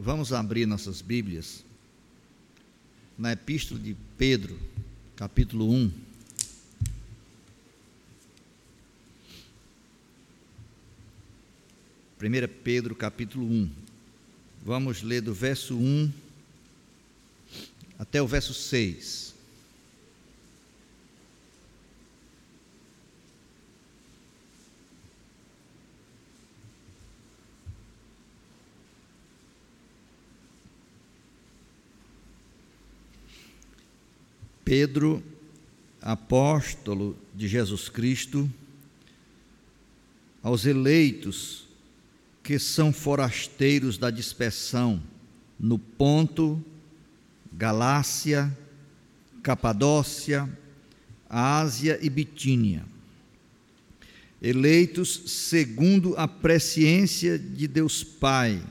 Vamos 0.00 0.32
abrir 0.32 0.64
nossas 0.64 1.02
Bíblias 1.02 1.64
na 3.18 3.32
Epístola 3.32 3.80
de 3.80 3.96
Pedro, 4.16 4.56
capítulo 5.16 5.68
1. 5.68 5.90
Primeira 12.16 12.46
Pedro, 12.46 12.94
capítulo 12.94 13.44
1. 13.44 13.70
Vamos 14.64 15.02
ler 15.02 15.20
do 15.20 15.34
verso 15.34 15.76
1 15.76 16.12
até 17.98 18.22
o 18.22 18.26
verso 18.28 18.54
6. 18.54 19.34
Pedro, 34.68 35.22
apóstolo 35.98 37.16
de 37.34 37.48
Jesus 37.48 37.88
Cristo, 37.88 38.52
aos 40.42 40.66
eleitos 40.66 41.66
que 42.42 42.58
são 42.58 42.92
forasteiros 42.92 43.96
da 43.96 44.10
dispersão 44.10 45.02
no 45.58 45.78
Ponto, 45.78 46.62
Galácia, 47.50 48.54
Capadócia, 49.42 50.46
Ásia 51.30 51.98
e 52.02 52.10
Bitínia, 52.10 52.84
eleitos 54.42 55.48
segundo 55.48 56.14
a 56.14 56.28
presciência 56.28 57.38
de 57.38 57.66
Deus 57.66 58.04
Pai, 58.04 58.62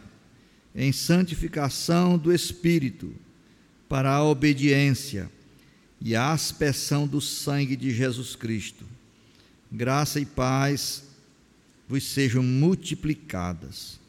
em 0.75 0.91
santificação 0.91 2.19
do 2.19 2.31
Espírito, 2.31 3.15
para 3.89 4.11
a 4.13 4.23
obediência 4.23 5.35
e 5.99 6.15
a 6.15 6.31
aspersão 6.31 7.07
do 7.07 7.19
sangue 7.19 7.75
de 7.75 7.91
Jesus 7.91 8.35
Cristo. 8.35 8.85
Graça 9.71 10.19
e 10.19 10.25
paz 10.25 11.03
vos 11.87 12.03
sejam 12.03 12.43
multiplicadas. 12.43 13.99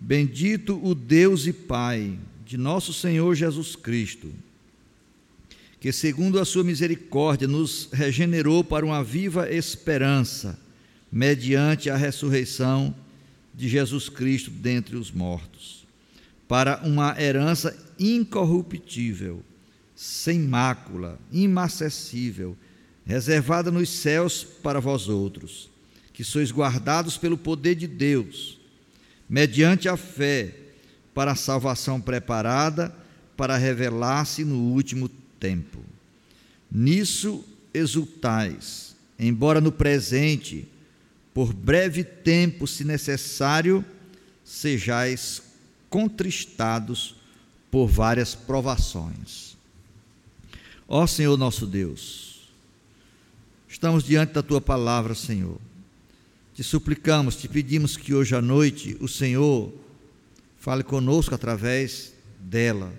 Bendito 0.00 0.80
o 0.82 0.94
Deus 0.94 1.46
e 1.46 1.52
Pai 1.52 2.18
de 2.46 2.56
nosso 2.56 2.92
Senhor 2.92 3.34
Jesus 3.34 3.74
Cristo, 3.74 4.32
que, 5.80 5.92
segundo 5.92 6.38
a 6.38 6.44
sua 6.44 6.64
misericórdia, 6.64 7.48
nos 7.48 7.88
regenerou 7.92 8.62
para 8.64 8.86
uma 8.86 9.02
viva 9.02 9.50
esperança, 9.50 10.58
mediante 11.10 11.90
a 11.90 11.96
ressurreição 11.96 12.94
de 13.54 13.68
Jesus 13.68 14.08
Cristo 14.08 14.50
dentre 14.50 14.96
os 14.96 15.10
mortos, 15.10 15.86
para 16.46 16.80
uma 16.84 17.20
herança 17.20 17.76
incorruptível 17.98 19.42
sem 19.98 20.38
mácula, 20.38 21.18
imacessível, 21.32 22.56
reservada 23.04 23.68
nos 23.68 23.88
céus 23.88 24.44
para 24.44 24.78
vós 24.78 25.08
outros, 25.08 25.68
que 26.12 26.22
sois 26.22 26.52
guardados 26.52 27.18
pelo 27.18 27.36
poder 27.36 27.74
de 27.74 27.88
Deus, 27.88 28.60
mediante 29.28 29.88
a 29.88 29.96
fé, 29.96 30.54
para 31.12 31.32
a 31.32 31.34
salvação 31.34 32.00
preparada 32.00 32.94
para 33.36 33.56
revelar-se 33.56 34.44
no 34.44 34.72
último 34.72 35.08
tempo. 35.40 35.80
Nisso 36.70 37.44
exultais, 37.74 38.94
embora 39.18 39.60
no 39.60 39.72
presente, 39.72 40.68
por 41.34 41.52
breve 41.52 42.04
tempo, 42.04 42.68
se 42.68 42.84
necessário, 42.84 43.84
sejais 44.44 45.42
contristados 45.90 47.16
por 47.68 47.88
várias 47.88 48.36
provações 48.36 49.57
Ó 50.90 51.06
Senhor 51.06 51.36
nosso 51.36 51.66
Deus, 51.66 52.48
estamos 53.68 54.04
diante 54.04 54.32
da 54.32 54.42
tua 54.42 54.58
palavra, 54.58 55.14
Senhor. 55.14 55.60
Te 56.54 56.62
suplicamos, 56.62 57.36
te 57.36 57.46
pedimos 57.46 57.94
que 57.94 58.14
hoje 58.14 58.34
à 58.34 58.40
noite 58.40 58.96
o 58.98 59.06
Senhor 59.06 59.70
fale 60.58 60.82
conosco 60.82 61.34
através 61.34 62.14
dela, 62.40 62.90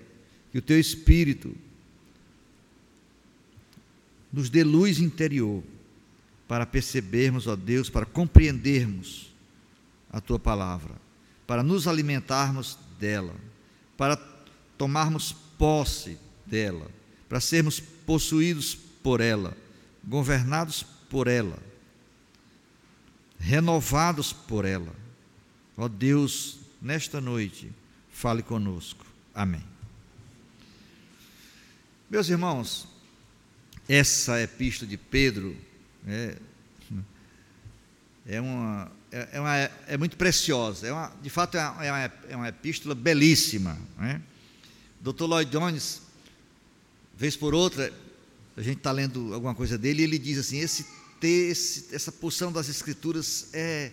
que 0.51 0.59
o 0.59 0.61
teu 0.61 0.79
Espírito 0.79 1.55
nos 4.31 4.51
dê 4.51 4.63
luz 4.63 4.99
interior 4.99 5.63
para 6.47 6.67
percebermos, 6.67 7.47
ó 7.47 7.55
Deus, 7.55 7.89
para 7.89 8.05
compreendermos 8.05 9.33
a 10.11 10.21
tua 10.21 10.37
palavra, 10.37 10.93
para 11.47 11.63
nos 11.63 11.87
alimentarmos 11.87 12.77
dela, 12.99 13.33
para 13.97 14.15
tomarmos 14.77 15.35
posse 15.57 16.19
dela 16.45 16.98
para 17.29 17.39
sermos 17.39 17.79
possuídos 17.79 18.75
por 19.03 19.21
ela, 19.21 19.55
governados 20.03 20.83
por 21.07 21.27
ela, 21.27 21.59
renovados 23.39 24.33
por 24.33 24.65
ela. 24.65 24.93
Ó 25.77 25.87
Deus, 25.87 26.57
nesta 26.81 27.21
noite, 27.21 27.71
fale 28.11 28.41
conosco. 28.41 29.05
Amém. 29.33 29.63
Meus 32.09 32.27
irmãos, 32.27 32.87
essa 33.87 34.41
epístola 34.41 34.89
de 34.89 34.97
Pedro 34.97 35.55
é, 36.07 36.35
é, 38.25 38.41
uma, 38.41 38.91
é, 39.11 39.29
é, 39.33 39.39
uma, 39.39 39.55
é 39.55 39.97
muito 39.97 40.17
preciosa, 40.17 40.87
é 40.87 40.91
uma, 40.91 41.13
de 41.21 41.29
fato 41.29 41.55
é 41.55 41.69
uma, 41.69 41.99
é 42.29 42.35
uma 42.35 42.49
epístola 42.49 42.95
belíssima. 42.95 43.77
Né? 43.97 44.19
Dr. 44.99 45.25
Lloyd 45.25 45.51
Jones 45.51 46.08
vez 47.19 47.35
por 47.35 47.53
outra, 47.53 47.93
a 48.55 48.61
gente 48.61 48.77
está 48.77 48.93
lendo 48.93 49.33
alguma 49.33 49.53
coisa 49.53 49.77
dele 49.77 50.01
e 50.01 50.05
ele 50.05 50.17
diz 50.17 50.37
assim: 50.37 50.59
esse, 50.59 50.85
esse 51.21 51.93
essa 51.93 52.13
porção 52.13 52.49
das 52.49 52.69
Escrituras 52.69 53.49
é, 53.51 53.91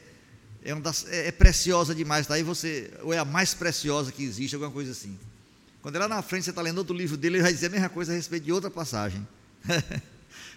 é, 0.63 0.73
um 0.73 0.81
das, 0.81 1.05
é, 1.09 1.27
é 1.27 1.33
preciosa 1.33 1.93
demais, 1.93 2.29
daí 2.29 2.45
você, 2.45 2.89
ou 3.03 3.13
é 3.13 3.19
a 3.19 3.25
mais 3.25 3.53
preciosa 3.53 4.13
que 4.13 4.23
existe, 4.23 4.55
alguma 4.55 4.71
coisa 4.71 4.93
assim. 4.93 5.19
Quando 5.83 5.99
lá 5.99 6.07
na 6.07 6.23
frente 6.23 6.45
você 6.45 6.51
está 6.51 6.63
lendo 6.63 6.79
outro 6.79 6.97
livro 6.97 7.17
dele, 7.17 7.37
ele 7.37 7.43
vai 7.43 7.53
dizer 7.53 7.67
a 7.67 7.71
mesma 7.71 7.89
coisa 7.89 8.13
a 8.13 8.15
respeito 8.15 8.45
de 8.45 8.53
outra 8.53 8.71
passagem. 8.71 9.27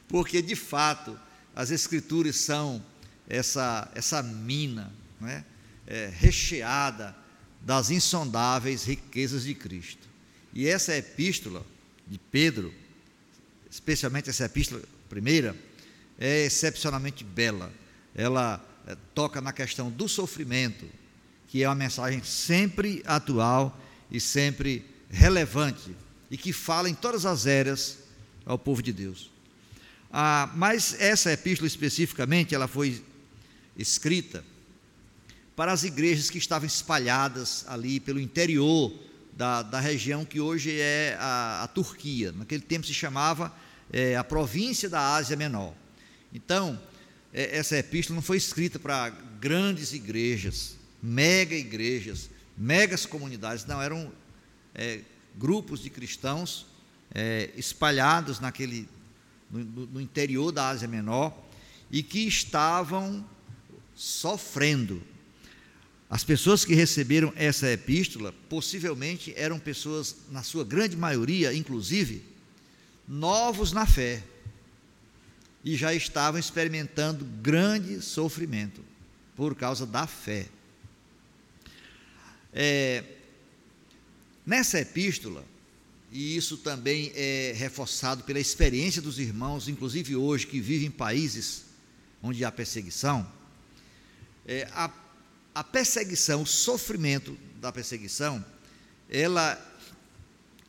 Porque, 0.07 0.41
de 0.41 0.55
fato, 0.55 1.19
as 1.55 1.71
Escrituras 1.71 2.35
são 2.35 2.83
essa, 3.27 3.91
essa 3.95 4.21
mina 4.21 4.93
né, 5.19 5.43
é, 5.87 6.11
recheada 6.13 7.15
das 7.61 7.89
insondáveis 7.89 8.83
riquezas 8.83 9.43
de 9.43 9.55
Cristo. 9.55 10.07
E 10.53 10.67
essa 10.67 10.95
epístola, 10.95 11.63
de 12.09 12.17
Pedro, 12.17 12.73
especialmente 13.69 14.29
essa 14.29 14.45
epístola 14.45 14.81
primeira, 15.07 15.55
é 16.17 16.45
excepcionalmente 16.45 17.23
bela. 17.23 17.71
Ela 18.15 18.63
é, 18.87 18.97
toca 19.13 19.39
na 19.39 19.53
questão 19.53 19.91
do 19.91 20.09
sofrimento, 20.09 20.85
que 21.47 21.63
é 21.63 21.69
uma 21.69 21.75
mensagem 21.75 22.23
sempre 22.23 23.03
atual 23.05 23.79
e 24.11 24.19
sempre 24.19 24.85
relevante 25.09 25.95
e 26.29 26.37
que 26.37 26.51
fala 26.51 26.89
em 26.89 26.93
todas 26.93 27.25
as 27.25 27.45
eras 27.45 27.99
ao 28.45 28.57
povo 28.57 28.81
de 28.81 28.91
Deus. 28.91 29.31
Ah, 30.11 30.51
mas 30.55 30.99
essa 30.99 31.31
epístola 31.31 31.67
especificamente, 31.67 32.55
ela 32.55 32.67
foi 32.67 33.03
escrita 33.77 34.43
para 35.55 35.71
as 35.71 35.83
igrejas 35.83 36.29
que 36.29 36.37
estavam 36.37 36.65
espalhadas 36.65 37.65
ali 37.67 37.99
pelo 37.99 38.19
interior 38.19 38.91
da, 39.39 39.61
da 39.61 39.79
região 39.79 40.25
que 40.25 40.41
hoje 40.41 40.81
é 40.81 41.15
a, 41.17 41.63
a 41.63 41.67
Turquia. 41.69 42.33
Naquele 42.33 42.61
tempo 42.61 42.85
se 42.85 42.93
chamava 42.93 43.55
é, 43.89 44.17
a 44.17 44.23
província 44.23 44.89
da 44.89 45.15
Ásia 45.15 45.37
Menor. 45.37 45.73
Então, 46.33 46.77
é, 47.33 47.57
essa 47.57 47.77
epístola 47.77 48.15
não 48.15 48.21
foi 48.21 48.35
escrita 48.35 48.77
para 48.77 49.07
grandes 49.39 49.93
igrejas, 49.93 50.75
mega 51.01 51.55
igrejas, 51.55 52.29
megas 52.57 53.05
comunidades, 53.05 53.65
não, 53.65 53.81
eram 53.81 54.11
é, 54.75 54.99
grupos 55.37 55.79
de 55.81 55.89
cristãos 55.89 56.65
é, 57.15 57.49
espalhados 57.55 58.41
naquele, 58.41 58.89
no, 59.49 59.63
no 59.85 60.01
interior 60.01 60.51
da 60.51 60.67
Ásia 60.67 60.85
Menor 60.89 61.33
e 61.89 62.03
que 62.03 62.27
estavam 62.27 63.25
sofrendo 63.95 65.01
as 66.09 66.23
pessoas 66.23 66.65
que 66.65 66.73
receberam 66.73 67.31
essa 67.35 67.69
epístola 67.69 68.33
possivelmente 68.49 69.31
eram 69.37 69.59
pessoas, 69.59 70.15
na 70.31 70.41
sua 70.41 70.65
grande 70.65 70.97
maioria, 70.97 71.53
inclusive, 71.53 72.23
novos 73.07 73.71
na 73.71 73.85
fé 73.85 74.23
e 75.63 75.75
já 75.75 75.93
estavam 75.93 76.39
experimentando 76.39 77.23
grande 77.25 78.01
sofrimento 78.01 78.83
por 79.35 79.53
causa 79.55 79.85
da 79.85 80.07
fé. 80.07 80.47
É, 82.51 83.03
nessa 84.43 84.79
epístola, 84.79 85.45
e 86.11 86.35
isso 86.35 86.57
também 86.57 87.11
é 87.13 87.53
reforçado 87.55 88.23
pela 88.23 88.39
experiência 88.39 88.99
dos 88.99 89.19
irmãos, 89.19 89.67
inclusive 89.67 90.15
hoje 90.15 90.47
que 90.47 90.59
vivem 90.59 90.87
em 90.87 90.91
países 90.91 91.65
onde 92.21 92.43
há 92.43 92.51
perseguição, 92.51 93.31
é, 94.47 94.67
a 94.73 94.89
a 95.59 95.63
perseguição, 95.63 96.43
o 96.43 96.45
sofrimento 96.45 97.37
da 97.59 97.69
perseguição, 97.69 98.43
ela 99.09 99.59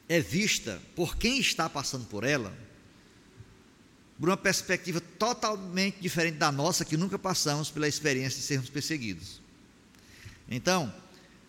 é 0.08 0.18
vista 0.18 0.82
por 0.96 1.16
quem 1.16 1.38
está 1.38 1.70
passando 1.70 2.06
por 2.06 2.24
ela, 2.24 2.52
por 4.18 4.28
uma 4.28 4.36
perspectiva 4.36 5.00
totalmente 5.00 6.00
diferente 6.00 6.38
da 6.38 6.50
nossa, 6.50 6.84
que 6.84 6.96
nunca 6.96 7.16
passamos 7.16 7.70
pela 7.70 7.86
experiência 7.86 8.40
de 8.40 8.44
sermos 8.44 8.68
perseguidos. 8.68 9.40
Então, 10.50 10.92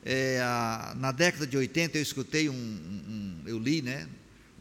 é, 0.05 0.39
a, 0.39 0.93
na 0.95 1.11
década 1.11 1.47
de 1.47 1.57
80 1.57 1.97
eu 1.97 2.03
escutei 2.03 2.47
um, 2.47 2.53
um, 2.53 3.41
eu 3.47 3.57
li, 3.57 3.81
né, 3.81 4.07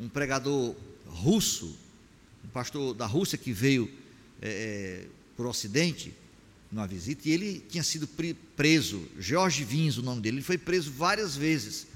um 0.00 0.08
pregador 0.08 0.74
russo, 1.06 1.78
um 2.42 2.48
pastor 2.48 2.94
da 2.94 3.04
Rússia 3.04 3.36
que 3.36 3.52
veio 3.52 3.92
é, 4.40 5.04
é 5.04 5.06
para 5.36 5.44
o 5.44 5.50
Ocidente, 5.50 6.14
numa 6.70 6.86
visita, 6.86 7.28
e 7.28 7.32
ele 7.32 7.64
tinha 7.68 7.82
sido 7.82 8.08
preso, 8.56 9.02
Jorge 9.18 9.64
Vins, 9.64 9.96
o 9.96 10.02
nome 10.02 10.20
dele, 10.20 10.36
ele 10.36 10.44
foi 10.44 10.56
preso 10.56 10.90
várias 10.90 11.36
vezes. 11.36 11.86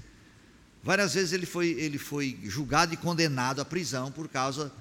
Várias 0.82 1.14
vezes 1.14 1.32
ele 1.32 1.46
foi, 1.46 1.68
ele 1.68 1.96
foi 1.96 2.38
julgado 2.44 2.92
e 2.92 2.96
condenado 2.96 3.60
à 3.60 3.64
prisão 3.64 4.10
por 4.10 4.28
causa 4.28 4.72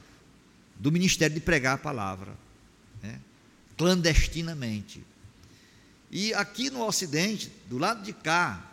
do 0.76 0.92
ministério 0.92 1.34
de 1.34 1.40
pregar 1.40 1.76
a 1.76 1.78
palavra, 1.78 2.36
né? 3.02 3.22
clandestinamente. 3.78 5.04
E 6.12 6.34
aqui 6.34 6.70
no 6.70 6.86
Ocidente, 6.86 7.52
do 7.70 7.78
lado 7.78 8.04
de 8.04 8.14
cá, 8.14 8.70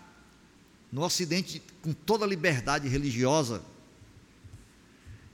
no 0.91 1.03
Ocidente, 1.03 1.63
com 1.83 1.93
toda 1.93 2.25
a 2.25 2.29
liberdade 2.29 2.89
religiosa, 2.89 3.63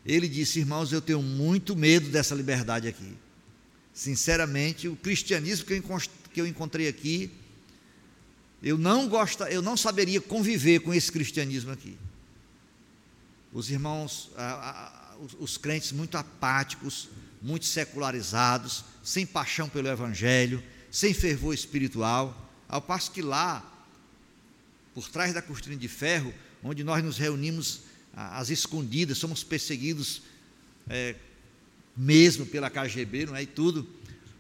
ele 0.05 0.29
disse: 0.29 0.61
Irmãos, 0.61 0.93
eu 0.93 1.01
tenho 1.01 1.23
muito 1.23 1.75
medo 1.75 2.11
dessa 2.11 2.35
liberdade 2.35 2.87
aqui. 2.87 3.17
Sinceramente, 3.97 4.89
o 4.89 4.95
cristianismo 4.95 5.65
que 5.65 6.39
eu, 6.39 6.47
encontrei 6.47 6.87
aqui, 6.87 7.31
eu 8.63 8.77
não 8.77 9.09
gosto, 9.09 9.43
eu 9.45 9.63
não 9.63 9.75
saberia 9.75 10.21
conviver 10.21 10.81
com 10.81 10.93
esse 10.93 11.11
cristianismo 11.11 11.73
aqui. 11.73 11.97
Os 13.55 13.71
irmãos, 13.71 14.31
os, 15.19 15.37
os 15.41 15.57
crentes 15.57 15.93
muito 15.93 16.19
apáticos, 16.19 17.09
muito 17.41 17.65
secularizados, 17.65 18.85
sem 19.03 19.25
paixão 19.25 19.67
pelo 19.67 19.89
evangelho, 19.89 20.63
sem 20.91 21.15
fervor 21.15 21.55
espiritual, 21.55 22.53
ao 22.69 22.83
passo 22.83 23.11
que 23.11 23.23
lá, 23.23 23.65
por 24.95 25.09
trás 25.09 25.33
da 25.33 25.41
cortina 25.41 25.75
de 25.75 25.89
ferro, 25.89 26.35
onde 26.63 26.85
nós 26.85 27.03
nos 27.03 27.17
reunimos 27.17 27.81
às 28.15 28.51
escondidas, 28.51 29.17
somos 29.17 29.43
perseguidos 29.43 30.21
é, 30.87 31.17
mesmo 31.97 32.45
pela 32.45 32.69
KGB, 32.69 33.27
não 33.27 33.37
é? 33.37 33.43
E 33.43 33.47
tudo, 33.47 33.89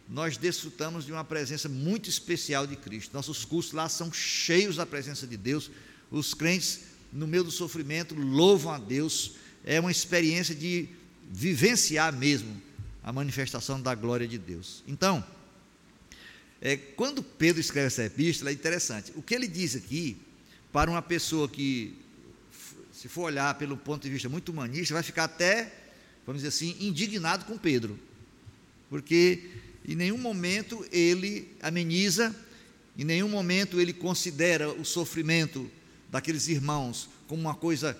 nós 0.08 0.36
desfrutamos 0.36 1.04
de 1.04 1.12
uma 1.12 1.24
presença 1.24 1.68
muito 1.68 2.08
especial 2.08 2.66
de 2.66 2.76
Cristo. 2.76 3.14
Nossos 3.14 3.44
cursos 3.44 3.72
lá 3.72 3.88
são 3.88 4.12
cheios 4.12 4.76
da 4.76 4.86
presença 4.86 5.26
de 5.26 5.36
Deus. 5.36 5.70
Os 6.10 6.34
crentes, 6.34 6.80
no 7.12 7.26
meio 7.26 7.44
do 7.44 7.50
sofrimento, 7.50 8.14
louvam 8.14 8.72
a 8.72 8.78
Deus. 8.78 9.32
É 9.64 9.80
uma 9.80 9.90
experiência 9.90 10.54
de 10.54 10.88
vivenciar 11.30 12.12
mesmo 12.12 12.60
a 13.02 13.12
manifestação 13.12 13.80
da 13.80 13.94
glória 13.94 14.28
de 14.28 14.38
Deus. 14.38 14.84
Então, 14.86 15.24
é, 16.60 16.76
quando 16.76 17.22
Pedro 17.22 17.60
escreve 17.60 17.88
essa 17.88 18.04
epístola, 18.04 18.50
é 18.50 18.52
interessante. 18.52 19.12
O 19.16 19.22
que 19.22 19.34
ele 19.34 19.48
diz 19.48 19.74
aqui, 19.74 20.16
para 20.72 20.90
uma 20.90 21.02
pessoa 21.02 21.48
que, 21.48 21.96
se 22.92 23.08
for 23.08 23.22
olhar 23.22 23.54
pelo 23.56 23.76
ponto 23.76 24.02
de 24.02 24.10
vista 24.10 24.28
muito 24.28 24.50
humanista, 24.50 24.94
vai 24.94 25.02
ficar 25.02 25.24
até 25.24 25.72
vamos 26.26 26.42
dizer 26.42 26.48
assim, 26.48 26.76
indignado 26.80 27.44
com 27.44 27.56
Pedro, 27.56 27.98
porque 28.90 29.48
em 29.86 29.94
nenhum 29.94 30.18
momento 30.18 30.84
ele 30.90 31.48
ameniza, 31.62 32.34
em 32.98 33.04
nenhum 33.04 33.28
momento 33.28 33.80
ele 33.80 33.92
considera 33.92 34.68
o 34.68 34.84
sofrimento 34.84 35.70
daqueles 36.10 36.48
irmãos 36.48 37.08
como 37.28 37.40
uma 37.40 37.54
coisa, 37.54 37.96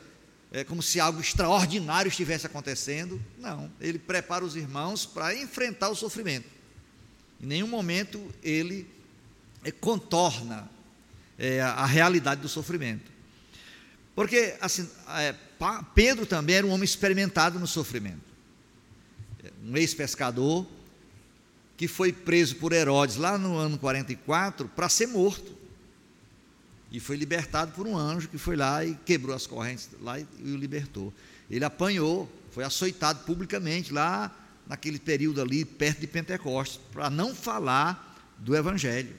é, 0.51 0.65
como 0.65 0.83
se 0.83 0.99
algo 0.99 1.21
extraordinário 1.21 2.09
estivesse 2.09 2.47
acontecendo. 2.47 3.23
Não, 3.39 3.71
ele 3.81 3.99
prepara 3.99 4.45
os 4.45 4.57
irmãos 4.57 5.07
para 5.07 5.35
enfrentar 5.35 5.91
o 5.91 5.95
sofrimento. 5.95 6.49
Em 7.41 7.47
nenhum 7.47 7.69
momento 7.69 8.33
ele 8.43 8.87
é, 9.63 9.71
contorna 9.71 10.69
é, 11.39 11.61
a 11.61 11.87
realidade 11.87 12.41
do 12.41 12.49
sofrimento. 12.49 13.11
Porque 14.15 14.57
assim, 14.61 14.89
é, 15.61 15.85
Pedro 15.95 16.27
também 16.27 16.57
era 16.57 16.67
um 16.67 16.71
homem 16.71 16.85
experimentado 16.85 17.59
no 17.59 17.67
sofrimento. 17.67 18.27
Um 19.65 19.77
ex-pescador 19.77 20.67
que 21.77 21.87
foi 21.87 22.13
preso 22.13 22.57
por 22.57 22.73
Herodes 22.73 23.17
lá 23.17 23.37
no 23.37 23.57
ano 23.57 23.79
44 23.79 24.69
para 24.69 24.89
ser 24.89 25.07
morto. 25.07 25.55
E 26.91 27.01
foi 27.01 27.17
libertado 27.17 27.73
por 27.73 27.87
um 27.87 27.97
anjo 27.97 28.29
que 28.29 28.39
foi 28.39 28.57
lá 28.57 28.85
e 28.85 28.95
quebrou 29.05 29.35
as 29.35 29.47
correntes 29.47 29.91
lá 30.01 30.19
e, 30.19 30.27
e 30.39 30.53
o 30.53 30.57
libertou. 30.57 31.13
Ele 31.51 31.65
apanhou, 31.65 32.31
foi 32.51 32.65
açoitado 32.65 33.25
publicamente 33.25 33.93
lá 33.93 34.35
naquele 34.67 34.99
período 34.99 35.41
ali 35.41 35.65
perto 35.65 36.01
de 36.01 36.07
Pentecostes, 36.07 36.81
para 36.93 37.09
não 37.11 37.35
falar 37.35 38.35
do 38.39 38.57
evangelho. 38.57 39.15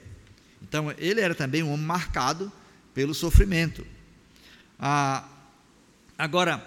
Então, 0.62 0.92
ele 0.98 1.20
era 1.20 1.34
também 1.34 1.62
um 1.62 1.72
homem 1.72 1.86
marcado 1.86 2.52
pelo 2.92 3.14
sofrimento. 3.14 3.86
Ah, 4.78 5.26
agora, 6.18 6.64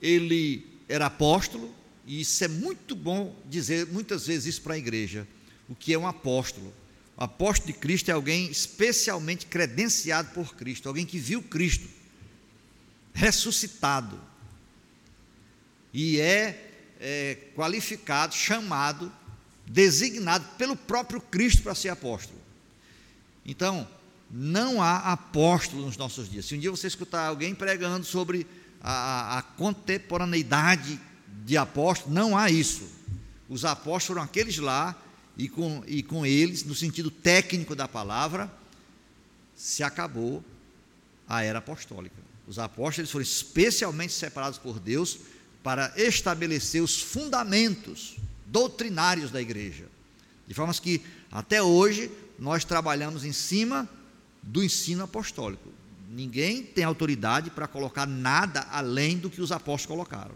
ele 0.00 0.64
era 0.88 1.06
apóstolo, 1.06 1.74
e 2.06 2.20
isso 2.20 2.42
é 2.44 2.48
muito 2.48 2.94
bom 2.94 3.36
dizer 3.50 3.86
muitas 3.88 4.26
vezes 4.26 4.46
isso 4.46 4.62
para 4.62 4.74
a 4.74 4.78
igreja. 4.78 5.26
O 5.68 5.74
que 5.74 5.92
é 5.92 5.98
um 5.98 6.06
apóstolo? 6.06 6.72
O 7.16 7.24
apóstolo 7.24 7.72
de 7.72 7.78
Cristo 7.78 8.10
é 8.10 8.14
alguém 8.14 8.50
especialmente 8.50 9.46
credenciado 9.46 10.30
por 10.32 10.54
Cristo, 10.54 10.88
alguém 10.88 11.04
que 11.04 11.18
viu 11.18 11.42
Cristo 11.42 11.88
ressuscitado 13.14 14.18
e 15.92 16.18
é, 16.18 16.70
é 16.98 17.36
qualificado, 17.54 18.34
chamado, 18.34 19.12
designado 19.66 20.46
pelo 20.56 20.74
próprio 20.74 21.20
Cristo 21.20 21.62
para 21.62 21.74
ser 21.74 21.90
apóstolo. 21.90 22.40
Então, 23.44 23.86
não 24.30 24.80
há 24.80 25.12
apóstolo 25.12 25.84
nos 25.84 25.96
nossos 25.96 26.30
dias. 26.30 26.46
Se 26.46 26.54
um 26.54 26.58
dia 26.58 26.70
você 26.70 26.86
escutar 26.86 27.26
alguém 27.26 27.54
pregando 27.54 28.04
sobre 28.06 28.46
a, 28.82 29.38
a 29.38 29.42
contemporaneidade 29.42 31.00
de 31.44 31.56
apóstolo, 31.56 32.14
não 32.14 32.36
há 32.36 32.50
isso. 32.50 32.88
Os 33.48 33.64
apóstolos 33.64 34.04
foram 34.04 34.22
aqueles 34.22 34.58
lá, 34.58 35.00
e 35.36 35.48
com, 35.48 35.82
e 35.86 36.02
com 36.02 36.26
eles, 36.26 36.64
no 36.64 36.74
sentido 36.74 37.10
técnico 37.10 37.74
da 37.74 37.88
palavra, 37.88 38.52
se 39.56 39.82
acabou 39.82 40.44
a 41.28 41.42
era 41.42 41.60
apostólica. 41.60 42.16
Os 42.46 42.58
apóstolos 42.58 43.10
foram 43.10 43.22
especialmente 43.22 44.12
separados 44.12 44.58
por 44.58 44.78
Deus 44.78 45.18
para 45.62 45.92
estabelecer 45.96 46.82
os 46.82 47.00
fundamentos 47.00 48.16
doutrinários 48.46 49.30
da 49.30 49.40
igreja. 49.40 49.84
De 50.46 50.54
forma 50.54 50.74
que, 50.74 51.00
até 51.30 51.62
hoje, 51.62 52.10
nós 52.38 52.64
trabalhamos 52.64 53.24
em 53.24 53.32
cima 53.32 53.88
do 54.42 54.62
ensino 54.62 55.04
apostólico. 55.04 55.70
Ninguém 56.12 56.62
tem 56.62 56.84
autoridade 56.84 57.48
para 57.50 57.66
colocar 57.66 58.06
nada 58.06 58.60
além 58.70 59.16
do 59.16 59.30
que 59.30 59.40
os 59.40 59.50
apóstolos 59.50 59.86
colocaram. 59.86 60.34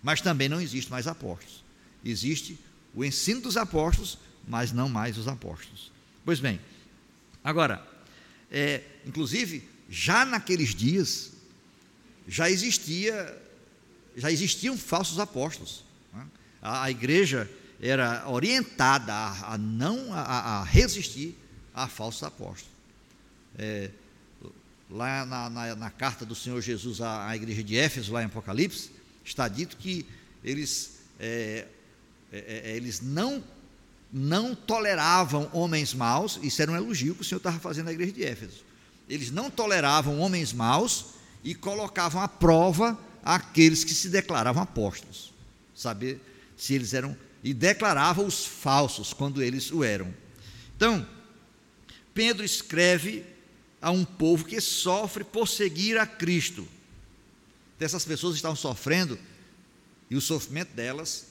Mas 0.00 0.20
também 0.20 0.48
não 0.48 0.60
existe 0.60 0.88
mais 0.88 1.08
apóstolos. 1.08 1.64
Existe 2.04 2.56
o 2.94 3.04
ensino 3.04 3.40
dos 3.40 3.56
apóstolos, 3.56 4.18
mas 4.46 4.70
não 4.70 4.88
mais 4.88 5.18
os 5.18 5.26
apóstolos. 5.26 5.90
Pois 6.24 6.38
bem, 6.38 6.60
agora, 7.42 7.84
é, 8.52 8.84
inclusive, 9.04 9.68
já 9.88 10.24
naqueles 10.24 10.76
dias, 10.76 11.32
já 12.28 12.48
existia, 12.48 13.36
já 14.16 14.30
existiam 14.30 14.78
falsos 14.78 15.18
apóstolos. 15.18 15.82
Né? 16.12 16.24
A, 16.62 16.84
a, 16.84 16.90
igreja 16.90 17.50
era 17.82 18.28
orientada 18.28 19.12
a, 19.12 19.54
a 19.54 19.58
não 19.58 20.14
a, 20.14 20.20
a, 20.20 20.64
resistir 20.64 21.36
a 21.74 21.88
falsos 21.88 22.22
apóstolos. 22.22 22.70
É, 23.58 23.90
lá 24.90 25.24
na, 25.24 25.48
na, 25.48 25.76
na, 25.76 25.90
carta 25.90 26.26
do 26.26 26.34
Senhor 26.34 26.60
Jesus 26.60 27.00
à, 27.00 27.28
à, 27.28 27.36
igreja 27.36 27.62
de 27.62 27.76
Éfeso, 27.76 28.12
lá 28.12 28.22
em 28.22 28.26
Apocalipse, 28.26 28.90
está 29.24 29.46
dito 29.46 29.76
que 29.76 30.04
eles, 30.42 30.98
é, 31.18 31.66
é, 32.32 32.62
é, 32.64 32.76
eles 32.76 33.00
não, 33.00 33.42
não 34.12 34.54
toleravam 34.54 35.48
homens 35.52 35.94
maus, 35.94 36.40
isso 36.42 36.60
era 36.60 36.72
um 36.72 36.76
elogio 36.76 37.14
que 37.14 37.22
o 37.22 37.24
Senhor 37.24 37.38
estava 37.38 37.60
fazendo 37.60 37.88
à 37.88 37.92
igreja 37.92 38.12
de 38.12 38.24
Éfeso. 38.24 38.64
Eles 39.08 39.30
não 39.30 39.50
toleravam 39.50 40.18
homens 40.18 40.52
maus 40.52 41.06
e 41.44 41.54
colocavam 41.54 42.20
à 42.20 42.28
prova 42.28 42.98
aqueles 43.22 43.84
que 43.84 43.94
se 43.94 44.08
declaravam 44.08 44.62
apóstolos, 44.62 45.32
saber 45.74 46.20
se 46.56 46.74
eles 46.74 46.94
eram, 46.94 47.16
e 47.42 47.54
declaravam 47.54 48.26
os 48.26 48.44
falsos 48.44 49.12
quando 49.12 49.42
eles 49.42 49.70
o 49.70 49.84
eram. 49.84 50.12
Então, 50.76 51.06
Pedro 52.12 52.44
escreve 52.44 53.24
a 53.80 53.90
um 53.90 54.04
povo 54.04 54.44
que 54.44 54.60
sofre 54.60 55.24
por 55.24 55.48
seguir 55.48 55.98
a 55.98 56.06
Cristo. 56.06 56.66
Essas 57.78 58.04
pessoas 58.04 58.36
estavam 58.36 58.56
sofrendo 58.56 59.18
e 60.10 60.16
o 60.16 60.20
sofrimento 60.20 60.74
delas 60.74 61.28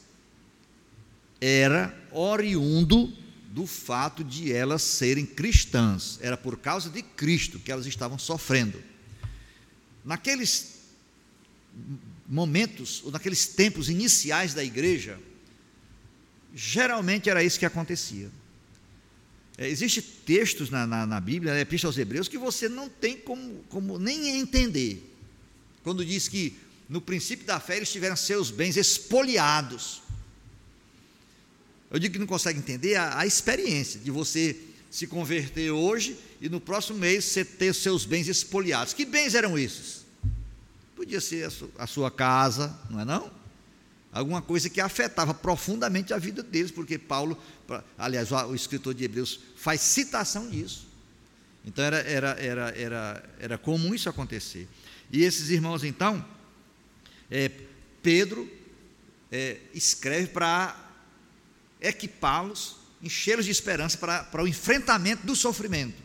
era 1.39 1.95
oriundo 2.11 3.13
do 3.51 3.65
fato 3.65 4.23
de 4.23 4.51
elas 4.51 4.81
serem 4.81 5.25
cristãs, 5.25 6.19
era 6.21 6.37
por 6.37 6.57
causa 6.57 6.89
de 6.89 7.01
Cristo 7.01 7.59
que 7.59 7.71
elas 7.71 7.85
estavam 7.85 8.17
sofrendo. 8.17 8.81
Naqueles 10.03 10.79
momentos, 12.27 13.01
ou 13.03 13.11
naqueles 13.11 13.47
tempos 13.47 13.89
iniciais 13.89 14.53
da 14.53 14.63
igreja, 14.63 15.19
geralmente 16.53 17.29
era 17.29 17.43
isso 17.43 17.59
que 17.59 17.65
acontecia. 17.65 18.29
É, 19.59 19.67
Existem 19.67 20.01
textos 20.25 20.69
na, 20.69 20.87
na, 20.87 21.05
na 21.05 21.19
Bíblia, 21.19 21.53
na 21.53 21.59
Epístola 21.59 21.89
aos 21.89 21.97
Hebreus, 21.97 22.29
que 22.29 22.37
você 22.37 22.69
não 22.69 22.87
tem 22.87 23.17
como, 23.17 23.61
como 23.67 23.99
nem 23.99 24.39
entender. 24.39 25.03
Quando 25.83 26.05
diz 26.05 26.29
que 26.29 26.57
no 26.87 27.01
princípio 27.01 27.45
da 27.45 27.59
fé 27.59 27.75
eles 27.75 27.91
tiveram 27.91 28.15
seus 28.15 28.49
bens 28.49 28.77
expoliados. 28.77 30.01
Eu 31.91 31.99
digo 31.99 32.13
que 32.13 32.19
não 32.19 32.25
consegue 32.25 32.57
entender 32.57 32.95
a, 32.95 33.19
a 33.19 33.27
experiência 33.27 33.99
de 33.99 34.09
você 34.09 34.57
se 34.89 35.05
converter 35.05 35.71
hoje 35.71 36.17
e 36.39 36.47
no 36.47 36.61
próximo 36.61 36.97
mês 36.97 37.25
você 37.25 37.43
ter 37.43 37.75
seus 37.75 38.05
bens 38.05 38.29
expoliados. 38.29 38.93
Que 38.93 39.03
bens 39.03 39.35
eram 39.35 39.59
esses? 39.59 40.05
Podia 40.95 41.19
ser 41.19 41.45
a, 41.45 41.49
su, 41.49 41.69
a 41.77 41.85
sua 41.85 42.09
casa, 42.09 42.79
não 42.89 43.01
é 43.01 43.05
não? 43.05 43.38
Alguma 44.11 44.41
coisa 44.41 44.69
que 44.69 44.81
afetava 44.81 45.33
profundamente 45.33 46.13
a 46.13 46.17
vida 46.17 46.41
deles, 46.41 46.71
porque 46.71 46.97
Paulo, 46.97 47.37
aliás, 47.97 48.31
o 48.31 48.55
escritor 48.55 48.93
de 48.93 49.03
Hebreus 49.03 49.39
faz 49.55 49.81
citação 49.81 50.49
disso. 50.49 50.87
Então 51.63 51.83
era, 51.85 51.97
era, 51.99 52.29
era, 52.39 52.69
era, 52.71 53.29
era 53.39 53.57
comum 53.57 53.93
isso 53.93 54.09
acontecer. 54.09 54.67
E 55.11 55.23
esses 55.23 55.49
irmãos, 55.49 55.83
então, 55.83 56.25
é, 57.29 57.51
Pedro 58.01 58.49
é, 59.31 59.57
escreve 59.73 60.27
para 60.27 60.75
equipá-los, 61.79 62.77
enchê-los 63.01 63.45
de 63.45 63.51
esperança 63.51 63.97
para, 63.97 64.23
para 64.23 64.43
o 64.43 64.47
enfrentamento 64.47 65.25
do 65.25 65.35
sofrimento. 65.35 66.01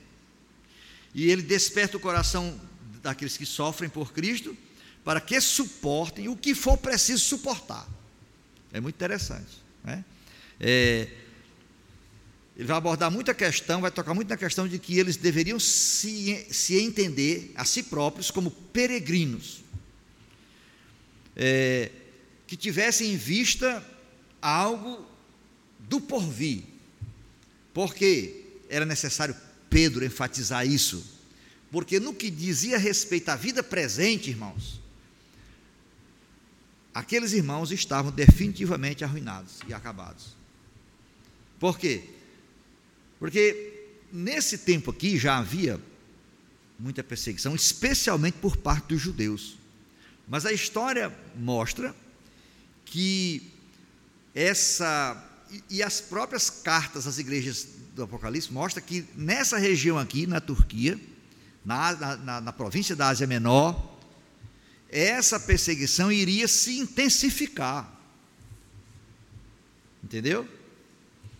E 1.14 1.30
ele 1.30 1.42
desperta 1.42 1.96
o 1.96 2.00
coração 2.00 2.60
daqueles 3.02 3.36
que 3.36 3.46
sofrem 3.46 3.88
por 3.88 4.12
Cristo, 4.12 4.56
para 5.04 5.20
que 5.20 5.40
suportem 5.40 6.28
o 6.28 6.36
que 6.36 6.54
for 6.54 6.76
preciso 6.76 7.24
suportar. 7.24 7.93
É 8.74 8.80
muito 8.80 8.96
interessante. 8.96 9.62
Né? 9.84 10.04
É, 10.58 11.08
ele 12.56 12.66
vai 12.66 12.76
abordar 12.76 13.08
muita 13.08 13.32
questão, 13.32 13.80
vai 13.80 13.90
tocar 13.92 14.14
muito 14.14 14.28
na 14.28 14.36
questão 14.36 14.66
de 14.66 14.80
que 14.80 14.98
eles 14.98 15.16
deveriam 15.16 15.60
se, 15.60 16.44
se 16.50 16.76
entender 16.80 17.52
a 17.54 17.64
si 17.64 17.84
próprios 17.84 18.32
como 18.32 18.50
peregrinos, 18.50 19.62
é, 21.36 21.88
que 22.48 22.56
tivessem 22.56 23.12
em 23.12 23.16
vista 23.16 23.84
algo 24.42 25.06
do 25.78 26.00
porvir. 26.00 26.64
Porque 27.72 28.42
era 28.68 28.84
necessário 28.84 29.36
Pedro 29.70 30.04
enfatizar 30.04 30.66
isso? 30.66 31.04
Porque 31.70 32.00
no 32.00 32.12
que 32.12 32.28
dizia 32.28 32.76
respeito 32.76 33.28
à 33.28 33.36
vida 33.36 33.62
presente, 33.62 34.30
irmãos, 34.30 34.80
aqueles 36.94 37.32
irmãos 37.32 37.72
estavam 37.72 38.12
definitivamente 38.12 39.04
arruinados 39.04 39.58
e 39.66 39.74
acabados. 39.74 40.36
Por 41.58 41.78
quê? 41.78 42.04
Porque 43.18 43.88
nesse 44.12 44.58
tempo 44.58 44.92
aqui 44.92 45.18
já 45.18 45.38
havia 45.38 45.80
muita 46.78 47.02
perseguição, 47.02 47.54
especialmente 47.54 48.38
por 48.38 48.56
parte 48.56 48.88
dos 48.88 49.00
judeus. 49.00 49.56
Mas 50.28 50.46
a 50.46 50.52
história 50.52 51.12
mostra 51.36 51.94
que 52.84 53.50
essa 54.34 55.30
e, 55.70 55.82
as 55.82 56.00
próprias 56.00 56.50
cartas 56.50 57.06
às 57.06 57.18
igrejas 57.18 57.68
do 57.94 58.02
Apocalipse 58.02 58.52
mostram 58.52 58.82
que 58.84 59.06
nessa 59.14 59.56
região 59.56 59.98
aqui, 59.98 60.26
na 60.26 60.40
Turquia, 60.40 60.98
na, 61.64 62.16
na, 62.16 62.40
na 62.40 62.52
província 62.52 62.96
da 62.96 63.08
Ásia 63.08 63.26
Menor, 63.26 63.93
essa 64.94 65.40
perseguição 65.40 66.12
iria 66.12 66.46
se 66.46 66.78
intensificar. 66.78 67.92
Entendeu? 70.02 70.48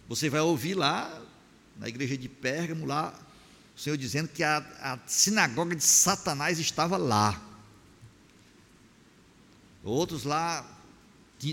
Você 0.08 0.28
vai 0.28 0.40
ouvir 0.40 0.75
lá, 0.75 1.23
na 1.78 1.88
igreja 1.88 2.18
de 2.18 2.28
Pérgamo, 2.28 2.84
lá, 2.84 3.14
o 3.76 3.80
Senhor 3.80 3.96
dizendo 3.96 4.28
que 4.28 4.42
a, 4.42 4.58
a 4.80 4.99
sinagoga 5.06 5.76
de 5.76 5.84
Satanás 5.84 6.58
estava 6.58 6.96
lá. 6.96 7.40
Outros 9.84 10.25
lá 10.25 10.68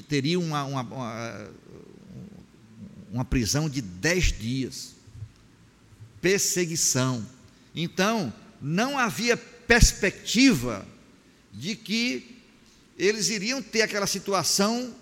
teriam 0.07 0.41
uma, 0.41 0.63
uma, 0.63 0.81
uma, 0.81 1.51
uma 3.11 3.25
prisão 3.25 3.69
de 3.69 3.81
dez 3.81 4.31
dias, 4.31 4.95
perseguição. 6.19 7.23
Então, 7.75 8.33
não 8.59 8.97
havia 8.97 9.37
perspectiva 9.37 10.85
de 11.53 11.75
que 11.75 12.37
eles 12.97 13.29
iriam 13.29 13.61
ter 13.61 13.81
aquela 13.81 14.07
situação 14.07 14.93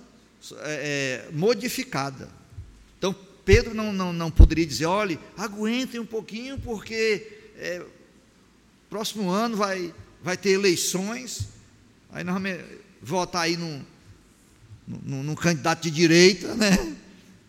é, 0.59 1.27
é, 1.29 1.31
modificada. 1.31 2.29
Então, 2.97 3.15
Pedro 3.43 3.73
não, 3.73 3.91
não, 3.91 4.13
não 4.13 4.31
poderia 4.31 4.65
dizer: 4.65 4.85
olhe, 4.85 5.19
aguentem 5.37 5.99
um 5.99 6.05
pouquinho, 6.05 6.57
porque 6.59 7.27
é, 7.57 7.85
próximo 8.89 9.29
ano 9.29 9.57
vai, 9.57 9.93
vai 10.23 10.37
ter 10.37 10.51
eleições, 10.51 11.47
aí 12.11 12.23
nós 12.23 12.33
vamos 12.33 12.57
votar 13.01 13.43
aí 13.43 13.55
num, 13.55 13.83
num, 14.87 15.23
num 15.23 15.35
candidato 15.35 15.83
de 15.83 15.91
direita, 15.91 16.55
né? 16.55 16.95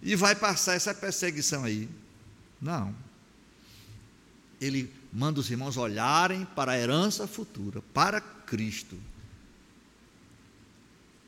e 0.02 0.14
vai 0.16 0.34
passar 0.34 0.74
essa 0.74 0.94
perseguição 0.94 1.64
aí. 1.64 1.88
Não. 2.60 2.94
Ele 4.60 4.90
manda 5.12 5.40
os 5.40 5.50
irmãos 5.50 5.76
olharem 5.76 6.44
para 6.44 6.72
a 6.72 6.78
herança 6.78 7.26
futura, 7.26 7.82
para 7.92 8.20
Cristo. 8.20 8.96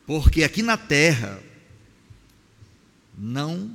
Porque 0.06 0.44
aqui 0.44 0.62
na 0.62 0.76
terra 0.76 1.42
não 3.16 3.74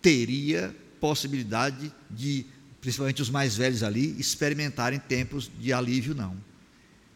teria 0.00 0.74
possibilidade 1.00 1.92
de, 2.10 2.46
principalmente 2.80 3.22
os 3.22 3.30
mais 3.30 3.56
velhos 3.56 3.82
ali, 3.82 4.18
experimentarem 4.18 4.98
tempos 4.98 5.50
de 5.58 5.72
alívio, 5.72 6.14
não. 6.14 6.36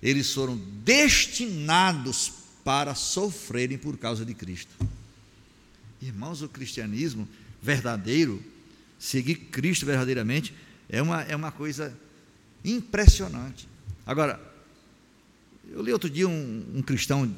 Eles 0.02 0.32
foram 0.32 0.56
destinados 0.84 2.32
para 2.64 2.94
sofrerem 2.94 3.78
por 3.78 3.96
causa 3.96 4.24
de 4.24 4.34
Cristo. 4.34 4.72
Irmãos, 6.00 6.40
o 6.42 6.48
cristianismo 6.48 7.28
verdadeiro, 7.62 8.42
seguir 8.98 9.34
Cristo 9.34 9.84
verdadeiramente, 9.84 10.54
é 10.88 11.00
uma, 11.02 11.22
é 11.22 11.36
uma 11.36 11.52
coisa 11.52 11.96
impressionante. 12.64 13.68
Agora, 14.06 14.40
eu 15.70 15.82
li 15.82 15.92
outro 15.92 16.10
dia 16.10 16.28
um, 16.28 16.66
um 16.74 16.82
cristão 16.82 17.34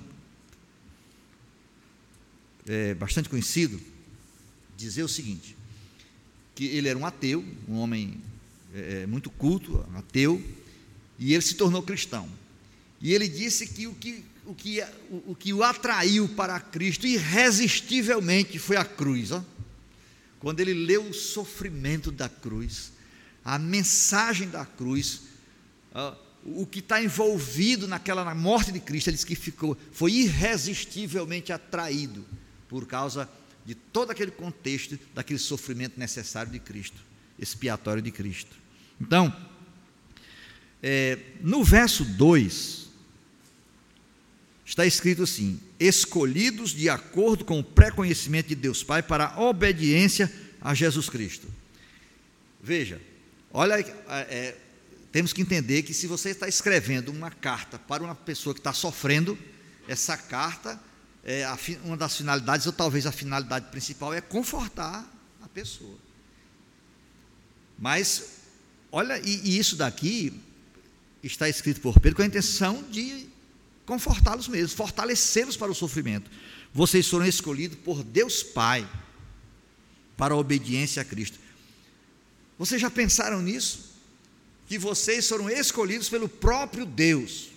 é, 2.67 2.95
bastante 2.95 3.29
conhecido 3.29 3.81
dizer 4.77 5.03
o 5.03 5.09
seguinte: 5.09 5.57
que 6.55 6.67
ele 6.67 6.89
era 6.89 6.99
um 6.99 7.07
ateu, 7.07 7.45
um 7.69 7.77
homem 7.79 8.21
é, 8.75 9.07
muito 9.07 9.31
culto, 9.31 9.85
ateu, 9.95 10.43
e 11.19 11.33
ele 11.33 11.43
se 11.43 11.55
tornou 11.55 11.83
cristão. 11.83 12.29
E 13.01 13.13
ele 13.13 13.29
disse 13.29 13.67
que 13.67 13.87
o 13.87 13.95
que 13.95 14.25
o 14.45 14.55
que, 14.55 14.83
o, 15.09 15.33
o 15.33 15.37
que 15.37 15.53
o 15.53 15.63
atraiu 15.63 16.29
para 16.29 16.59
Cristo 16.59 17.07
irresistivelmente 17.07 18.59
foi 18.59 18.77
a 18.77 18.85
cruz. 18.85 19.31
Ó. 19.31 19.43
Quando 20.41 20.61
ele 20.61 20.75
leu 20.75 21.09
o 21.09 21.15
sofrimento 21.15 22.11
da 22.11 22.29
cruz, 22.29 22.92
a 23.45 23.59
mensagem 23.59 24.49
da 24.49 24.65
cruz, 24.65 25.23
o 26.45 26.67
que 26.67 26.81
está 26.81 27.03
envolvido 27.03 27.87
naquela 27.87 28.25
na 28.25 28.35
morte 28.35 28.73
de 28.73 28.81
Cristo, 28.81 29.09
ele 29.09 29.17
disse 29.17 29.27
que 29.27 29.35
ficou, 29.35 29.77
foi 29.93 30.13
irresistivelmente 30.13 31.53
atraído 31.53 32.25
por 32.69 32.87
causa 32.87 33.29
de 33.65 33.75
todo 33.75 34.11
aquele 34.11 34.31
contexto 34.31 34.99
daquele 35.15 35.39
sofrimento 35.39 35.99
necessário 35.99 36.51
de 36.51 36.59
Cristo, 36.59 37.01
expiatório 37.39 38.03
de 38.03 38.11
Cristo. 38.11 38.57
Então, 39.01 39.35
é, 40.83 41.19
no 41.41 41.63
verso 41.63 42.05
2, 42.05 42.89
está 44.65 44.85
escrito 44.85 45.23
assim: 45.23 45.61
escolhidos 45.79 46.71
de 46.71 46.89
acordo 46.89 47.45
com 47.45 47.61
o 47.61 47.65
pré-conhecimento 47.65 48.49
de 48.49 48.55
Deus 48.55 48.83
Pai 48.83 49.03
para 49.03 49.27
a 49.27 49.41
obediência 49.41 50.33
a 50.61 50.75
Jesus 50.75 51.09
Cristo. 51.09 51.47
Veja, 52.63 53.01
olha, 53.53 53.75
é, 53.75 53.87
é, 54.09 54.59
temos 55.13 55.33
que 55.33 55.43
entender 55.43 55.83
que 55.83 55.93
se 55.93 56.07
você 56.07 56.31
está 56.31 56.49
escrevendo 56.49 57.11
uma 57.11 57.31
carta 57.31 57.79
para 57.79 58.03
uma 58.03 58.15
pessoa 58.15 58.55
que 58.55 58.61
está 58.61 58.73
sofrendo, 58.73 59.39
essa 59.87 60.17
carta, 60.17 60.81
é, 61.25 61.45
a, 61.45 61.59
uma 61.85 61.97
das 61.97 62.17
finalidades, 62.17 62.67
ou 62.67 62.73
talvez 62.73 63.07
a 63.07 63.13
finalidade 63.13 63.71
principal, 63.71 64.15
é 64.15 64.21
confortar 64.21 65.07
a 65.43 65.49
pessoa. 65.49 65.99
Mas, 67.79 68.25
olha, 68.91 69.19
e, 69.19 69.41
e 69.45 69.59
isso 69.59 69.77
daqui 69.77 70.33
está 71.23 71.49
escrito 71.49 71.81
por 71.81 72.01
Pedro 72.01 72.17
com 72.17 72.23
a 72.23 72.27
intenção 72.27 72.83
de 72.91 73.29
confortá-los 73.85 74.49
mesmo, 74.49 74.77
fortalecê-los 74.77 75.57
para 75.57 75.71
o 75.71 75.75
sofrimento. 75.75 76.31
Vocês 76.73 77.07
foram 77.07 77.27
escolhidos 77.27 77.79
por 77.79 78.03
Deus 78.03 78.43
Pai 78.43 78.89
para 80.17 80.35
a 80.35 80.37
obediência 80.37 81.03
a 81.03 81.05
Cristo. 81.05 81.39
Vocês 82.63 82.81
já 82.81 82.89
pensaram 82.89 83.43
nisso? 83.43 83.91
Que 84.69 84.79
vocês 84.79 85.29
foram 85.29 85.51
escolhidos 85.51 86.09
pelo 86.09 86.29
próprio 86.29 86.87
Deus. 86.87 87.49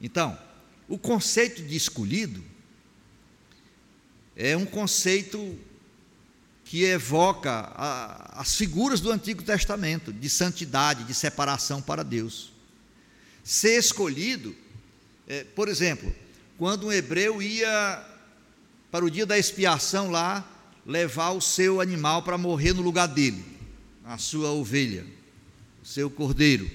Então, 0.00 0.36
o 0.88 0.98
conceito 0.98 1.62
de 1.62 1.76
escolhido 1.76 2.42
é 4.34 4.56
um 4.56 4.66
conceito 4.66 5.56
que 6.64 6.82
evoca 6.82 7.72
a, 7.76 8.40
as 8.40 8.56
figuras 8.56 8.98
do 8.98 9.12
Antigo 9.12 9.40
Testamento, 9.40 10.12
de 10.12 10.28
santidade, 10.28 11.04
de 11.04 11.14
separação 11.14 11.80
para 11.80 12.02
Deus. 12.02 12.52
Ser 13.44 13.78
escolhido, 13.78 14.52
é, 15.28 15.44
por 15.44 15.68
exemplo, 15.68 16.12
quando 16.58 16.88
um 16.88 16.92
hebreu 16.92 17.40
ia 17.40 18.04
para 18.90 19.04
o 19.04 19.10
dia 19.10 19.24
da 19.24 19.38
expiação 19.38 20.10
lá, 20.10 20.44
levar 20.84 21.30
o 21.30 21.40
seu 21.40 21.80
animal 21.80 22.24
para 22.24 22.36
morrer 22.36 22.72
no 22.72 22.82
lugar 22.82 23.06
dele, 23.06 23.51
a 24.04 24.18
sua 24.18 24.50
ovelha, 24.50 25.04
o 25.82 25.86
seu 25.86 26.10
cordeiro. 26.10 26.70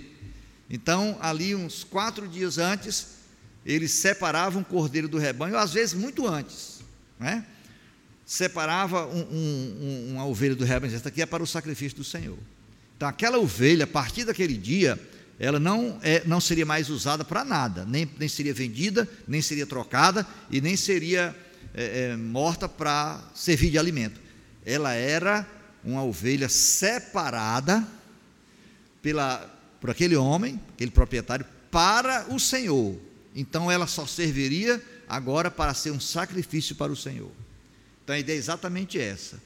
Então, 0.70 1.18
ali, 1.22 1.56
uns 1.56 1.84
quatro 1.84 2.28
dias 2.28 2.58
antes, 2.58 3.18
eles 3.66 3.92
separavam 3.92 4.62
o 4.62 4.66
cordeiro 4.66 5.08
do 5.08 5.18
rebanho, 5.18 5.58
às 5.58 5.74
vezes 5.74 5.94
muito 5.94 6.28
antes, 6.28 6.82
né? 7.20 7.46
separava 8.26 9.08
um, 9.08 9.22
um, 9.22 10.08
uma 10.12 10.26
ovelha 10.26 10.54
do 10.54 10.66
rebanho, 10.66 10.94
essa 10.94 11.08
aqui 11.08 11.22
é 11.22 11.26
para 11.26 11.42
o 11.42 11.48
sacrifício 11.48 11.98
do 11.98 12.04
Senhor. 12.04 12.38
Então, 12.96 13.08
aquela 13.08 13.38
ovelha, 13.38 13.86
a 13.86 13.88
partir 13.88 14.26
daquele 14.26 14.58
dia, 14.58 15.00
ela 15.40 15.60
não, 15.60 16.00
é, 16.02 16.24
não 16.26 16.42
seria 16.42 16.66
mais 16.66 16.90
usada 16.90 17.24
para 17.24 17.46
nada, 17.46 17.86
nem, 17.86 18.10
nem 18.18 18.28
seria 18.28 18.54
vendida, 18.54 19.08
nem 19.28 19.42
seria 19.42 19.66
trocada 19.66 20.28
e 20.52 20.60
nem 20.60 20.76
seria 20.76 21.34
é, 21.74 22.10
é, 22.12 22.18
morta 22.18 22.68
para 22.68 23.22
servir 23.36 23.70
de 23.70 23.78
alimento. 23.78 24.20
Ela 24.66 24.94
era 24.94 25.48
uma 25.88 26.04
ovelha 26.04 26.50
separada 26.50 27.88
pela, 29.02 29.40
por 29.80 29.90
aquele 29.90 30.18
homem, 30.18 30.60
aquele 30.74 30.92
proprietário, 30.92 31.46
para 31.72 32.28
o 32.34 32.38
Senhor. 32.40 33.00
Então 33.34 33.72
ela 33.72 33.88
só 33.88 34.06
serviria 34.06 34.84
agora 35.08 35.50
para 35.50 35.74
ser 35.74 35.92
um 35.92 36.00
sacrifício 36.00 36.76
para 36.76 36.92
o 36.92 36.96
Senhor. 36.96 37.32
Então 38.04 38.14
a 38.14 38.20
ideia 38.20 38.36
é 38.36 38.40
exatamente 38.40 39.00
essa. 39.00 39.42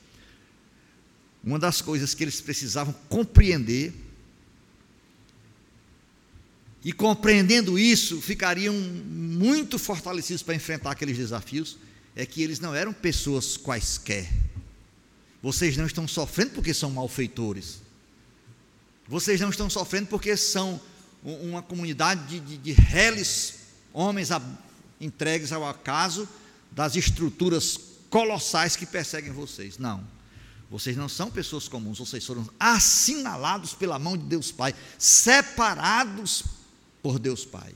Uma 1.43 1.59
das 1.59 1.79
coisas 1.79 2.15
que 2.15 2.23
eles 2.23 2.41
precisavam 2.41 2.93
compreender, 3.07 3.93
e 6.83 6.91
compreendendo 6.91 7.77
isso, 7.77 8.19
ficariam 8.19 8.73
muito 8.73 9.77
fortalecidos 9.77 10.41
para 10.41 10.55
enfrentar 10.55 10.91
aqueles 10.91 11.15
desafios 11.15 11.77
é 12.15 12.25
que 12.25 12.41
eles 12.41 12.59
não 12.59 12.73
eram 12.73 12.91
pessoas 12.91 13.55
quaisquer. 13.55 14.27
Vocês 15.41 15.75
não 15.75 15.85
estão 15.85 16.07
sofrendo 16.07 16.51
porque 16.51 16.73
são 16.73 16.91
malfeitores. 16.91 17.81
Vocês 19.07 19.41
não 19.41 19.49
estão 19.49 19.69
sofrendo 19.69 20.07
porque 20.07 20.37
são 20.37 20.79
uma 21.23 21.61
comunidade 21.61 22.27
de, 22.27 22.39
de, 22.39 22.57
de 22.57 22.71
reles, 22.71 23.59
homens 23.93 24.29
entregues 24.99 25.51
ao 25.51 25.67
acaso 25.67 26.27
das 26.71 26.95
estruturas 26.95 27.79
colossais 28.09 28.75
que 28.75 28.85
perseguem 28.85 29.31
vocês. 29.31 29.77
Não. 29.77 30.03
Vocês 30.69 30.95
não 30.95 31.09
são 31.09 31.29
pessoas 31.29 31.67
comuns, 31.67 31.99
vocês 31.99 32.25
foram 32.25 32.49
assinalados 32.57 33.73
pela 33.73 33.99
mão 33.99 34.17
de 34.17 34.23
Deus 34.23 34.53
Pai, 34.53 34.73
separados 34.97 36.45
por 37.03 37.19
Deus 37.19 37.43
Pai. 37.43 37.75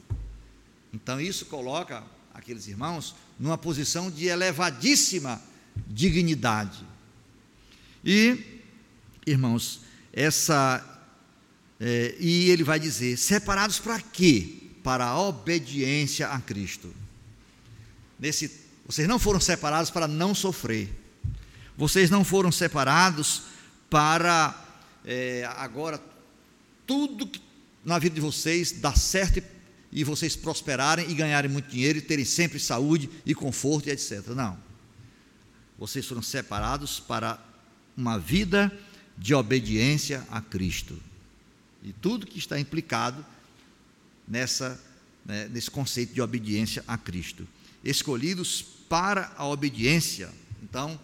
Então 0.94 1.20
isso 1.20 1.46
coloca 1.48 2.04
aqueles 2.34 2.68
irmãos 2.68 3.14
numa 3.38 3.58
posição 3.58 4.10
de 4.10 4.28
elevadíssima 4.28 5.42
dignidade. 5.88 6.86
E, 8.06 8.62
irmãos, 9.26 9.82
essa. 10.14 10.84
É, 11.80 12.16
e 12.20 12.50
ele 12.50 12.64
vai 12.64 12.80
dizer: 12.80 13.18
separados 13.18 13.80
para 13.80 14.00
quê? 14.00 14.58
Para 14.84 15.06
a 15.06 15.20
obediência 15.20 16.28
a 16.28 16.40
Cristo. 16.40 16.94
Nesse, 18.20 18.52
vocês 18.86 19.08
não 19.08 19.18
foram 19.18 19.40
separados 19.40 19.90
para 19.90 20.08
não 20.08 20.36
sofrer. 20.36 20.90
Vocês 21.78 22.10
não 22.10 22.24
foram 22.24 22.52
separados 22.52 23.44
para 23.90 24.56
é, 25.04 25.44
agora 25.58 26.02
tudo 26.88 27.30
na 27.84 28.00
vida 28.00 28.16
de 28.16 28.22
vocês 28.22 28.72
dar 28.72 28.98
certo 28.98 29.40
e 29.40 29.56
e 29.96 30.04
vocês 30.04 30.36
prosperarem 30.36 31.10
e 31.10 31.14
ganharem 31.14 31.50
muito 31.50 31.70
dinheiro 31.70 32.00
e 32.00 32.02
terem 32.02 32.26
sempre 32.26 32.60
saúde 32.60 33.10
e 33.26 33.34
conforto 33.34 33.88
e 33.88 33.92
etc. 33.92 34.28
Não. 34.36 34.58
Vocês 35.80 36.06
foram 36.06 36.22
separados 36.22 37.00
para 37.00 37.40
uma 37.96 38.18
vida 38.18 38.72
de 39.18 39.34
obediência 39.34 40.26
a 40.30 40.42
Cristo. 40.42 41.00
E 41.84 41.94
tudo 41.94 42.28
que 42.28 42.38
está 42.38 42.60
implicado 42.60 43.26
nessa, 44.28 44.80
né, 45.26 45.48
nesse 45.48 45.70
conceito 45.70 46.14
de 46.14 46.22
obediência 46.22 46.84
a 46.88 46.98
Cristo. 46.98 47.48
Escolhidos 47.84 48.62
para 48.90 49.34
a 49.38 49.46
obediência. 49.46 50.30
Então, 50.64 51.00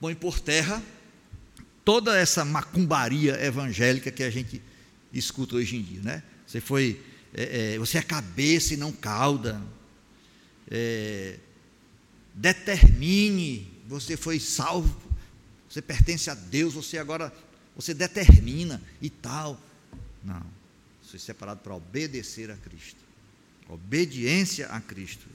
põe 0.00 0.14
por 0.14 0.40
terra 0.40 0.82
toda 1.84 2.16
essa 2.16 2.44
macumbaria 2.44 3.40
evangélica 3.44 4.10
que 4.10 4.22
a 4.22 4.30
gente 4.30 4.62
escuta 5.12 5.56
hoje 5.56 5.76
em 5.76 5.82
dia. 5.82 6.00
Né? 6.02 6.22
Você 6.46 6.60
foi 6.60 7.00
é, 7.36 7.74
é, 7.74 7.78
você 7.78 7.98
é 7.98 8.02
cabeça 8.02 8.72
e 8.72 8.78
não 8.78 8.90
cauda. 8.90 9.62
É, 10.70 11.38
determine, 12.34 13.70
você 13.86 14.16
foi 14.16 14.40
salvo, 14.40 14.98
você 15.68 15.82
pertence 15.82 16.30
a 16.30 16.34
Deus, 16.34 16.74
você 16.74 16.98
agora, 16.98 17.32
você 17.74 17.92
determina 17.92 18.82
e 19.00 19.10
tal. 19.10 19.60
Não, 20.22 20.42
é 21.14 21.18
separado 21.18 21.60
para 21.60 21.74
obedecer 21.74 22.50
a 22.50 22.56
Cristo. 22.56 23.00
Obediência 23.68 24.68
a 24.68 24.80
Cristo. 24.80 25.26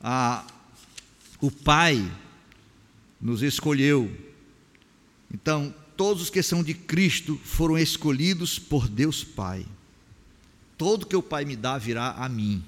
Ah, 0.00 0.46
o 1.40 1.50
Pai 1.50 2.10
nos 3.20 3.42
escolheu. 3.42 4.10
Então, 5.32 5.74
todos 5.96 6.24
os 6.24 6.30
que 6.30 6.42
são 6.42 6.62
de 6.62 6.74
Cristo 6.74 7.36
foram 7.44 7.76
escolhidos 7.76 8.58
por 8.58 8.88
Deus 8.88 9.22
Pai. 9.22 9.66
Todo 10.76 11.06
que 11.06 11.16
o 11.16 11.22
Pai 11.22 11.44
me 11.44 11.56
dá 11.56 11.76
virá 11.76 12.12
a 12.12 12.28
mim. 12.28 12.64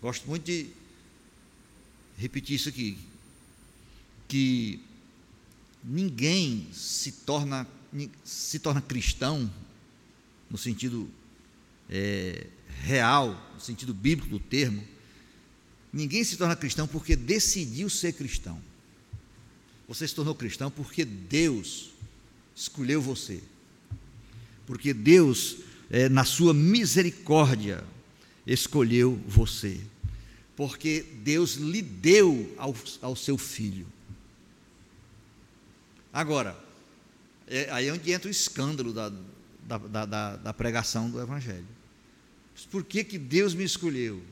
Gosto 0.00 0.26
muito 0.26 0.44
de 0.44 0.68
repetir 2.16 2.56
isso 2.56 2.68
aqui. 2.68 2.98
Que 4.26 4.80
ninguém 5.84 6.68
se 6.72 7.12
torna, 7.12 7.66
se 8.24 8.58
torna 8.58 8.80
cristão 8.80 9.52
no 10.50 10.56
sentido 10.56 11.08
é, 11.90 12.46
real, 12.82 13.50
no 13.54 13.60
sentido 13.60 13.92
bíblico 13.92 14.28
do 14.30 14.40
termo. 14.40 14.82
Ninguém 15.92 16.24
se 16.24 16.36
torna 16.36 16.56
cristão 16.56 16.88
porque 16.88 17.14
decidiu 17.14 17.90
ser 17.90 18.12
cristão. 18.14 18.60
Você 19.86 20.08
se 20.08 20.14
tornou 20.14 20.34
cristão 20.34 20.70
porque 20.70 21.04
Deus 21.04 21.90
escolheu 22.56 23.00
você. 23.02 23.42
Porque 24.66 24.94
Deus 24.94 25.58
é, 25.90 26.08
na 26.08 26.24
sua 26.24 26.52
misericórdia, 26.52 27.84
escolheu 28.46 29.18
você, 29.26 29.80
porque 30.56 31.04
Deus 31.22 31.54
lhe 31.54 31.80
deu 31.80 32.52
ao, 32.58 32.74
ao 33.00 33.16
seu 33.16 33.38
filho. 33.38 33.86
Agora, 36.14 36.56
é, 37.48 37.68
aí 37.72 37.88
é 37.88 37.92
onde 37.92 38.12
entra 38.12 38.28
o 38.28 38.30
escândalo 38.30 38.92
da, 38.92 39.12
da, 39.66 40.06
da, 40.06 40.36
da 40.36 40.54
pregação 40.54 41.10
do 41.10 41.20
Evangelho. 41.20 41.66
Por 42.70 42.84
que, 42.84 43.02
que 43.02 43.18
Deus 43.18 43.52
me 43.52 43.64
escolheu? 43.64 44.22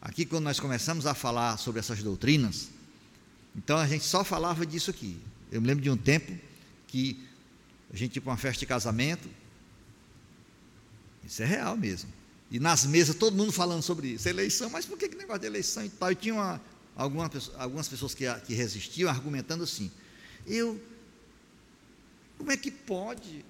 Aqui, 0.00 0.24
quando 0.24 0.44
nós 0.44 0.58
começamos 0.58 1.04
a 1.04 1.12
falar 1.12 1.58
sobre 1.58 1.78
essas 1.78 2.02
doutrinas, 2.02 2.70
então 3.54 3.76
a 3.76 3.86
gente 3.86 4.06
só 4.06 4.24
falava 4.24 4.64
disso 4.64 4.90
aqui. 4.90 5.20
Eu 5.52 5.60
me 5.60 5.66
lembro 5.66 5.82
de 5.82 5.90
um 5.90 5.96
tempo 5.96 6.32
que 6.88 7.22
a 7.92 7.96
gente 7.96 8.16
ia 8.16 8.22
para 8.22 8.30
uma 8.30 8.38
festa 8.38 8.60
de 8.60 8.66
casamento. 8.66 9.28
Isso 11.22 11.42
é 11.42 11.44
real 11.44 11.76
mesmo. 11.76 12.10
E 12.50 12.58
nas 12.58 12.86
mesas, 12.86 13.14
todo 13.14 13.36
mundo 13.36 13.52
falando 13.52 13.82
sobre 13.82 14.08
isso. 14.08 14.26
Eleição, 14.26 14.70
mas 14.70 14.86
por 14.86 14.96
que, 14.96 15.06
que 15.06 15.16
negócio 15.16 15.40
de 15.40 15.46
eleição 15.46 15.84
e 15.84 15.90
tal? 15.90 16.10
E 16.12 16.14
tinha 16.14 16.34
uma, 16.34 16.60
alguma, 16.96 17.30
algumas 17.58 17.88
pessoas 17.88 18.14
que, 18.14 18.24
que 18.40 18.54
resistiam, 18.54 19.10
argumentando 19.10 19.62
assim. 19.62 19.90
Eu, 20.46 20.80
como 22.38 22.50
é 22.50 22.56
que 22.56 22.70
pode? 22.70 23.44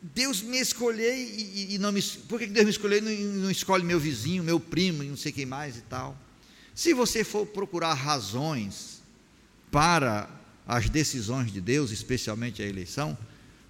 Deus 0.00 0.42
me 0.42 0.60
escolheu 0.60 1.12
e, 1.12 1.74
e, 1.74 1.78
não 1.78 1.90
me. 1.90 2.00
Por 2.02 2.38
que 2.38 2.46
Deus 2.46 2.64
me 2.64 2.70
escolheu 2.70 2.98
e 2.98 3.00
não, 3.00 3.42
não 3.42 3.50
escolhe 3.50 3.84
meu 3.84 3.98
vizinho, 3.98 4.44
meu 4.44 4.60
primo, 4.60 5.02
e 5.02 5.08
não 5.08 5.16
sei 5.16 5.32
quem 5.32 5.46
mais 5.46 5.76
e 5.76 5.80
tal? 5.82 6.16
Se 6.74 6.94
você 6.94 7.24
for 7.24 7.44
procurar 7.46 7.94
razões 7.94 9.02
para 9.70 10.30
as 10.66 10.88
decisões 10.88 11.50
de 11.50 11.60
Deus, 11.60 11.90
especialmente 11.90 12.62
a 12.62 12.66
eleição, 12.66 13.18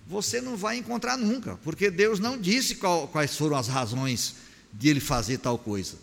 você 0.07 0.41
não 0.41 0.57
vai 0.57 0.77
encontrar 0.77 1.17
nunca, 1.17 1.57
porque 1.59 1.91
Deus 1.91 2.19
não 2.19 2.39
disse 2.39 2.75
qual, 2.75 3.09
quais 3.09 3.37
foram 3.37 3.57
as 3.57 3.69
razões 3.69 4.37
de 4.73 4.89
ele 4.89 5.01
fazer 5.01 5.39
tal 5.39 5.59
coisa. 5.59 5.97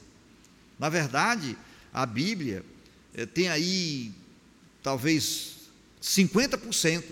Na 0.77 0.89
verdade, 0.89 1.57
a 1.93 2.05
Bíblia 2.05 2.63
eh, 3.13 3.25
tem 3.25 3.49
aí 3.49 4.11
talvez 4.83 5.55
50% 6.01 7.03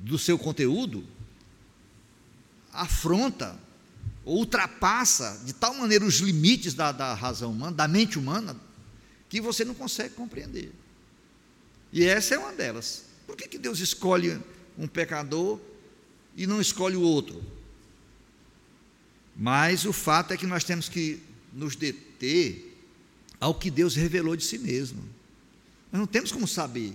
do 0.00 0.18
seu 0.18 0.38
conteúdo 0.38 1.04
afronta 2.72 3.58
ultrapassa 4.24 5.40
de 5.44 5.52
tal 5.52 5.74
maneira 5.74 6.04
os 6.04 6.20
limites 6.20 6.74
da, 6.74 6.92
da 6.92 7.14
razão 7.14 7.50
humana, 7.50 7.72
da 7.72 7.88
mente 7.88 8.18
humana, 8.18 8.54
que 9.28 9.40
você 9.40 9.64
não 9.64 9.74
consegue 9.74 10.14
compreender. 10.14 10.72
E 11.92 12.04
essa 12.04 12.34
é 12.34 12.38
uma 12.38 12.52
delas. 12.52 13.04
Por 13.26 13.36
que, 13.36 13.48
que 13.48 13.58
Deus 13.58 13.80
escolhe 13.80 14.38
um 14.76 14.86
pecador 14.86 15.58
e 16.36 16.46
não 16.46 16.60
escolhe 16.60 16.96
o 16.96 17.02
outro? 17.02 17.42
Mas 19.38 19.84
o 19.84 19.92
fato 19.92 20.34
é 20.34 20.36
que 20.36 20.46
nós 20.46 20.64
temos 20.64 20.88
que 20.88 21.22
nos 21.52 21.76
deter 21.76 22.76
ao 23.40 23.54
que 23.54 23.70
Deus 23.70 23.94
revelou 23.94 24.34
de 24.34 24.42
si 24.42 24.58
mesmo. 24.58 25.00
Nós 25.92 26.00
não 26.00 26.06
temos 26.08 26.32
como 26.32 26.48
saber. 26.48 26.92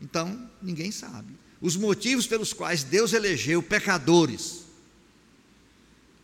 Então, 0.00 0.50
ninguém 0.60 0.92
sabe. 0.92 1.32
Os 1.58 1.76
motivos 1.76 2.26
pelos 2.26 2.52
quais 2.52 2.84
Deus 2.84 3.14
elegeu 3.14 3.62
pecadores 3.62 4.64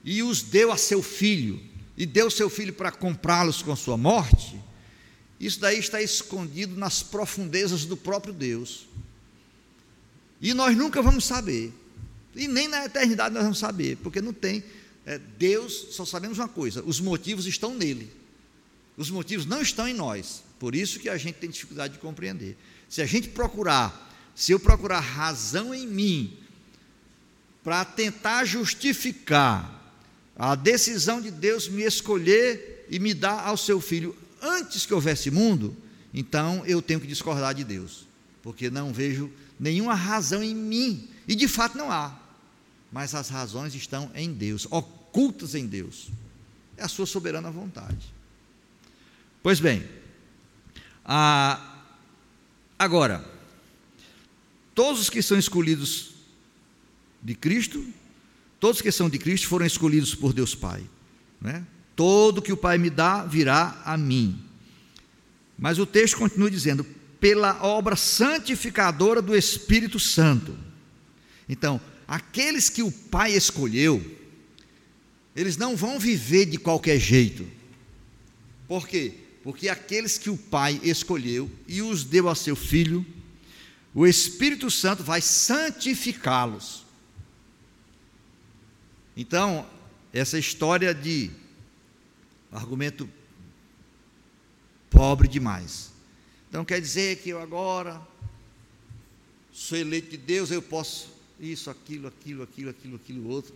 e 0.05 0.23
os 0.23 0.43
deu 0.43 0.71
a 0.71 0.77
seu 0.77 1.03
filho, 1.03 1.61
e 1.97 2.05
deu 2.05 2.31
seu 2.31 2.49
filho 2.49 2.73
para 2.73 2.93
comprá-los 2.93 3.63
com 3.63 3.75
sua 3.75 3.97
morte, 3.97 4.63
isso 5.41 5.59
daí 5.59 5.79
está 5.79 6.01
escondido 6.01 6.77
nas 6.77 7.03
profundezas 7.03 7.85
do 7.85 7.97
próprio 7.97 8.33
Deus. 8.33 8.87
E 10.41 10.55
nós 10.55 10.77
nunca 10.77 11.03
vamos 11.03 11.25
saber. 11.25 11.73
E 12.35 12.47
nem 12.47 12.69
na 12.69 12.85
eternidade 12.85 13.35
nós 13.35 13.43
vamos 13.43 13.59
saber, 13.59 13.97
porque 13.97 14.21
não 14.21 14.33
tem. 14.33 14.63
É, 15.07 15.19
Deus, 15.39 15.89
só 15.93 16.05
sabemos 16.05 16.39
uma 16.39 16.49
coisa: 16.49 16.83
os 16.85 17.01
motivos 17.01 17.47
estão 17.47 17.75
nele. 17.75 18.13
Os 18.97 19.09
motivos 19.09 19.47
não 19.47 19.63
estão 19.63 19.87
em 19.87 19.95
nós. 19.95 20.43
Por 20.59 20.75
isso 20.75 20.99
que 20.99 21.09
a 21.09 21.17
gente 21.17 21.37
tem 21.37 21.49
dificuldade 21.49 21.95
de 21.95 22.01
compreender. 22.01 22.57
Se 22.89 23.01
a 23.01 23.07
gente 23.07 23.29
procurar, 23.29 24.13
se 24.35 24.53
eu 24.53 24.59
procurar 24.59 25.01
razão 25.01 25.73
em 25.73 25.87
mim, 25.87 26.37
para 27.63 27.85
tentar 27.85 28.45
justificar 28.45 29.73
a 30.37 30.55
decisão 30.55 31.21
de 31.21 31.31
Deus 31.31 31.69
me 31.69 31.83
escolher 31.83 32.87
e 32.91 32.99
me 32.99 33.15
dar 33.15 33.47
ao 33.47 33.57
seu 33.57 33.81
filho 33.81 34.17
antes 34.41 34.87
que 34.87 34.95
houvesse 34.95 35.31
mundo, 35.31 35.77
então 36.13 36.65
eu 36.67 36.81
tenho 36.81 37.01
que 37.01 37.07
discordar 37.07 37.55
de 37.55 37.65
Deus, 37.65 38.07
porque 38.43 38.71
não 38.71 38.93
vejo 38.93 39.31
nenhuma 39.59 39.95
razão 39.95 40.43
em 40.43 40.55
mim, 40.55 41.09
e 41.27 41.35
de 41.35 41.49
fato 41.49 41.77
não 41.77 41.91
há, 41.91 42.17
mas 42.91 43.15
as 43.15 43.29
razões 43.29 43.75
estão 43.75 44.11
em 44.15 44.33
Deus, 44.33 44.67
ocultas 44.71 45.55
em 45.55 45.67
Deus, 45.67 46.09
é 46.77 46.85
a 46.85 46.89
sua 46.89 47.07
soberana 47.07 47.51
vontade. 47.51 48.15
Pois 49.43 49.61
bem, 49.61 49.87
ah, 51.05 51.85
agora, 52.79 53.25
todos 54.75 55.01
os 55.01 55.11
que 55.11 55.23
são 55.23 55.39
escolhidos 55.39 56.15
de 57.23 57.35
Cristo, 57.35 57.85
todos 58.59 58.81
que 58.81 58.91
são 58.91 59.09
de 59.09 59.19
Cristo 59.19 59.49
foram 59.49 59.67
escolhidos 59.67 60.15
por 60.15 60.33
Deus 60.33 60.55
Pai, 60.55 60.85
né? 61.41 61.65
Todo 61.95 62.43
que 62.43 62.53
o 62.53 62.57
Pai 62.57 62.77
me 62.77 62.91
dá 62.91 63.25
virá 63.25 63.81
a 63.85 63.97
mim. 63.97 64.39
Mas 65.59 65.79
o 65.79 65.87
texto 65.87 66.19
continua 66.19 66.51
dizendo: 66.51 66.85
pela 67.19 67.63
obra 67.63 67.97
santificadora 67.97 69.23
do 69.23 69.35
Espírito 69.35 69.99
Santo. 69.99 70.57
Então, 71.49 71.81
aqueles 72.07 72.69
que 72.69 72.83
o 72.83 72.91
Pai 72.91 73.33
escolheu, 73.33 74.05
eles 75.35 75.57
não 75.57 75.77
vão 75.77 75.99
viver 75.99 76.47
de 76.47 76.59
qualquer 76.59 76.99
jeito. 76.99 77.47
Por 78.67 78.89
quê? 78.89 79.15
Porque 79.43 79.69
aqueles 79.69 80.19
que 80.19 80.31
o 80.31 80.37
Pai 80.37 80.81
escolheu 80.83 81.51
e 81.69 81.83
os 81.83 82.05
deu 82.05 82.29
a 82.29 82.35
seu 82.35 82.57
filho, 82.57 83.05
o 83.95 84.07
Espírito 84.07 84.71
Santo 84.71 85.03
vai 85.03 85.21
santificá-los. 85.21 86.85
Então, 89.17 89.67
essa 90.13 90.39
história 90.39 90.95
de 90.95 91.31
argumento 92.53 93.09
pobre 94.91 95.29
demais. 95.29 95.93
Então 96.49 96.65
quer 96.65 96.81
dizer 96.81 97.19
que 97.19 97.31
eu 97.31 97.41
agora 97.41 98.01
sou 99.53 99.77
eleito 99.77 100.11
de 100.11 100.17
Deus, 100.17 100.51
eu 100.51 100.63
posso 100.63 101.16
isso, 101.41 101.71
aquilo, 101.71 102.09
aquilo, 102.09 102.43
aquilo, 102.43 102.71
aquilo, 102.71 102.97
aquilo 102.97 103.29
outro. 103.29 103.55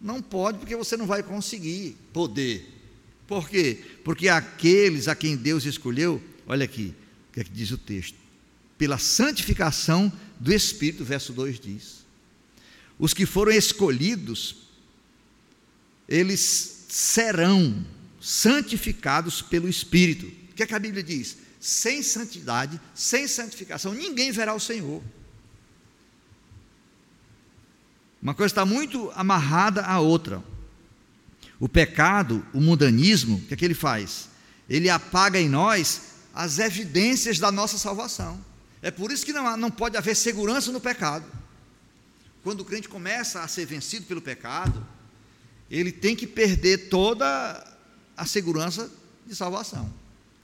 Não 0.00 0.20
pode, 0.20 0.58
porque 0.58 0.74
você 0.74 0.96
não 0.96 1.06
vai 1.06 1.22
conseguir 1.22 1.96
poder. 2.12 2.66
Por 3.26 3.48
quê? 3.48 3.78
Porque 4.04 4.28
aqueles 4.28 5.08
a 5.08 5.14
quem 5.14 5.36
Deus 5.36 5.64
escolheu, 5.64 6.20
olha 6.46 6.64
aqui, 6.64 6.94
o 7.30 7.32
que, 7.34 7.40
é 7.40 7.44
que 7.44 7.50
diz 7.50 7.70
o 7.70 7.78
texto? 7.78 8.16
Pela 8.76 8.98
santificação 8.98 10.12
do 10.40 10.52
Espírito, 10.52 11.04
verso 11.04 11.32
2 11.32 11.60
diz. 11.60 12.04
Os 12.98 13.14
que 13.14 13.24
foram 13.24 13.52
escolhidos, 13.52 14.56
eles 16.08 16.86
serão 16.88 17.84
santificados 18.20 19.40
pelo 19.40 19.68
Espírito. 19.68 20.26
O 20.50 20.54
que, 20.54 20.62
é 20.62 20.66
que 20.66 20.74
a 20.74 20.78
Bíblia 20.78 21.02
diz? 21.02 21.36
Sem 21.60 22.02
santidade, 22.02 22.80
sem 22.94 23.26
santificação, 23.28 23.94
ninguém 23.94 24.32
verá 24.32 24.52
o 24.52 24.60
Senhor. 24.60 25.02
Uma 28.22 28.34
coisa 28.34 28.52
está 28.52 28.64
muito 28.64 29.10
amarrada 29.16 29.82
à 29.82 29.98
outra. 29.98 30.42
O 31.58 31.68
pecado, 31.68 32.44
o 32.54 32.60
mundanismo, 32.60 33.36
o 33.36 33.40
que 33.42 33.54
é 33.54 33.56
que 33.56 33.64
ele 33.64 33.74
faz? 33.74 34.28
Ele 34.68 34.88
apaga 34.88 35.40
em 35.40 35.48
nós 35.48 36.12
as 36.32 36.58
evidências 36.58 37.38
da 37.38 37.50
nossa 37.50 37.76
salvação. 37.76 38.40
É 38.80 38.90
por 38.90 39.10
isso 39.10 39.26
que 39.26 39.32
não, 39.32 39.56
não 39.56 39.70
pode 39.70 39.96
haver 39.96 40.14
segurança 40.14 40.70
no 40.70 40.80
pecado. 40.80 41.24
Quando 42.42 42.60
o 42.60 42.64
crente 42.64 42.88
começa 42.88 43.42
a 43.42 43.48
ser 43.48 43.66
vencido 43.66 44.06
pelo 44.06 44.20
pecado, 44.20 44.84
ele 45.70 45.92
tem 45.92 46.14
que 46.14 46.26
perder 46.26 46.88
toda 46.88 47.66
a 48.16 48.26
segurança 48.26 48.90
de 49.26 49.34
salvação, 49.34 49.92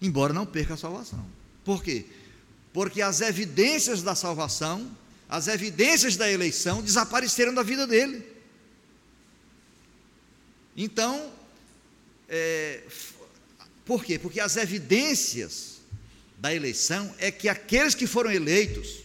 embora 0.00 0.32
não 0.32 0.46
perca 0.46 0.74
a 0.74 0.76
salvação. 0.76 1.24
Por 1.64 1.82
quê? 1.82 2.06
Porque 2.72 3.02
as 3.02 3.20
evidências 3.20 4.02
da 4.02 4.14
salvação, 4.14 4.88
as 5.28 5.46
evidências 5.46 6.16
da 6.16 6.30
eleição 6.30 6.82
desapareceram 6.82 7.52
da 7.52 7.62
vida 7.62 7.86
dele. 7.86 8.24
Então, 10.76 11.32
é, 12.28 12.82
por 13.84 14.04
quê? 14.04 14.18
Porque 14.18 14.40
as 14.40 14.56
evidências 14.56 15.80
da 16.38 16.54
eleição 16.54 17.14
é 17.18 17.30
que 17.30 17.48
aqueles 17.48 17.94
que 17.94 18.06
foram 18.06 18.30
eleitos 18.30 19.02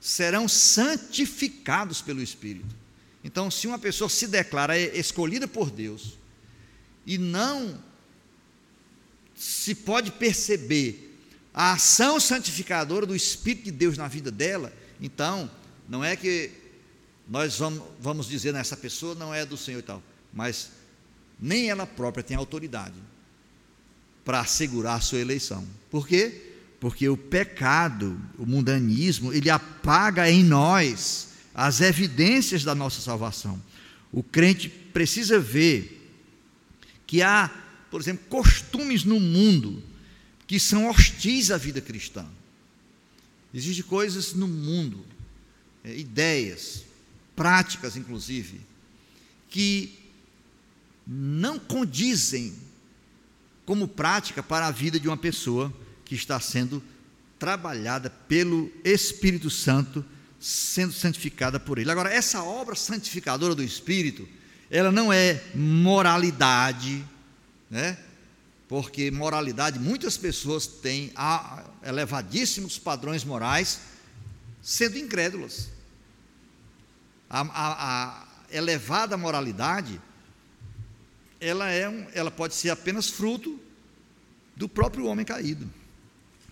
serão 0.00 0.46
santificados 0.48 2.02
pelo 2.02 2.22
Espírito. 2.22 2.74
Então, 3.22 3.50
se 3.50 3.66
uma 3.66 3.78
pessoa 3.78 4.08
se 4.08 4.26
declara 4.26 4.78
escolhida 4.78 5.46
por 5.48 5.70
Deus 5.70 6.18
e 7.06 7.16
não 7.16 7.82
se 9.34 9.74
pode 9.74 10.10
perceber 10.12 11.16
a 11.54 11.72
ação 11.72 12.20
santificadora 12.20 13.06
do 13.06 13.16
Espírito 13.16 13.64
de 13.64 13.70
Deus 13.70 13.96
na 13.96 14.08
vida 14.08 14.30
dela, 14.30 14.72
então, 15.00 15.50
não 15.88 16.04
é 16.04 16.16
que 16.16 16.50
nós 17.28 17.58
vamos, 17.58 17.82
vamos 18.00 18.26
dizer 18.26 18.52
nessa 18.52 18.76
pessoa 18.76 19.14
não 19.14 19.34
é 19.34 19.44
do 19.44 19.56
Senhor 19.56 19.78
e 19.78 19.82
tal, 19.82 20.02
mas 20.32 20.70
nem 21.40 21.70
ela 21.70 21.86
própria 21.86 22.24
tem 22.24 22.36
autoridade 22.36 22.94
para 24.24 24.40
assegurar 24.40 24.96
a 24.96 25.00
sua 25.00 25.20
eleição. 25.20 25.66
Por 25.90 26.06
quê? 26.06 26.52
Porque 26.80 27.08
o 27.08 27.16
pecado, 27.16 28.20
o 28.38 28.46
mundanismo, 28.46 29.32
ele 29.32 29.50
apaga 29.50 30.30
em 30.30 30.42
nós 30.44 31.28
as 31.54 31.80
evidências 31.80 32.62
da 32.62 32.74
nossa 32.74 33.00
salvação. 33.00 33.60
O 34.12 34.22
crente 34.22 34.68
precisa 34.68 35.38
ver 35.38 35.94
que 37.06 37.22
há, 37.22 37.50
por 37.90 38.00
exemplo, 38.00 38.26
costumes 38.28 39.04
no 39.04 39.18
mundo 39.18 39.82
que 40.46 40.58
são 40.58 40.88
hostis 40.88 41.50
à 41.50 41.56
vida 41.56 41.80
cristã. 41.80 42.26
Existem 43.52 43.84
coisas 43.84 44.34
no 44.34 44.46
mundo, 44.46 45.04
é, 45.84 45.96
ideias, 45.96 46.84
práticas 47.34 47.96
inclusive, 47.96 48.60
que 49.48 49.98
não 51.06 51.58
condizem 51.58 52.54
como 53.64 53.88
prática 53.88 54.42
para 54.42 54.66
a 54.66 54.70
vida 54.70 55.00
de 55.00 55.08
uma 55.08 55.16
pessoa 55.16 55.72
que 56.04 56.14
está 56.14 56.38
sendo 56.40 56.82
trabalhada 57.38 58.10
pelo 58.10 58.70
Espírito 58.84 59.48
Santo 59.48 60.04
sendo 60.40 60.92
santificada 60.92 61.58
por 61.58 61.78
Ele. 61.78 61.90
Agora, 61.90 62.12
essa 62.12 62.42
obra 62.42 62.74
santificadora 62.74 63.54
do 63.54 63.62
Espírito, 63.62 64.28
ela 64.70 64.92
não 64.92 65.12
é 65.12 65.42
moralidade, 65.54 67.04
né? 67.70 67.98
Porque 68.68 69.10
moralidade, 69.10 69.78
muitas 69.78 70.16
pessoas 70.18 70.66
têm 70.66 71.10
elevadíssimos 71.82 72.78
padrões 72.78 73.24
morais, 73.24 73.80
sendo 74.62 74.98
incrédulas. 74.98 75.70
A, 77.30 77.40
a, 77.40 78.18
a 78.18 78.28
elevada 78.50 79.16
moralidade, 79.16 80.00
ela, 81.40 81.70
é 81.70 81.88
um, 81.88 82.06
ela 82.12 82.30
pode 82.30 82.54
ser 82.54 82.68
apenas 82.70 83.08
fruto 83.08 83.58
do 84.54 84.68
próprio 84.68 85.06
homem 85.06 85.24
caído. 85.24 85.68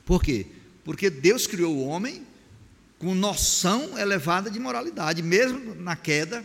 Por 0.05 0.23
quê? 0.23 0.47
Porque 0.85 1.11
Deus 1.11 1.47
criou 1.47 1.77
o 1.77 1.87
homem 1.87 2.27
com 2.99 3.15
noção 3.15 3.99
elevada 3.99 4.51
de 4.51 4.59
moralidade, 4.59 5.23
mesmo 5.23 5.75
na 5.75 5.97
queda, 5.97 6.45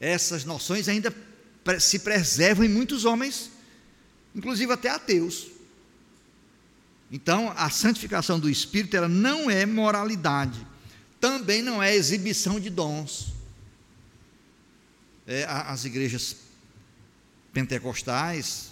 essas 0.00 0.44
noções 0.44 0.88
ainda 0.88 1.14
se 1.78 1.98
preservam 1.98 2.64
em 2.64 2.68
muitos 2.68 3.04
homens, 3.04 3.50
inclusive 4.38 4.72
até 4.72 4.88
ateus. 4.88 5.48
Então, 7.10 7.52
a 7.56 7.68
santificação 7.70 8.38
do 8.38 8.48
espírito 8.48 8.96
ela 8.96 9.08
não 9.08 9.50
é 9.50 9.66
moralidade, 9.66 10.64
também 11.20 11.60
não 11.60 11.82
é 11.82 11.94
exibição 11.94 12.60
de 12.60 12.70
dons. 12.70 13.32
É, 15.26 15.44
as 15.44 15.84
igrejas 15.84 16.36
pentecostais, 17.52 18.68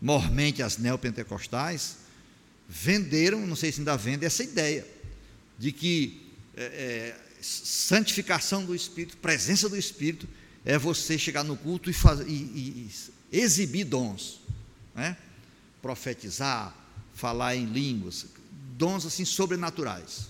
mormente 0.00 0.62
as 0.62 0.76
neopentecostais, 0.76 1.98
venderam, 2.68 3.46
não 3.46 3.56
sei 3.56 3.70
se 3.70 3.80
ainda 3.80 3.96
vendem, 3.96 4.26
essa 4.26 4.42
ideia 4.42 4.86
de 5.58 5.70
que 5.70 6.32
é, 6.56 6.64
é, 6.64 7.20
santificação 7.40 8.64
do 8.64 8.74
Espírito, 8.74 9.16
presença 9.18 9.68
do 9.68 9.76
Espírito, 9.76 10.28
é 10.64 10.76
você 10.76 11.16
chegar 11.16 11.44
no 11.44 11.56
culto 11.56 11.88
e, 11.88 11.92
fazer, 11.92 12.26
e, 12.26 12.32
e, 12.32 12.90
e 13.30 13.40
exibir 13.40 13.84
dons, 13.84 14.40
né? 14.96 15.16
profetizar, 15.82 16.74
falar 17.14 17.54
em 17.54 17.66
línguas, 17.66 18.26
dons 18.76 19.06
assim 19.06 19.24
sobrenaturais, 19.24 20.28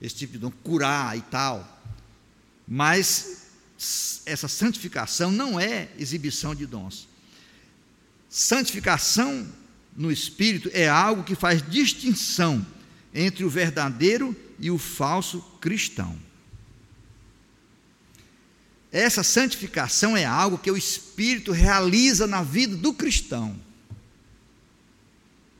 esse 0.00 0.16
tipo 0.16 0.32
de 0.32 0.38
dom, 0.38 0.50
curar 0.50 1.16
e 1.16 1.20
tal. 1.20 1.80
Mas 2.66 3.46
essa 4.26 4.48
santificação 4.48 5.30
não 5.30 5.60
é 5.60 5.88
exibição 5.98 6.54
de 6.54 6.66
dons. 6.66 7.06
Santificação 8.28 9.46
no 9.96 10.10
espírito 10.10 10.70
é 10.72 10.88
algo 10.88 11.24
que 11.24 11.34
faz 11.34 11.62
distinção 11.62 12.64
entre 13.12 13.44
o 13.44 13.50
verdadeiro 13.50 14.34
e 14.58 14.70
o 14.70 14.78
falso 14.78 15.40
cristão. 15.60 16.16
Essa 18.92 19.22
santificação 19.22 20.16
é 20.16 20.24
algo 20.24 20.58
que 20.58 20.70
o 20.70 20.76
Espírito 20.76 21.52
realiza 21.52 22.26
na 22.26 22.42
vida 22.42 22.76
do 22.76 22.92
cristão, 22.92 23.58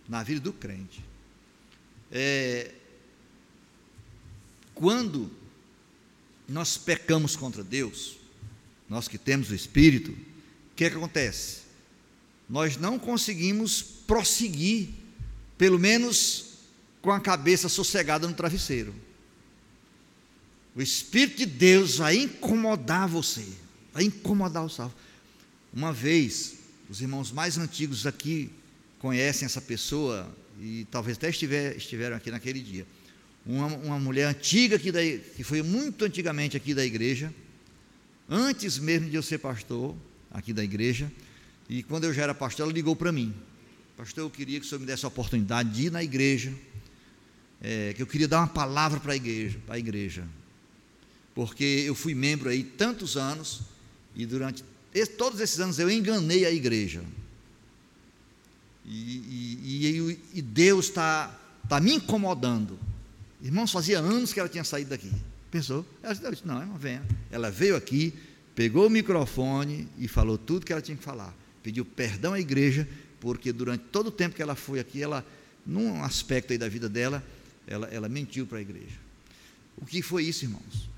na 0.08 0.22
vida 0.22 0.40
do 0.40 0.52
crente. 0.52 1.04
É, 2.10 2.72
quando 4.74 5.30
nós 6.48 6.76
pecamos 6.76 7.36
contra 7.36 7.62
Deus, 7.62 8.16
nós 8.88 9.06
que 9.06 9.16
temos 9.16 9.50
o 9.50 9.54
Espírito, 9.54 10.10
o 10.10 10.74
que, 10.74 10.84
é 10.84 10.90
que 10.90 10.96
acontece? 10.96 11.60
Nós 12.48 12.76
não 12.76 12.98
conseguimos 12.98 13.80
prosseguir, 13.80 14.88
pelo 15.56 15.78
menos 15.78 16.54
com 17.00 17.12
a 17.12 17.20
cabeça 17.20 17.68
sossegada 17.68 18.26
no 18.26 18.34
travesseiro. 18.34 18.92
O 20.74 20.80
Espírito 20.80 21.38
de 21.38 21.46
Deus 21.46 21.96
vai 21.96 22.16
incomodar 22.16 23.08
você, 23.08 23.44
vai 23.92 24.04
incomodar 24.04 24.64
o 24.64 24.68
salvo. 24.68 24.94
Uma 25.72 25.92
vez, 25.92 26.54
os 26.88 27.00
irmãos 27.00 27.32
mais 27.32 27.58
antigos 27.58 28.06
aqui 28.06 28.50
conhecem 28.98 29.46
essa 29.46 29.60
pessoa, 29.60 30.32
e 30.60 30.86
talvez 30.90 31.16
até 31.16 31.30
estiver, 31.30 31.76
estiveram 31.76 32.16
aqui 32.16 32.30
naquele 32.30 32.60
dia. 32.60 32.86
Uma, 33.44 33.66
uma 33.66 33.98
mulher 33.98 34.26
antiga 34.26 34.76
aqui 34.76 34.92
da, 34.92 35.00
que 35.00 35.42
foi 35.42 35.62
muito 35.62 36.04
antigamente 36.04 36.56
aqui 36.56 36.74
da 36.74 36.84
igreja, 36.84 37.34
antes 38.28 38.78
mesmo 38.78 39.08
de 39.10 39.16
eu 39.16 39.22
ser 39.22 39.38
pastor 39.38 39.96
aqui 40.30 40.52
da 40.52 40.62
igreja, 40.62 41.10
e 41.68 41.82
quando 41.82 42.04
eu 42.04 42.12
já 42.12 42.22
era 42.22 42.34
pastor, 42.34 42.64
ela 42.64 42.72
ligou 42.72 42.94
para 42.94 43.10
mim. 43.10 43.34
Pastor, 43.96 44.24
eu 44.24 44.30
queria 44.30 44.60
que 44.60 44.66
o 44.66 44.68
senhor 44.68 44.80
me 44.80 44.86
desse 44.86 45.04
a 45.04 45.08
oportunidade 45.08 45.70
de 45.70 45.86
ir 45.86 45.90
na 45.90 46.02
igreja, 46.02 46.52
é, 47.60 47.92
que 47.92 48.02
eu 48.02 48.06
queria 48.06 48.28
dar 48.28 48.38
uma 48.38 48.48
palavra 48.48 49.00
para 49.00 49.12
a 49.12 49.16
igreja, 49.16 49.58
para 49.66 49.74
a 49.74 49.78
igreja, 49.78 50.26
porque 51.34 51.64
eu 51.86 51.94
fui 51.94 52.14
membro 52.14 52.48
aí 52.48 52.62
tantos 52.62 53.16
anos 53.16 53.62
e 54.14 54.26
durante 54.26 54.64
todos 55.16 55.40
esses 55.40 55.60
anos 55.60 55.78
eu 55.78 55.90
enganei 55.90 56.44
a 56.44 56.50
igreja. 56.50 57.02
E, 58.84 59.20
e, 59.62 60.18
e, 60.34 60.42
Deus 60.42 60.86
está 60.86 61.28
tá 61.68 61.80
me 61.80 61.94
incomodando. 61.94 62.78
Irmãos, 63.40 63.70
fazia 63.70 64.00
anos 64.00 64.32
que 64.32 64.40
ela 64.40 64.48
tinha 64.48 64.64
saído 64.64 64.90
daqui. 64.90 65.10
Pensou? 65.50 65.86
Ela 66.02 66.14
disse, 66.14 66.46
não, 66.46 66.60
irmã, 66.60 66.76
venha. 66.76 67.02
Ela 67.30 67.50
veio 67.50 67.76
aqui, 67.76 68.12
pegou 68.54 68.86
o 68.86 68.90
microfone 68.90 69.88
e 69.98 70.08
falou 70.08 70.36
tudo 70.36 70.66
que 70.66 70.72
ela 70.72 70.82
tinha 70.82 70.96
que 70.96 71.04
falar. 71.04 71.34
Pediu 71.62 71.84
perdão 71.84 72.32
à 72.32 72.40
igreja, 72.40 72.88
porque 73.20 73.52
durante 73.52 73.84
todo 73.92 74.08
o 74.08 74.10
tempo 74.10 74.34
que 74.34 74.42
ela 74.42 74.56
foi 74.56 74.80
aqui, 74.80 75.02
ela, 75.02 75.24
num 75.64 76.02
aspecto 76.02 76.52
aí 76.52 76.58
da 76.58 76.68
vida 76.68 76.88
dela, 76.88 77.24
ela, 77.66 77.86
ela 77.88 78.08
mentiu 78.08 78.46
para 78.46 78.58
a 78.58 78.60
igreja. 78.62 78.98
O 79.76 79.86
que 79.86 80.02
foi 80.02 80.24
isso, 80.24 80.44
irmãos? 80.44 80.89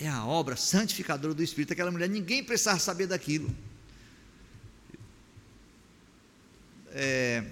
É 0.00 0.08
a 0.08 0.24
obra 0.24 0.56
santificadora 0.56 1.34
do 1.34 1.42
Espírito. 1.42 1.72
Aquela 1.72 1.90
mulher, 1.90 2.08
ninguém 2.08 2.42
precisava 2.42 2.78
saber 2.78 3.06
daquilo. 3.06 3.54
É, 6.92 7.44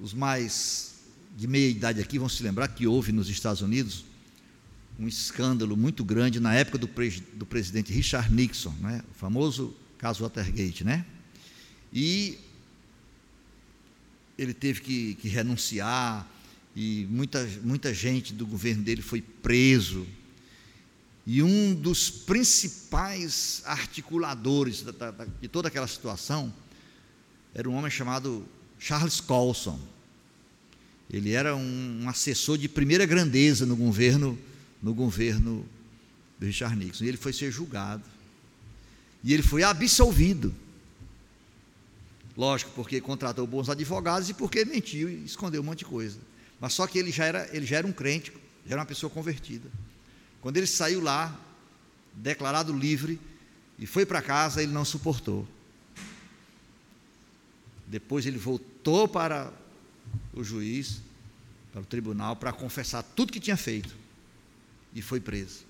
os 0.00 0.12
mais 0.12 0.94
de 1.36 1.46
meia 1.46 1.70
idade 1.70 2.00
aqui 2.00 2.18
vão 2.18 2.28
se 2.28 2.42
lembrar 2.42 2.68
que 2.68 2.86
houve 2.86 3.12
nos 3.12 3.28
Estados 3.28 3.62
Unidos 3.62 4.04
um 4.98 5.08
escândalo 5.08 5.76
muito 5.76 6.04
grande 6.04 6.38
na 6.38 6.54
época 6.54 6.78
do, 6.78 6.90
do 7.34 7.46
presidente 7.46 7.92
Richard 7.92 8.32
Nixon, 8.32 8.74
né? 8.80 9.02
o 9.10 9.14
famoso 9.14 9.74
caso 9.96 10.22
Watergate, 10.22 10.84
né? 10.84 11.06
E 11.92 12.38
ele 14.36 14.52
teve 14.52 14.80
que, 14.80 15.14
que 15.14 15.28
renunciar, 15.28 16.28
e 16.74 17.06
muita, 17.10 17.46
muita 17.62 17.92
gente 17.94 18.32
do 18.32 18.46
governo 18.46 18.82
dele 18.82 19.02
foi 19.02 19.20
preso. 19.20 20.06
E 21.26 21.42
um 21.42 21.74
dos 21.74 22.10
principais 22.10 23.62
articuladores 23.64 24.82
da, 24.82 25.10
da, 25.10 25.24
de 25.40 25.48
toda 25.48 25.68
aquela 25.68 25.86
situação 25.86 26.52
era 27.54 27.68
um 27.68 27.74
homem 27.74 27.90
chamado 27.90 28.44
Charles 28.78 29.20
Colson. 29.20 29.78
Ele 31.08 31.32
era 31.32 31.54
um, 31.54 32.00
um 32.02 32.08
assessor 32.08 32.58
de 32.58 32.68
primeira 32.68 33.06
grandeza 33.06 33.66
no 33.66 33.76
governo, 33.76 34.38
no 34.82 34.94
governo 34.94 35.64
do 36.40 36.46
Richard 36.46 36.74
Nixon. 36.74 37.04
E 37.04 37.08
ele 37.08 37.16
foi 37.16 37.32
ser 37.32 37.52
julgado. 37.52 38.02
E 39.22 39.32
ele 39.32 39.42
foi 39.42 39.62
absolvido. 39.62 40.52
Lógico, 42.36 42.72
porque 42.74 43.00
contratou 43.00 43.46
bons 43.46 43.68
advogados 43.68 44.28
e 44.30 44.34
porque 44.34 44.64
mentiu 44.64 45.08
e 45.08 45.24
escondeu 45.24 45.60
um 45.60 45.64
monte 45.64 45.80
de 45.80 45.84
coisa. 45.84 46.18
Mas 46.58 46.72
só 46.72 46.86
que 46.86 46.98
ele 46.98 47.12
já 47.12 47.26
era, 47.26 47.48
ele 47.54 47.66
já 47.66 47.76
era 47.76 47.86
um 47.86 47.92
crente, 47.92 48.32
já 48.66 48.72
era 48.72 48.80
uma 48.80 48.86
pessoa 48.86 49.10
convertida. 49.10 49.68
Quando 50.42 50.56
ele 50.58 50.66
saiu 50.66 51.00
lá, 51.00 51.40
declarado 52.12 52.76
livre, 52.76 53.18
e 53.78 53.86
foi 53.86 54.04
para 54.04 54.20
casa, 54.20 54.62
ele 54.62 54.72
não 54.72 54.84
suportou. 54.84 55.48
Depois 57.86 58.26
ele 58.26 58.38
voltou 58.38 59.08
para 59.08 59.52
o 60.34 60.42
juiz, 60.42 61.00
para 61.72 61.80
o 61.80 61.84
tribunal, 61.86 62.36
para 62.36 62.52
confessar 62.52 63.02
tudo 63.02 63.32
que 63.32 63.40
tinha 63.40 63.56
feito. 63.56 63.94
E 64.94 65.00
foi 65.00 65.20
preso. 65.20 65.64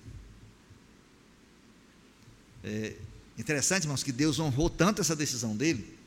É 2.63 2.95
interessante, 3.37 3.83
irmãos, 3.83 4.03
que 4.03 4.11
Deus 4.11 4.39
honrou 4.39 4.69
tanto 4.69 5.01
essa 5.01 5.15
decisão 5.15 5.55
dele, 5.55 5.97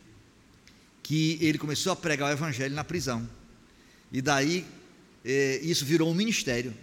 que 1.03 1.39
ele 1.41 1.57
começou 1.57 1.93
a 1.93 1.97
pregar 1.97 2.31
o 2.31 2.33
evangelho 2.33 2.75
na 2.75 2.83
prisão. 2.83 3.29
E 4.11 4.21
daí 4.21 4.67
é, 5.25 5.61
isso 5.63 5.85
virou 5.85 6.11
um 6.11 6.15
ministério, 6.15 6.75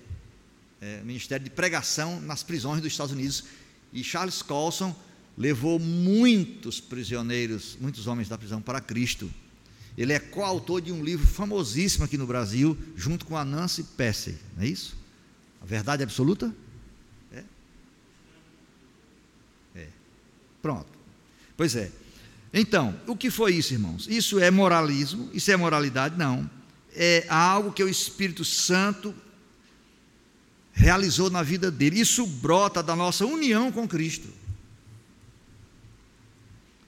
é, 0.84 1.02
ministério 1.02 1.44
de 1.46 1.50
pregação 1.50 2.20
nas 2.20 2.44
prisões 2.44 2.82
dos 2.82 2.92
Estados 2.92 3.14
Unidos. 3.14 3.46
E 3.94 4.04
Charles 4.04 4.42
Colson 4.42 4.94
levou 5.38 5.80
muitos 5.80 6.82
prisioneiros, 6.82 7.78
muitos 7.80 8.06
homens 8.06 8.28
da 8.28 8.38
prisão 8.38 8.62
para 8.62 8.82
Cristo. 8.82 9.32
Ele 9.98 10.12
é 10.12 10.20
coautor 10.20 10.82
de 10.82 10.92
um 10.92 11.02
livro 11.02 11.26
famosíssimo 11.26 12.04
aqui 12.04 12.18
no 12.18 12.28
Brasil, 12.28 12.78
junto 12.98 13.26
com 13.26 13.38
a 13.38 13.46
Nancy 13.46 13.86
não 14.58 14.64
é 14.64 14.68
isso? 14.68 14.98
A 15.62 15.66
verdade 15.66 16.04
absoluta? 16.04 16.54
É. 17.32 17.44
É. 19.76 19.88
Pronto. 20.62 20.90
Pois 21.56 21.76
é. 21.76 21.92
Então, 22.54 23.00
o 23.08 23.16
que 23.16 23.32
foi 23.32 23.56
isso, 23.56 23.74
irmãos? 23.74 24.08
Isso 24.10 24.40
é 24.40 24.52
moralismo? 24.52 25.30
Isso 25.34 25.50
é 25.50 25.56
moralidade? 25.56 26.18
Não 26.18 26.50
é 26.96 27.26
algo 27.28 27.72
que 27.72 27.84
o 27.84 27.90
Espírito 27.90 28.46
Santo 28.46 29.14
realizou 30.74 31.30
na 31.30 31.44
vida 31.44 31.72
dele. 31.72 32.02
Isso 32.02 32.26
brota 32.26 32.84
da 32.84 32.96
nossa 32.96 33.26
união 33.26 33.72
com 33.72 33.88
Cristo. 33.88 34.28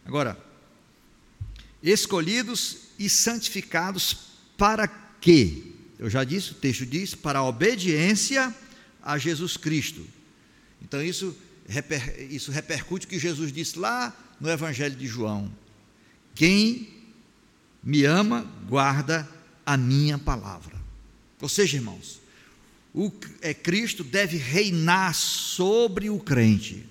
Agora, 0.04 0.38
escolhidos 1.82 2.78
e 3.00 3.10
santificados 3.10 4.18
para 4.58 4.88
quê? 4.88 5.64
Eu 5.98 6.10
já 6.10 6.24
disse, 6.24 6.52
o 6.52 6.56
texto 6.56 6.86
diz, 6.86 7.16
para 7.16 7.40
a 7.40 7.44
obediência 7.44 8.54
a 9.02 9.18
Jesus 9.18 9.56
Cristo. 9.56 10.06
Então, 10.82 11.02
isso, 11.02 11.36
reper, 11.68 12.28
isso 12.32 12.52
repercute 12.52 13.06
o 13.06 13.10
que 13.10 13.18
Jesus 13.18 13.52
disse 13.52 13.80
lá 13.80 14.16
no 14.40 14.50
Evangelho 14.50 14.96
de 14.96 15.08
João: 15.08 15.52
Quem 16.34 16.90
me 17.84 18.04
ama, 18.04 18.42
guarda 18.68 19.30
a 19.66 19.78
minha 19.78 20.18
palavra. 20.18 20.76
Ou 21.42 21.48
seja, 21.48 21.78
irmãos, 21.78 22.20
o, 22.96 23.12
é, 23.42 23.54
Cristo 23.54 24.06
deve 24.06 24.38
reinar 24.38 25.14
sobre 25.14 26.10
o 26.10 26.18
crente. 26.18 26.88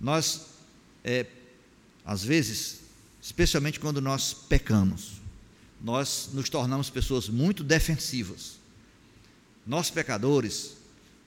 Nós, 0.00 0.46
é, 1.04 1.26
às 2.04 2.24
vezes, 2.24 2.80
especialmente 3.22 3.78
quando 3.78 4.00
nós 4.00 4.34
pecamos, 4.34 5.20
nós 5.80 6.30
nos 6.32 6.48
tornamos 6.48 6.90
pessoas 6.90 7.28
muito 7.28 7.62
defensivas. 7.62 8.58
Nós, 9.64 9.90
pecadores, 9.90 10.76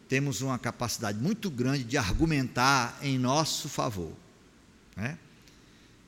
temos 0.10 0.41
uma 0.41 0.60
capacidade 0.60 1.17
muito 1.17 1.49
grande 1.49 1.86
de 1.86 1.97
argumentar 1.97 2.99
em 3.01 3.17
nosso 3.17 3.69
favor. 3.69 4.12
Né? 4.93 5.17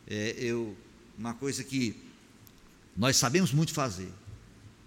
É, 0.07 0.35
eu, 0.37 0.75
uma 1.17 1.33
coisa 1.33 1.63
que 1.63 1.95
nós 2.97 3.15
sabemos 3.15 3.53
muito 3.53 3.73
fazer. 3.73 4.11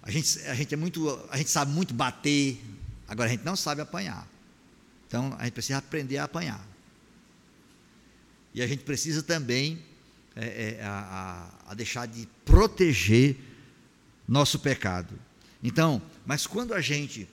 A 0.07 0.11
gente, 0.11 0.39
a 0.41 0.55
gente 0.55 0.75
é 0.75 0.77
muito, 0.77 1.19
a 1.31 1.39
gente 1.39 1.49
sabe 1.49 1.73
muito 1.73 1.95
bater, 1.95 2.63
agora 3.09 3.27
a 3.27 3.33
gente 3.33 3.43
não 3.45 3.57
sabe 3.57 3.81
apanhar. 3.81 4.29
Então 5.09 5.35
a 5.39 5.45
gente 5.45 5.55
precisa 5.55 5.79
aprender 5.79 6.19
a 6.19 6.25
apanhar. 6.25 6.63
E 8.53 8.61
a 8.61 8.67
gente 8.67 8.85
precisa 8.85 9.23
também 9.23 9.83
é, 10.37 10.77
é, 10.79 10.85
a, 10.85 11.49
a 11.69 11.75
deixar 11.75 12.07
de 12.07 12.29
proteger 12.45 13.37
nosso 14.29 14.59
pecado. 14.59 15.19
Então, 15.63 16.03
mas 16.27 16.47
quando 16.47 16.75
a 16.75 16.83
gente 16.83 17.27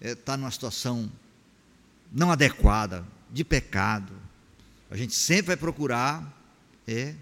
está 0.00 0.34
é, 0.34 0.36
numa 0.36 0.50
situação 0.52 1.10
não 2.12 2.30
adequada, 2.30 3.04
de 3.32 3.42
pecado, 3.42 4.12
a 4.88 4.96
gente 4.96 5.14
sempre 5.14 5.48
vai 5.48 5.56
procurar 5.56 6.38
é, 6.86 7.16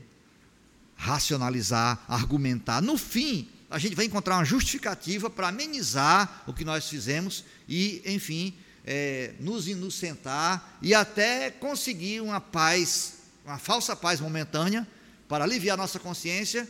racionalizar, 0.95 2.05
argumentar. 2.07 2.83
No 2.83 2.99
fim, 2.99 3.49
a 3.71 3.79
gente 3.79 3.95
vai 3.95 4.05
encontrar 4.05 4.37
uma 4.37 4.45
justificativa 4.45 5.31
para 5.31 5.49
amenizar 5.49 6.43
o 6.45 6.53
que 6.53 6.65
nós 6.65 6.89
fizemos 6.89 7.45
e, 7.69 8.03
enfim, 8.05 8.53
é, 8.85 9.35
nos 9.39 9.69
inocentar 9.69 10.77
e 10.83 10.93
até 10.93 11.53
conseguir 11.53 12.21
uma 12.21 12.41
paz, 12.41 13.19
uma 13.45 13.59
falsa 13.59 13.95
paz 13.95 14.21
momentânea, 14.21 14.87
para 15.29 15.45
aliviar 15.45 15.79
nossa 15.79 16.01
consciência 16.01 16.69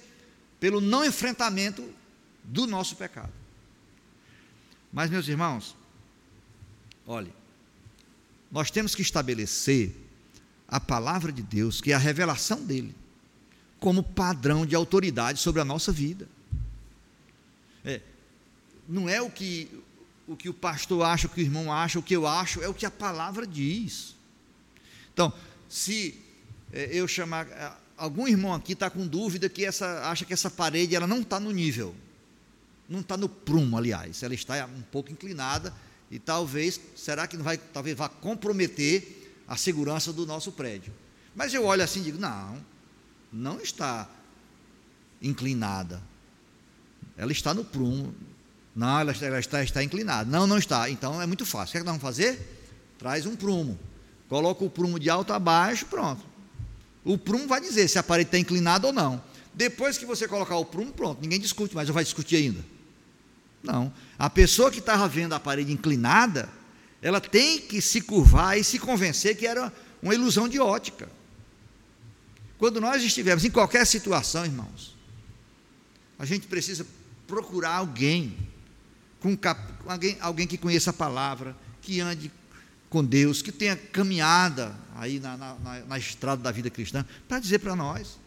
pelo 0.60 0.82
não 0.82 1.02
enfrentamento 1.02 1.88
do 2.44 2.66
nosso 2.66 2.94
pecado. 2.96 3.32
Mas, 4.92 5.08
meus 5.08 5.26
irmãos, 5.26 5.74
olhe, 7.06 7.32
nós 8.52 8.70
temos 8.70 8.94
que 8.94 9.00
estabelecer 9.00 9.96
a 10.68 10.78
palavra 10.78 11.32
de 11.32 11.42
Deus, 11.42 11.80
que 11.80 11.92
é 11.92 11.94
a 11.94 11.98
revelação 11.98 12.62
dele, 12.62 12.94
como 13.78 14.02
padrão 14.02 14.66
de 14.66 14.74
autoridade 14.74 15.40
sobre 15.40 15.62
a 15.62 15.64
nossa 15.64 15.90
vida. 15.90 16.28
Não 18.90 19.08
é 19.08 19.22
o 19.22 19.30
que, 19.30 19.70
o 20.26 20.36
que 20.36 20.48
o 20.48 20.54
pastor 20.54 21.04
acha, 21.04 21.28
o 21.28 21.30
que 21.30 21.40
o 21.40 21.44
irmão 21.44 21.72
acha, 21.72 21.96
o 21.96 22.02
que 22.02 22.16
eu 22.16 22.26
acho, 22.26 22.60
é 22.60 22.68
o 22.68 22.74
que 22.74 22.84
a 22.84 22.90
palavra 22.90 23.46
diz. 23.46 24.16
Então, 25.14 25.32
se 25.68 26.20
é, 26.72 26.88
eu 26.92 27.06
chamar. 27.06 27.46
É, 27.46 27.72
algum 27.96 28.26
irmão 28.26 28.52
aqui 28.52 28.72
está 28.72 28.90
com 28.90 29.06
dúvida 29.06 29.48
que 29.48 29.64
essa, 29.64 30.10
acha 30.10 30.24
que 30.24 30.32
essa 30.32 30.50
parede 30.50 30.96
ela 30.96 31.06
não 31.06 31.20
está 31.20 31.38
no 31.38 31.52
nível, 31.52 31.94
não 32.88 33.00
está 33.00 33.16
no 33.16 33.28
prumo, 33.28 33.78
aliás, 33.78 34.22
ela 34.22 34.34
está 34.34 34.66
um 34.66 34.82
pouco 34.82 35.12
inclinada 35.12 35.72
e 36.10 36.18
talvez, 36.18 36.80
será 36.96 37.28
que 37.28 37.36
não 37.36 37.44
vai, 37.44 37.58
talvez 37.58 37.96
vá 37.96 38.08
comprometer 38.08 39.34
a 39.46 39.56
segurança 39.56 40.12
do 40.12 40.26
nosso 40.26 40.50
prédio. 40.50 40.92
Mas 41.36 41.54
eu 41.54 41.64
olho 41.64 41.84
assim 41.84 42.00
e 42.00 42.04
digo, 42.04 42.18
não, 42.18 42.64
não 43.32 43.60
está 43.60 44.08
inclinada. 45.22 46.02
Ela 47.16 47.32
está 47.32 47.52
no 47.54 47.64
prumo. 47.64 48.14
Não, 48.74 49.00
ela 49.00 49.12
está, 49.12 49.26
ela 49.26 49.40
está, 49.40 49.62
está 49.62 49.82
inclinada. 49.82 50.30
Não, 50.30 50.46
não 50.46 50.58
está. 50.58 50.88
Então 50.88 51.20
é 51.20 51.26
muito 51.26 51.44
fácil. 51.44 51.70
O 51.70 51.72
que, 51.72 51.78
é 51.78 51.80
que 51.80 51.86
nós 51.86 51.98
vamos 51.98 52.02
fazer? 52.02 52.38
Traz 52.98 53.26
um 53.26 53.34
prumo. 53.34 53.78
Coloca 54.28 54.64
o 54.64 54.70
prumo 54.70 54.98
de 54.98 55.10
alto 55.10 55.32
a 55.32 55.38
baixo, 55.38 55.86
pronto. 55.86 56.24
O 57.04 57.18
prumo 57.18 57.48
vai 57.48 57.60
dizer 57.60 57.88
se 57.88 57.98
a 57.98 58.02
parede 58.02 58.28
está 58.28 58.38
inclinada 58.38 58.86
ou 58.86 58.92
não. 58.92 59.22
Depois 59.52 59.98
que 59.98 60.06
você 60.06 60.28
colocar 60.28 60.56
o 60.56 60.64
prumo, 60.64 60.92
pronto, 60.92 61.20
ninguém 61.20 61.40
discute, 61.40 61.74
mas 61.74 61.88
vai 61.88 62.04
discutir 62.04 62.36
ainda. 62.36 62.64
Não. 63.62 63.92
A 64.18 64.30
pessoa 64.30 64.70
que 64.70 64.78
estava 64.78 65.08
vendo 65.08 65.34
a 65.34 65.40
parede 65.40 65.72
inclinada, 65.72 66.48
ela 67.02 67.20
tem 67.20 67.60
que 67.60 67.80
se 67.80 68.00
curvar 68.00 68.58
e 68.58 68.64
se 68.64 68.78
convencer 68.78 69.36
que 69.36 69.46
era 69.46 69.72
uma 70.02 70.14
ilusão 70.14 70.48
de 70.48 70.58
ótica. 70.58 71.08
Quando 72.58 72.80
nós 72.80 73.02
estivermos 73.02 73.44
em 73.44 73.50
qualquer 73.50 73.86
situação, 73.86 74.44
irmãos, 74.44 74.96
a 76.18 76.24
gente 76.26 76.46
precisa 76.46 76.86
procurar 77.26 77.76
alguém, 77.76 78.36
com 79.20 79.36
alguém, 79.86 80.16
alguém 80.20 80.46
que 80.46 80.56
conheça 80.56 80.90
a 80.90 80.92
palavra, 80.92 81.54
que 81.82 82.00
ande 82.00 82.30
com 82.88 83.04
Deus, 83.04 83.42
que 83.42 83.52
tenha 83.52 83.76
caminhada 83.76 84.74
aí 84.96 85.20
na, 85.20 85.36
na, 85.36 85.56
na 85.86 85.98
estrada 85.98 86.42
da 86.42 86.50
vida 86.50 86.70
cristã, 86.70 87.04
para 87.28 87.38
dizer 87.38 87.60
para 87.60 87.76
nós, 87.76 88.18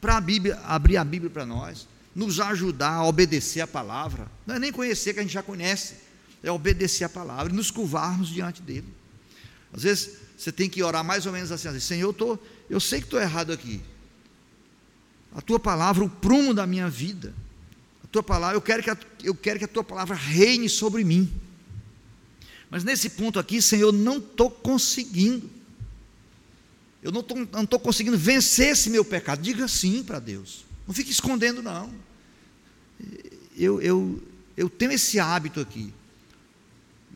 para 0.00 0.16
a 0.16 0.20
Bíblia, 0.20 0.60
abrir 0.64 0.96
a 0.96 1.04
Bíblia 1.04 1.30
para 1.30 1.44
nós, 1.44 1.88
nos 2.14 2.38
ajudar 2.38 2.92
a 2.92 3.04
obedecer 3.04 3.62
a 3.62 3.66
palavra. 3.66 4.30
Não 4.46 4.54
é 4.54 4.58
nem 4.58 4.70
conhecer 4.70 5.14
que 5.14 5.20
a 5.20 5.22
gente 5.22 5.32
já 5.32 5.42
conhece, 5.42 5.96
é 6.42 6.50
obedecer 6.50 7.04
a 7.04 7.08
palavra 7.08 7.52
e 7.52 7.56
nos 7.56 7.70
curvarmos 7.70 8.28
diante 8.28 8.62
dele. 8.62 8.86
Às 9.72 9.82
vezes 9.82 10.18
você 10.36 10.52
tem 10.52 10.68
que 10.68 10.82
orar 10.82 11.02
mais 11.02 11.24
ou 11.26 11.32
menos 11.32 11.50
assim, 11.50 11.68
assim 11.68 11.80
Senhor, 11.80 12.08
eu, 12.08 12.12
tô, 12.12 12.38
eu 12.68 12.78
sei 12.78 13.00
que 13.00 13.06
estou 13.06 13.20
errado 13.20 13.52
aqui. 13.52 13.80
A 15.34 15.40
tua 15.40 15.58
palavra, 15.58 16.04
o 16.04 16.10
prumo 16.10 16.52
da 16.52 16.66
minha 16.66 16.88
vida 16.90 17.34
tua 18.12 18.22
palavra, 18.22 18.56
eu 18.56 18.60
quero, 18.60 18.82
que 18.82 18.90
a, 18.90 18.98
eu 19.24 19.34
quero 19.34 19.58
que 19.58 19.64
a 19.64 19.68
tua 19.68 19.82
palavra 19.82 20.14
reine 20.14 20.68
sobre 20.68 21.02
mim. 21.02 21.32
Mas 22.70 22.84
nesse 22.84 23.08
ponto 23.10 23.38
aqui, 23.38 23.60
Senhor, 23.60 23.90
não 23.90 24.18
estou 24.18 24.50
conseguindo. 24.50 25.50
Eu 27.02 27.10
não 27.10 27.20
estou 27.64 27.80
conseguindo 27.80 28.16
vencer 28.16 28.68
esse 28.68 28.90
meu 28.90 29.04
pecado. 29.04 29.42
Diga 29.42 29.66
sim 29.66 30.04
para 30.04 30.20
Deus. 30.20 30.64
Não 30.86 30.94
fique 30.94 31.10
escondendo, 31.10 31.62
não. 31.62 31.92
Eu, 33.56 33.80
eu, 33.80 34.22
eu 34.56 34.68
tenho 34.68 34.92
esse 34.92 35.18
hábito 35.18 35.58
aqui. 35.58 35.92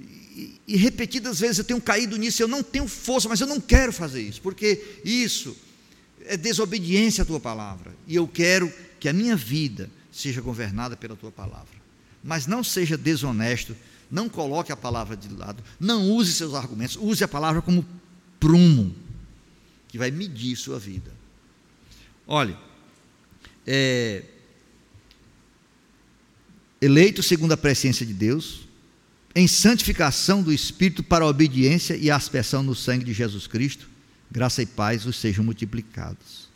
E, 0.01 0.61
e 0.67 0.77
repetidas 0.77 1.39
vezes 1.39 1.59
eu 1.59 1.65
tenho 1.65 1.81
caído 1.81 2.17
nisso, 2.17 2.43
eu 2.43 2.49
não 2.49 2.63
tenho 2.63 2.89
força, 2.89 3.29
mas 3.29 3.41
eu 3.41 3.47
não 3.47 3.61
quero 3.61 3.93
fazer 3.93 4.21
isso, 4.21 4.43
porque 4.43 5.01
isso 5.03 5.57
é 6.27 6.37
desobediência 6.37 7.23
à 7.23 7.25
tua 7.25 7.41
palavra. 7.41 7.95
E 8.07 8.15
eu 8.15 8.27
quero 8.27 8.73
que 8.99 9.09
a 9.09 9.13
minha 9.13 9.37
vida 9.37 9.91
seja 10.17 10.41
governada 10.41 10.97
pela 10.97 11.15
tua 11.15 11.31
palavra. 11.31 11.77
Mas 12.25 12.47
não 12.47 12.65
seja 12.65 12.97
desonesto, 12.97 13.77
não 14.11 14.29
coloque 14.29 14.73
a 14.73 14.77
palavra 14.77 15.17
de 15.17 15.29
lado, 15.29 15.63
não 15.79 16.11
use 16.11 16.33
seus 16.33 16.55
argumentos, 16.55 16.97
use 16.97 17.23
a 17.23 17.29
palavra 17.29 17.61
como 17.61 17.87
prumo, 18.41 18.95
que 19.89 19.99
vai 19.99 20.11
medir 20.11 20.57
sua 20.57 20.79
vida. 20.79 21.13
Olhe, 22.27 22.57
é, 23.67 24.25
eleito 26.81 27.23
segundo 27.23 27.53
a 27.53 27.57
presciência 27.57 28.07
de 28.07 28.15
Deus, 28.15 28.67
em 29.35 29.47
santificação 29.47 30.43
do 30.43 30.53
Espírito 30.53 31.03
para 31.03 31.25
a 31.25 31.29
obediência 31.29 31.95
e 31.95 32.11
a 32.11 32.17
aspersão 32.17 32.63
no 32.63 32.75
sangue 32.75 33.05
de 33.05 33.13
Jesus 33.13 33.47
Cristo, 33.47 33.89
graça 34.31 34.63
e 34.63 34.67
paz 34.67 35.05
os 35.05 35.17
sejam 35.17 35.45
multiplicados. 35.45 36.49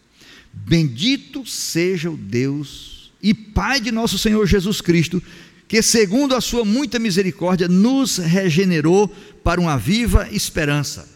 Bendito 0.52 1.46
seja 1.46 2.10
o 2.10 2.16
Deus 2.16 2.99
e 3.22 3.34
Pai 3.34 3.80
de 3.80 3.90
nosso 3.90 4.18
Senhor 4.18 4.46
Jesus 4.46 4.80
Cristo, 4.80 5.22
que, 5.68 5.82
segundo 5.82 6.34
a 6.34 6.40
sua 6.40 6.64
muita 6.64 6.98
misericórdia, 6.98 7.68
nos 7.68 8.16
regenerou 8.16 9.08
para 9.44 9.60
uma 9.60 9.76
viva 9.76 10.28
esperança. 10.32 11.08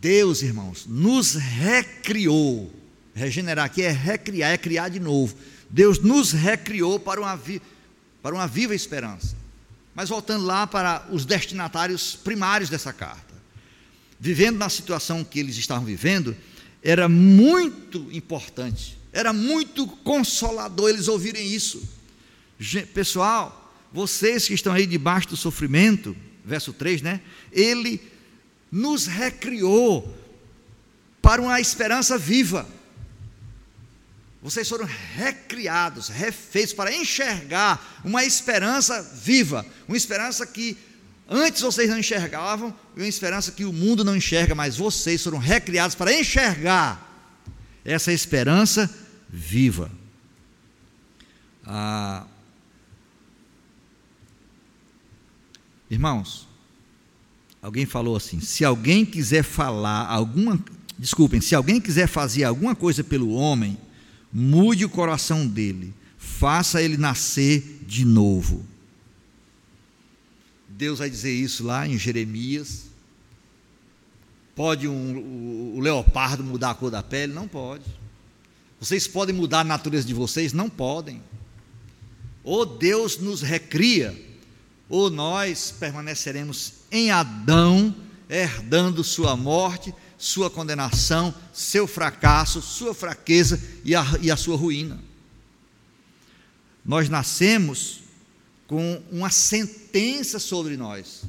Deus, 0.00 0.42
irmãos, 0.42 0.86
nos 0.88 1.34
recriou. 1.34 2.72
Regenerar 3.14 3.66
aqui 3.66 3.82
é 3.82 3.90
recriar, 3.90 4.52
é 4.52 4.56
criar 4.56 4.88
de 4.88 4.98
novo. 4.98 5.36
Deus 5.68 5.98
nos 5.98 6.32
recriou 6.32 6.98
para 6.98 7.20
uma, 7.20 7.38
para 8.22 8.34
uma 8.34 8.46
viva 8.46 8.74
esperança. 8.74 9.36
Mas 9.94 10.08
voltando 10.08 10.46
lá 10.46 10.66
para 10.66 11.06
os 11.10 11.26
destinatários 11.26 12.16
primários 12.16 12.70
dessa 12.70 12.92
carta. 12.92 13.34
Vivendo 14.18 14.56
na 14.56 14.68
situação 14.68 15.24
que 15.24 15.40
eles 15.40 15.56
estavam 15.56 15.84
vivendo, 15.84 16.34
era 16.82 17.08
muito 17.08 18.08
importante 18.12 18.99
era 19.12 19.32
muito 19.32 19.86
consolador 19.86 20.88
eles 20.88 21.08
ouvirem 21.08 21.46
isso. 21.52 21.82
Pessoal, 22.94 23.74
vocês 23.92 24.46
que 24.46 24.54
estão 24.54 24.72
aí 24.72 24.86
debaixo 24.86 25.28
do 25.28 25.36
sofrimento, 25.36 26.16
verso 26.44 26.72
3, 26.72 27.02
né? 27.02 27.20
Ele 27.52 28.00
nos 28.70 29.06
recriou 29.06 30.16
para 31.20 31.42
uma 31.42 31.60
esperança 31.60 32.16
viva. 32.16 32.66
Vocês 34.42 34.68
foram 34.68 34.88
recriados, 35.14 36.08
refeitos 36.08 36.72
para 36.72 36.94
enxergar 36.94 38.00
uma 38.04 38.24
esperança 38.24 39.02
viva, 39.02 39.66
uma 39.86 39.96
esperança 39.96 40.46
que 40.46 40.78
antes 41.28 41.60
vocês 41.60 41.90
não 41.90 41.98
enxergavam, 41.98 42.74
e 42.96 43.00
uma 43.00 43.08
esperança 43.08 43.52
que 43.52 43.64
o 43.64 43.72
mundo 43.72 44.02
não 44.02 44.16
enxerga, 44.16 44.54
mas 44.54 44.76
vocês 44.76 45.22
foram 45.22 45.38
recriados 45.38 45.94
para 45.94 46.12
enxergar 46.12 47.06
essa 47.84 48.12
esperança 48.12 48.88
viva. 49.30 49.90
Ah, 51.64 52.26
irmãos, 55.88 56.48
alguém 57.62 57.86
falou 57.86 58.16
assim: 58.16 58.40
se 58.40 58.64
alguém 58.64 59.04
quiser 59.04 59.42
falar 59.42 60.06
alguma, 60.06 60.58
desculpem, 60.98 61.40
se 61.40 61.54
alguém 61.54 61.80
quiser 61.80 62.08
fazer 62.08 62.44
alguma 62.44 62.74
coisa 62.74 63.04
pelo 63.04 63.30
homem, 63.30 63.78
mude 64.32 64.84
o 64.84 64.90
coração 64.90 65.46
dele, 65.46 65.94
faça 66.18 66.82
ele 66.82 66.96
nascer 66.96 67.84
de 67.86 68.04
novo. 68.04 68.64
Deus 70.68 70.98
vai 70.98 71.10
dizer 71.10 71.32
isso 71.32 71.62
lá 71.64 71.86
em 71.86 71.98
Jeremias. 71.98 72.88
Pode 74.54 74.88
um, 74.88 75.18
o, 75.18 75.76
o 75.76 75.80
leopardo 75.80 76.42
mudar 76.42 76.70
a 76.70 76.74
cor 76.74 76.90
da 76.90 77.02
pele? 77.02 77.32
Não 77.32 77.46
pode. 77.46 77.99
Vocês 78.80 79.06
podem 79.06 79.34
mudar 79.34 79.60
a 79.60 79.64
natureza 79.64 80.06
de 80.06 80.14
vocês? 80.14 80.54
Não 80.54 80.70
podem. 80.70 81.22
Ou 82.42 82.64
Deus 82.64 83.18
nos 83.18 83.42
recria, 83.42 84.18
ou 84.88 85.10
nós 85.10 85.70
permaneceremos 85.78 86.72
em 86.90 87.10
Adão, 87.10 87.94
herdando 88.28 89.04
sua 89.04 89.36
morte, 89.36 89.94
sua 90.16 90.48
condenação, 90.48 91.34
seu 91.52 91.86
fracasso, 91.86 92.62
sua 92.62 92.94
fraqueza 92.94 93.60
e 93.84 93.94
a, 93.94 94.04
e 94.22 94.30
a 94.30 94.36
sua 94.36 94.56
ruína. 94.56 94.98
Nós 96.82 97.10
nascemos 97.10 98.00
com 98.66 99.02
uma 99.12 99.28
sentença 99.28 100.38
sobre 100.38 100.78
nós. 100.78 101.24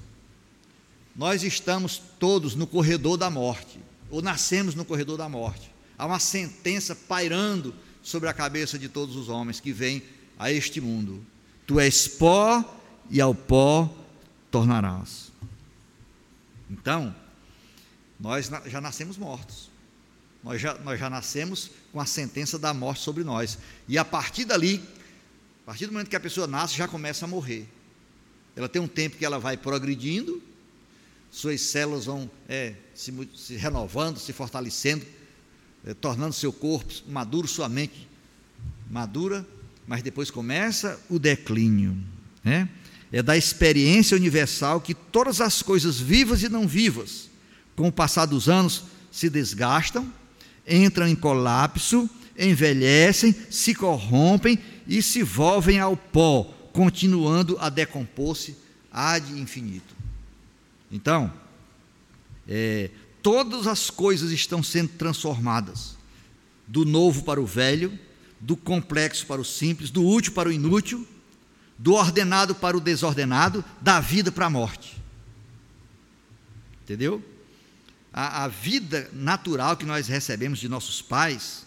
Nós 1.14 1.43
estamos 1.43 2.02
todos 2.18 2.56
no 2.56 2.66
corredor 2.66 3.18
da 3.18 3.30
morte, 3.30 3.78
ou 4.10 4.22
nascemos 4.22 4.74
no 4.74 4.86
corredor 4.86 5.18
da 5.18 5.28
morte. 5.28 5.70
Há 6.02 6.08
uma 6.08 6.18
sentença 6.18 6.95
pairando 6.95 7.76
sobre 8.02 8.28
a 8.28 8.34
cabeça 8.34 8.80
de 8.80 8.89
todos 8.89 9.16
os 9.16 9.30
homens 9.30 9.60
que 9.60 9.72
vêm 9.72 10.02
a 10.39 10.52
este 10.52 10.82
mundo. 10.82 11.24
Tu 11.68 11.80
és 11.80 12.08
pó 12.08 12.82
e 13.08 13.22
ao 13.22 13.36
pó 13.36 13.88
tornarás. 14.49 15.32
Então, 16.72 17.16
nós 18.20 18.49
já 18.66 18.82
nascemos 18.82 19.16
mortos. 19.16 19.70
Nós 20.43 20.60
já, 20.60 20.74
nós 20.80 20.99
já 20.99 21.08
nascemos 21.08 21.70
com 21.91 22.02
a 22.02 22.06
sentença 22.08 22.58
da 22.58 22.74
morte 22.74 23.04
sobre 23.04 23.24
nós. 23.24 23.60
E 23.88 23.95
a 23.95 24.04
partir 24.04 24.45
dali, 24.45 24.84
a 25.62 25.66
partir 25.68 25.86
do 25.86 25.93
momento 25.93 26.10
que 26.10 26.16
a 26.16 26.20
pessoa 26.20 26.47
nasce, 26.47 26.76
já 26.76 26.88
começa 26.88 27.26
a 27.26 27.28
morrer. 27.28 27.70
Ela 28.56 28.68
tem 28.68 28.82
um 28.82 28.88
tempo 28.88 29.18
que 29.18 29.24
ela 29.24 29.38
vai 29.38 29.56
progredindo, 29.56 30.41
suas 31.30 31.62
células 31.62 32.06
vão 32.06 32.28
é, 32.49 32.74
se, 32.95 33.14
se, 33.36 33.56
renovando, 33.56 34.18
se 34.18 34.34
fortalecendo, 34.34 35.06
é, 35.86 35.94
tornando 35.94 36.34
seu 36.34 36.54
corpo 36.54 36.94
maduro, 37.08 37.48
sua 37.48 37.68
mente 37.68 38.08
madura, 38.90 39.46
mas 39.88 40.04
depois 40.04 40.30
começa 40.30 41.00
o 41.10 41.18
declínio. 41.18 41.98
Né? 42.44 42.70
É 43.12 43.22
da 43.22 43.36
experiência 43.36 44.16
universal 44.16 44.80
que 44.80 44.94
todas 44.94 45.42
as 45.42 45.62
coisas 45.62 46.00
vivas 46.00 46.44
e 46.44 46.50
não 46.50 46.68
vivas, 46.68 47.30
com 47.76 47.88
o 47.88 47.92
passar 47.92 48.26
dos 48.26 48.48
anos, 48.48 48.84
se 49.12 49.30
desgastam, 49.30 50.12
entram 50.68 51.08
em 51.08 51.16
colapso, 51.16 52.10
envelhecem, 52.38 53.36
se 53.50 53.76
corrompem 53.76 54.58
e 54.88 55.02
se 55.02 55.24
volvem 55.24 55.80
ao 55.80 55.98
pó, 55.98 56.44
continuando 56.72 57.58
a 57.60 57.70
decompor-se 57.70 58.56
ad 58.92 59.32
infinito. 59.34 59.96
Então, 60.92 61.32
é, 62.48 62.90
todas 63.22 63.67
as 63.67 63.89
coisas 63.89 64.32
estão 64.32 64.61
sendo 64.61 64.89
transformadas, 64.89 65.95
do 66.67 66.86
novo 66.86 67.24
para 67.24 67.41
o 67.41 67.45
velho, 67.45 67.97
do 68.39 68.55
complexo 68.57 69.26
para 69.26 69.41
o 69.41 69.45
simples, 69.45 69.89
do 69.89 70.05
útil 70.05 70.34
para 70.34 70.49
o 70.49 70.51
inútil, 70.51 71.07
do 71.78 71.93
ordenado 71.93 72.55
para 72.55 72.78
o 72.78 72.82
desordenado, 72.82 73.63
da 73.82 73.99
vida 73.99 74.32
para 74.32 74.45
a 74.45 74.49
morte. 74.49 75.01
Entendeu? 76.84 77.24
A, 78.13 78.43
a 78.43 78.47
vida 78.47 79.09
natural 79.13 79.78
que 79.78 79.86
nós 79.86 80.07
recebemos 80.07 80.59
de 80.59 80.67
nossos 80.67 81.01
pais 81.01 81.65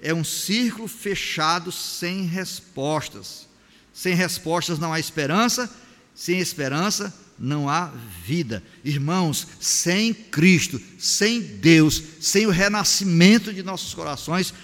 é 0.00 0.14
um 0.14 0.24
círculo 0.24 0.88
fechado 0.88 1.72
sem 1.72 2.22
respostas. 2.22 3.48
Sem 3.92 4.14
respostas 4.14 4.78
não 4.78 4.92
há 4.92 5.00
esperança, 5.00 5.70
sem 6.14 6.38
esperança 6.38 7.14
não 7.40 7.68
há 7.68 7.86
vida. 8.24 8.62
Irmãos, 8.84 9.46
sem 9.58 10.12
Cristo, 10.12 10.80
sem 10.98 11.40
Deus, 11.40 12.02
sem 12.20 12.46
o 12.46 12.50
renascimento 12.50 13.52
de 13.52 13.62
nossos 13.62 13.94
corações, 13.94 14.54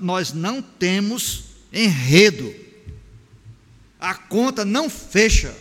nós 0.00 0.32
não 0.32 0.60
temos 0.60 1.44
enredo. 1.72 2.54
A 3.98 4.14
conta 4.14 4.64
não 4.64 4.90
fecha. 4.90 5.56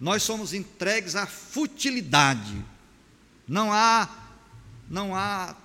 Nós 0.00 0.22
somos 0.22 0.54
entregues 0.54 1.16
à 1.16 1.26
futilidade. 1.26 2.54
Não 3.46 3.72
há 3.72 4.08
não 4.92 5.16
há 5.16 5.56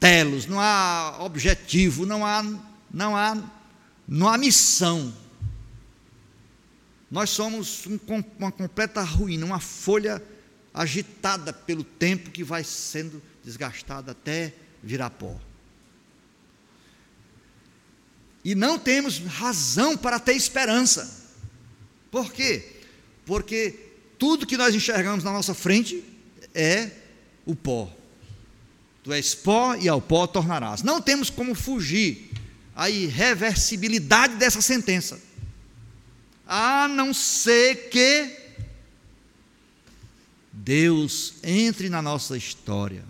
telos, 0.00 0.46
não 0.46 0.58
há 0.58 1.16
objetivo, 1.20 2.06
não 2.06 2.24
há, 2.24 2.42
não 2.90 3.14
há, 3.14 3.36
não 4.08 4.28
há 4.28 4.38
missão. 4.38 5.12
Nós 7.12 7.28
somos 7.28 7.86
um, 7.86 8.00
uma 8.38 8.50
completa 8.50 9.02
ruína, 9.02 9.44
uma 9.44 9.60
folha 9.60 10.22
agitada 10.72 11.52
pelo 11.52 11.84
tempo 11.84 12.30
que 12.30 12.42
vai 12.42 12.64
sendo 12.64 13.22
desgastada 13.44 14.12
até 14.12 14.54
virar 14.82 15.10
pó. 15.10 15.38
E 18.42 18.54
não 18.54 18.78
temos 18.78 19.18
razão 19.18 19.94
para 19.94 20.18
ter 20.18 20.32
esperança. 20.32 21.28
Por 22.10 22.32
quê? 22.32 22.80
Porque 23.26 23.90
tudo 24.18 24.46
que 24.46 24.56
nós 24.56 24.74
enxergamos 24.74 25.22
na 25.22 25.32
nossa 25.32 25.52
frente 25.52 26.02
é 26.54 26.90
o 27.44 27.54
pó. 27.54 27.94
Tu 29.02 29.12
és 29.12 29.34
pó 29.34 29.74
e 29.74 29.86
ao 29.86 30.00
pó 30.00 30.26
tornarás. 30.26 30.82
Não 30.82 30.98
temos 30.98 31.28
como 31.28 31.54
fugir 31.54 32.30
à 32.74 32.88
irreversibilidade 32.88 34.36
dessa 34.36 34.62
sentença. 34.62 35.20
A 36.54 36.86
não 36.86 37.14
ser 37.14 37.88
que 37.88 38.36
Deus 40.52 41.32
entre 41.42 41.88
na 41.88 42.02
nossa 42.02 42.36
história, 42.36 43.06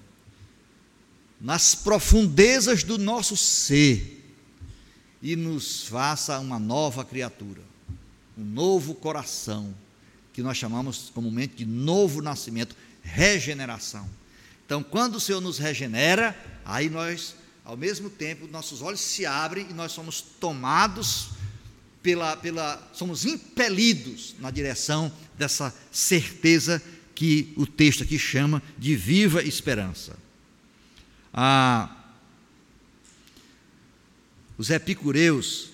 nas 1.40 1.74
profundezas 1.74 2.84
do 2.84 2.96
nosso 2.96 3.36
ser, 3.36 4.22
e 5.20 5.34
nos 5.34 5.88
faça 5.88 6.38
uma 6.38 6.60
nova 6.60 7.04
criatura, 7.04 7.62
um 8.38 8.44
novo 8.44 8.94
coração, 8.94 9.74
que 10.32 10.40
nós 10.40 10.56
chamamos 10.56 11.10
comumente 11.12 11.56
de 11.56 11.66
novo 11.66 12.22
nascimento, 12.22 12.76
regeneração. 13.02 14.08
Então, 14.64 14.84
quando 14.84 15.16
o 15.16 15.20
Senhor 15.20 15.40
nos 15.40 15.58
regenera, 15.58 16.36
aí 16.64 16.88
nós, 16.88 17.34
ao 17.64 17.76
mesmo 17.76 18.08
tempo, 18.08 18.46
nossos 18.46 18.82
olhos 18.82 19.00
se 19.00 19.26
abrem 19.26 19.66
e 19.68 19.74
nós 19.74 19.90
somos 19.90 20.20
tomados 20.20 21.41
pela, 22.02 22.36
pela 22.36 22.90
somos 22.92 23.24
impelidos 23.24 24.34
na 24.38 24.50
direção 24.50 25.12
dessa 25.38 25.74
certeza 25.90 26.82
que 27.14 27.52
o 27.56 27.66
texto 27.66 28.02
aqui 28.02 28.18
chama 28.18 28.62
de 28.78 28.96
viva 28.96 29.42
esperança. 29.42 30.16
Ah, 31.32 31.96
os 34.58 34.70
epicureus 34.70 35.70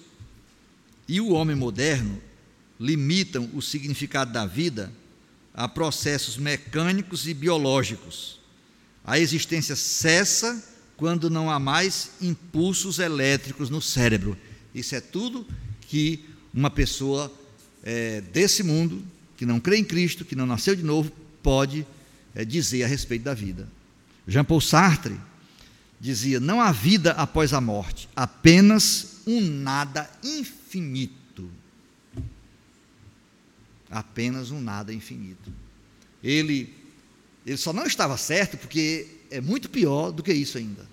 e 1.09 1.20
o 1.20 1.31
homem 1.31 1.57
moderno 1.57 2.20
limitam 2.79 3.51
o 3.55 3.62
significado 3.62 4.33
da 4.33 4.47
vida 4.47 4.93
a 5.55 5.66
processos 5.66 6.37
mecânicos 6.37 7.26
e 7.26 7.35
biológicos 7.35 8.39
a 9.09 9.18
existência 9.18 9.74
cessa 9.74 10.62
quando 10.95 11.31
não 11.31 11.51
há 11.51 11.59
mais 11.59 12.11
impulsos 12.20 12.99
elétricos 12.99 13.70
no 13.70 13.81
cérebro. 13.81 14.37
Isso 14.74 14.95
é 14.95 15.01
tudo 15.01 15.47
que 15.89 16.24
uma 16.55 16.70
pessoa 16.70 17.32
é, 17.82 18.20
desse 18.20 18.62
mundo, 18.62 19.03
que 19.36 19.45
não 19.45 19.59
crê 19.59 19.78
em 19.78 19.84
Cristo, 19.84 20.24
que 20.24 20.36
não 20.36 20.47
nasceu 20.47 20.76
de 20.76 20.82
novo, 20.82 21.11
pode 21.43 21.84
é, 22.34 22.45
dizer 22.45 22.84
a 22.84 22.86
respeito 22.86 23.22
da 23.22 23.34
vida. 23.34 23.68
Jean 24.26 24.45
Paul 24.45 24.61
Sartre 24.61 25.16
dizia: 25.99 26.39
não 26.39 26.61
há 26.61 26.70
vida 26.70 27.12
após 27.12 27.53
a 27.53 27.61
morte, 27.61 28.09
apenas 28.14 29.22
um 29.26 29.41
nada 29.41 30.09
infinito. 30.22 31.51
Apenas 33.91 34.51
um 34.51 34.61
nada 34.61 34.93
infinito. 34.93 35.51
Ele 36.22 36.74
ele 37.47 37.57
só 37.57 37.72
não 37.72 37.86
estava 37.86 38.18
certo 38.18 38.59
porque 38.59 39.07
é 39.30 39.41
muito 39.41 39.70
pior 39.70 40.11
do 40.11 40.22
que 40.22 40.32
isso 40.32 40.59
ainda. 40.59 40.86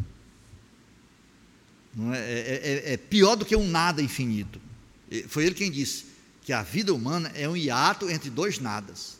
É? 2.14 2.18
É, 2.18 2.20
é, 2.20 2.92
é, 2.92 2.94
é, 2.94 2.98
pior 2.98 3.36
do 3.36 3.46
que 3.46 3.56
um 3.56 3.68
nada 3.68 4.02
infinito. 4.02 4.62
Foi 5.28 5.46
ele 5.46 5.56
quem 5.56 5.72
disse 5.72 6.06
que 6.44 6.54
a 6.54 6.62
vida 6.62 6.94
humana 6.94 7.32
é 7.36 7.48
um 7.48 7.58
hiato 7.58 8.10
entre 8.10 8.30
dois 8.30 8.60
nadas. 8.60 9.18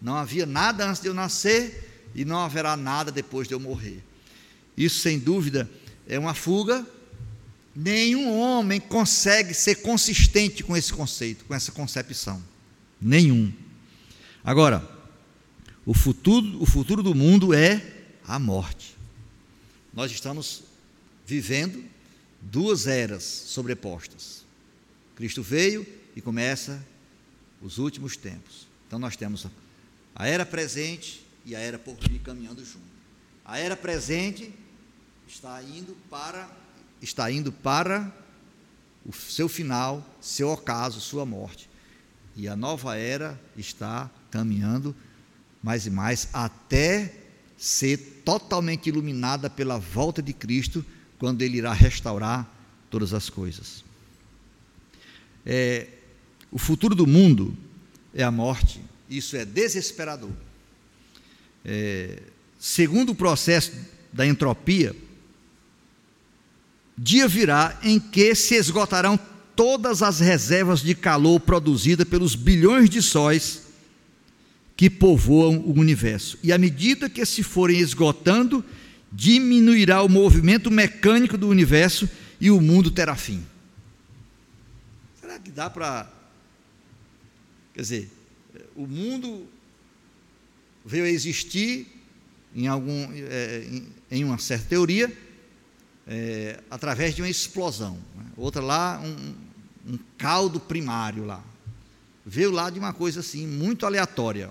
Não 0.00 0.16
havia 0.16 0.46
nada 0.46 0.88
antes 0.88 1.02
de 1.02 1.08
eu 1.08 1.14
nascer 1.14 2.08
e 2.14 2.24
não 2.24 2.38
haverá 2.38 2.76
nada 2.76 3.10
depois 3.10 3.46
de 3.46 3.54
eu 3.54 3.60
morrer. 3.60 4.02
Isso, 4.76 5.00
sem 5.00 5.18
dúvida, 5.18 5.68
é 6.06 6.18
uma 6.18 6.34
fuga 6.34 6.86
Nenhum 7.74 8.36
homem 8.38 8.80
consegue 8.80 9.54
ser 9.54 9.76
consistente 9.76 10.62
com 10.62 10.76
esse 10.76 10.92
conceito, 10.92 11.44
com 11.44 11.54
essa 11.54 11.70
concepção. 11.70 12.42
Nenhum. 13.00 13.52
Agora, 14.42 14.88
o 15.86 15.94
futuro, 15.94 16.60
o 16.60 16.66
futuro 16.66 17.02
do 17.02 17.14
mundo 17.14 17.54
é 17.54 17.82
a 18.26 18.38
morte. 18.38 18.96
Nós 19.94 20.10
estamos 20.10 20.62
vivendo 21.26 21.84
duas 22.40 22.86
eras 22.86 23.22
sobrepostas. 23.22 24.44
Cristo 25.20 25.42
veio 25.42 25.86
e 26.16 26.22
começa 26.22 26.82
os 27.60 27.76
últimos 27.76 28.16
tempos. 28.16 28.66
Então 28.86 28.98
nós 28.98 29.18
temos 29.18 29.46
a 30.14 30.26
era 30.26 30.46
presente 30.46 31.22
e 31.44 31.54
a 31.54 31.58
era 31.58 31.78
por 31.78 31.94
vir 32.08 32.20
caminhando 32.20 32.64
junto. 32.64 32.86
A 33.44 33.58
era 33.58 33.76
presente 33.76 34.50
está 35.28 35.62
indo 35.62 35.94
para 36.08 36.50
está 37.02 37.30
indo 37.30 37.52
para 37.52 38.10
o 39.04 39.12
seu 39.12 39.46
final, 39.46 40.02
seu 40.22 40.48
ocaso, 40.48 41.02
sua 41.02 41.26
morte. 41.26 41.68
E 42.34 42.48
a 42.48 42.56
nova 42.56 42.96
era 42.96 43.38
está 43.58 44.10
caminhando 44.30 44.96
mais 45.62 45.84
e 45.84 45.90
mais 45.90 46.30
até 46.32 47.14
ser 47.58 48.22
totalmente 48.24 48.88
iluminada 48.88 49.50
pela 49.50 49.78
volta 49.78 50.22
de 50.22 50.32
Cristo, 50.32 50.82
quando 51.18 51.42
Ele 51.42 51.58
irá 51.58 51.74
restaurar 51.74 52.50
todas 52.88 53.12
as 53.12 53.28
coisas. 53.28 53.84
É, 55.44 55.86
o 56.50 56.58
futuro 56.58 56.94
do 56.94 57.06
mundo 57.06 57.56
é 58.14 58.22
a 58.22 58.30
morte, 58.30 58.80
isso 59.08 59.36
é 59.36 59.44
desesperador. 59.44 60.30
É, 61.64 62.18
segundo 62.58 63.10
o 63.10 63.14
processo 63.14 63.72
da 64.12 64.26
entropia, 64.26 64.94
dia 66.96 67.26
virá 67.28 67.78
em 67.82 67.98
que 67.98 68.34
se 68.34 68.54
esgotarão 68.54 69.18
todas 69.54 70.02
as 70.02 70.20
reservas 70.20 70.80
de 70.80 70.94
calor 70.94 71.40
produzidas 71.40 72.08
pelos 72.08 72.34
bilhões 72.34 72.88
de 72.88 73.02
sóis 73.02 73.62
que 74.76 74.88
povoam 74.88 75.58
o 75.58 75.78
universo. 75.78 76.38
E 76.42 76.52
à 76.52 76.56
medida 76.56 77.10
que 77.10 77.24
se 77.26 77.42
forem 77.42 77.78
esgotando, 77.78 78.64
diminuirá 79.12 80.02
o 80.02 80.08
movimento 80.08 80.70
mecânico 80.70 81.36
do 81.36 81.48
universo 81.48 82.08
e 82.40 82.50
o 82.50 82.60
mundo 82.60 82.90
terá 82.90 83.14
fim. 83.14 83.44
Que 85.44 85.50
dá 85.50 85.68
para. 85.68 86.10
Quer 87.74 87.80
dizer, 87.80 88.10
o 88.74 88.86
mundo 88.86 89.48
veio 90.84 91.04
a 91.04 91.08
existir 91.08 91.86
em, 92.54 92.66
algum, 92.66 93.08
é, 93.12 93.64
em, 93.64 93.88
em 94.10 94.24
uma 94.24 94.38
certa 94.38 94.68
teoria 94.68 95.12
é, 96.06 96.60
através 96.70 97.14
de 97.14 97.22
uma 97.22 97.28
explosão. 97.28 97.94
Né? 98.16 98.24
Outra 98.36 98.60
lá, 98.60 99.00
um, 99.00 99.92
um 99.92 99.98
caldo 100.18 100.58
primário 100.58 101.24
lá. 101.24 101.42
Veio 102.24 102.50
lá 102.50 102.68
de 102.70 102.78
uma 102.78 102.92
coisa 102.92 103.20
assim, 103.20 103.46
muito 103.46 103.86
aleatória. 103.86 104.50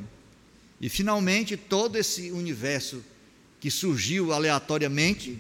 E 0.79 0.87
finalmente 0.87 1.57
todo 1.57 1.97
esse 1.97 2.31
universo 2.31 3.03
que 3.59 3.69
surgiu 3.69 4.31
aleatoriamente 4.31 5.37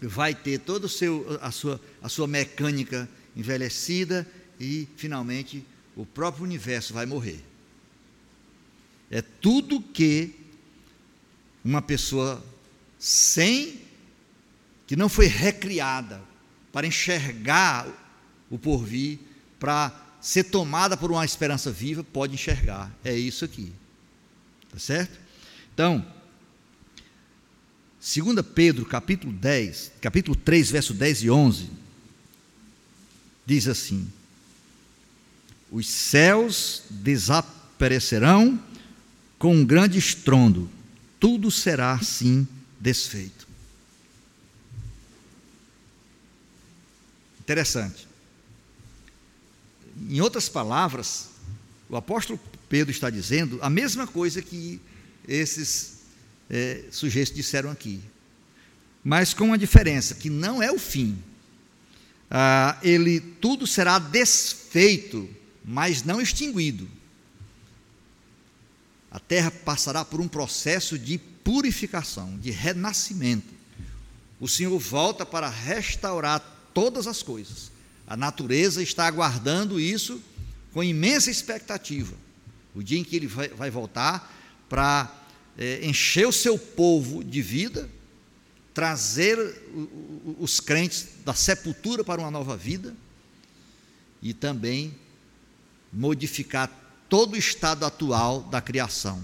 vai 0.00 0.34
ter 0.34 0.58
toda 0.58 0.86
a 0.86 1.50
sua, 1.50 1.80
a 2.02 2.08
sua 2.08 2.26
mecânica 2.26 3.08
envelhecida 3.36 4.26
e 4.60 4.86
finalmente 4.96 5.64
o 5.96 6.04
próprio 6.04 6.44
universo 6.44 6.92
vai 6.92 7.06
morrer. 7.06 7.42
É 9.10 9.22
tudo 9.22 9.80
que 9.80 10.34
uma 11.64 11.80
pessoa 11.80 12.44
sem 12.98 13.80
que 14.86 14.94
não 14.94 15.08
foi 15.08 15.26
recriada 15.26 16.22
para 16.72 16.86
enxergar 16.86 17.88
o 18.50 18.58
porvir, 18.58 19.18
para 19.58 19.92
ser 20.20 20.44
tomada 20.44 20.96
por 20.96 21.10
uma 21.10 21.24
esperança 21.24 21.70
viva, 21.70 22.04
pode 22.04 22.34
enxergar. 22.34 22.94
É 23.02 23.16
isso 23.16 23.44
aqui. 23.44 23.72
Tá 24.70 24.78
certo? 24.78 25.18
Então, 25.72 26.04
2 28.00 28.46
Pedro, 28.54 28.84
capítulo 28.84 29.32
10, 29.32 29.92
capítulo 30.00 30.36
3, 30.36 30.70
verso 30.70 30.94
10 30.94 31.22
e 31.22 31.30
11, 31.30 31.70
diz 33.46 33.66
assim: 33.66 34.10
Os 35.70 35.86
céus 35.86 36.82
desaparecerão 36.90 38.60
com 39.38 39.54
um 39.54 39.64
grande 39.64 39.98
estrondo, 39.98 40.68
tudo 41.18 41.50
será 41.50 41.92
assim 41.92 42.46
desfeito. 42.78 43.48
Interessante. 47.40 48.06
Em 50.08 50.20
outras 50.20 50.48
palavras, 50.48 51.30
o 51.88 51.96
apóstolo 51.96 52.38
Pedro 52.68 52.90
está 52.90 53.10
dizendo 53.10 53.58
a 53.60 53.68
mesma 53.68 54.06
coisa 54.06 54.40
que 54.40 54.80
esses 55.26 56.00
é, 56.48 56.84
sujeitos 56.90 57.34
disseram 57.34 57.70
aqui, 57.70 58.00
mas 59.02 59.34
com 59.34 59.46
uma 59.46 59.58
diferença, 59.58 60.14
que 60.14 60.30
não 60.30 60.62
é 60.62 60.70
o 60.70 60.78
fim. 60.78 61.18
Ah, 62.30 62.78
ele 62.82 63.20
tudo 63.20 63.66
será 63.66 63.98
desfeito, 63.98 65.28
mas 65.64 66.02
não 66.02 66.20
extinguido. 66.20 66.88
A 69.10 69.18
terra 69.18 69.50
passará 69.50 70.04
por 70.04 70.20
um 70.20 70.28
processo 70.28 70.98
de 70.98 71.18
purificação, 71.18 72.38
de 72.38 72.50
renascimento. 72.50 73.52
O 74.38 74.48
Senhor 74.48 74.78
volta 74.78 75.26
para 75.26 75.48
restaurar 75.48 76.40
todas 76.72 77.06
as 77.06 77.22
coisas. 77.22 77.70
A 78.06 78.16
natureza 78.16 78.82
está 78.82 79.06
aguardando 79.06 79.80
isso 79.80 80.22
com 80.72 80.82
imensa 80.82 81.30
expectativa. 81.30 82.14
O 82.74 82.82
dia 82.82 82.98
em 82.98 83.04
que 83.04 83.16
ele 83.16 83.26
vai, 83.26 83.48
vai 83.48 83.70
voltar 83.70 84.36
para 84.68 85.12
é, 85.58 85.84
encher 85.84 86.26
o 86.26 86.32
seu 86.32 86.56
povo 86.56 87.24
de 87.24 87.42
vida, 87.42 87.90
trazer 88.72 89.36
os 90.38 90.60
crentes 90.60 91.08
da 91.24 91.34
sepultura 91.34 92.04
para 92.04 92.20
uma 92.20 92.30
nova 92.30 92.56
vida 92.56 92.94
e 94.22 94.32
também 94.32 94.94
modificar 95.92 96.70
todo 97.08 97.34
o 97.34 97.38
estado 97.38 97.84
atual 97.84 98.42
da 98.42 98.60
criação, 98.60 99.22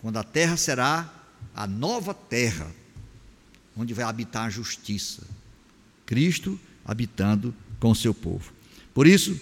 quando 0.00 0.16
a 0.16 0.22
terra 0.22 0.56
será 0.56 1.12
a 1.54 1.66
nova 1.66 2.14
terra, 2.14 2.70
onde 3.76 3.92
vai 3.92 4.04
habitar 4.04 4.46
a 4.46 4.50
justiça. 4.50 5.22
Cristo 6.06 6.58
habitando 6.84 7.54
com 7.80 7.90
o 7.90 7.94
seu 7.94 8.14
povo. 8.14 8.52
Por 8.92 9.06
isso, 9.06 9.40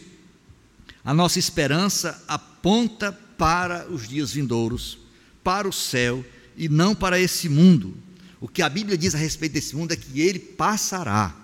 a 1.04 1.12
nossa 1.12 1.38
esperança 1.38 2.22
aponta 2.28 3.12
para 3.36 3.88
os 3.90 4.08
dias 4.08 4.32
vindouros, 4.32 4.98
para 5.42 5.68
o 5.68 5.72
céu 5.72 6.24
e 6.56 6.68
não 6.68 6.94
para 6.94 7.18
esse 7.18 7.48
mundo. 7.48 7.96
O 8.40 8.48
que 8.48 8.62
a 8.62 8.68
Bíblia 8.68 8.96
diz 8.96 9.14
a 9.14 9.18
respeito 9.18 9.52
desse 9.52 9.74
mundo 9.74 9.92
é 9.92 9.96
que 9.96 10.20
ele 10.20 10.38
passará. 10.38 11.34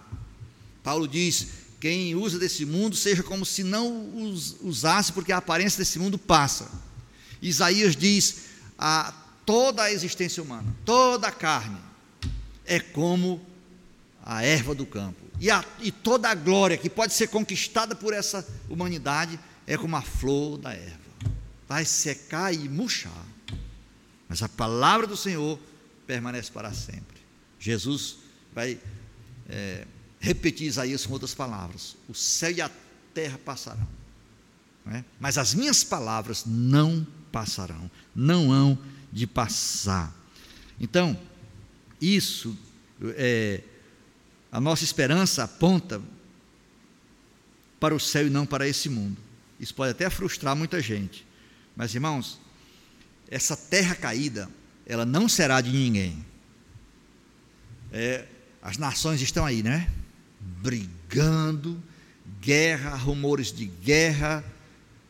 Paulo 0.82 1.06
diz: 1.06 1.48
quem 1.80 2.14
usa 2.14 2.38
desse 2.38 2.64
mundo 2.64 2.96
seja 2.96 3.22
como 3.22 3.46
se 3.46 3.62
não 3.62 4.12
usasse, 4.62 5.12
porque 5.12 5.32
a 5.32 5.36
aparência 5.36 5.78
desse 5.78 5.98
mundo 5.98 6.18
passa. 6.18 6.68
Isaías 7.40 7.94
diz: 7.94 8.46
a, 8.76 9.12
toda 9.46 9.84
a 9.84 9.92
existência 9.92 10.42
humana, 10.42 10.74
toda 10.84 11.28
a 11.28 11.32
carne, 11.32 11.78
é 12.66 12.80
como 12.80 13.40
a 14.24 14.44
erva 14.44 14.74
do 14.74 14.84
campo. 14.84 15.28
E, 15.40 15.50
a, 15.50 15.64
e 15.80 15.92
toda 15.92 16.28
a 16.28 16.34
glória 16.34 16.76
que 16.76 16.90
pode 16.90 17.14
ser 17.14 17.28
conquistada 17.28 17.94
por 17.94 18.12
essa 18.12 18.46
humanidade 18.68 19.38
é 19.66 19.76
como 19.76 19.96
a 19.96 20.02
flor 20.02 20.58
da 20.58 20.72
erva. 20.72 20.98
Vai 21.68 21.84
secar 21.84 22.52
e 22.52 22.68
murchar. 22.68 23.24
Mas 24.28 24.42
a 24.42 24.48
palavra 24.48 25.06
do 25.06 25.16
Senhor 25.16 25.58
permanece 26.06 26.50
para 26.50 26.72
sempre. 26.72 27.18
Jesus 27.60 28.16
vai 28.52 28.78
é, 29.48 29.86
repetir 30.20 30.66
Isaías 30.66 31.06
com 31.06 31.12
outras 31.12 31.34
palavras: 31.34 31.96
o 32.08 32.14
céu 32.14 32.50
e 32.50 32.60
a 32.60 32.70
terra 33.14 33.38
passarão, 33.38 33.88
é? 34.86 35.04
mas 35.18 35.38
as 35.38 35.54
minhas 35.54 35.84
palavras 35.84 36.44
não 36.46 37.06
passarão, 37.30 37.90
não 38.14 38.52
hão 38.52 38.78
de 39.12 39.26
passar. 39.26 40.14
Então, 40.80 41.18
isso 42.00 42.56
é, 43.16 43.62
a 44.50 44.60
nossa 44.60 44.84
esperança 44.84 45.44
aponta 45.44 46.00
para 47.78 47.94
o 47.94 48.00
céu 48.00 48.26
e 48.26 48.30
não 48.30 48.46
para 48.46 48.66
esse 48.66 48.88
mundo. 48.88 49.16
Isso 49.60 49.74
pode 49.74 49.92
até 49.92 50.08
frustrar 50.08 50.56
muita 50.56 50.80
gente. 50.80 51.26
Mas, 51.76 51.94
irmãos, 51.94 52.40
essa 53.30 53.56
terra 53.56 53.94
caída, 53.94 54.48
ela 54.86 55.04
não 55.04 55.28
será 55.28 55.60
de 55.60 55.70
ninguém. 55.70 56.24
É, 57.92 58.26
as 58.62 58.78
nações 58.78 59.20
estão 59.20 59.44
aí, 59.44 59.62
né? 59.62 59.90
Brigando, 60.60 61.82
guerra, 62.40 62.94
rumores 62.96 63.52
de 63.52 63.66
guerra, 63.66 64.44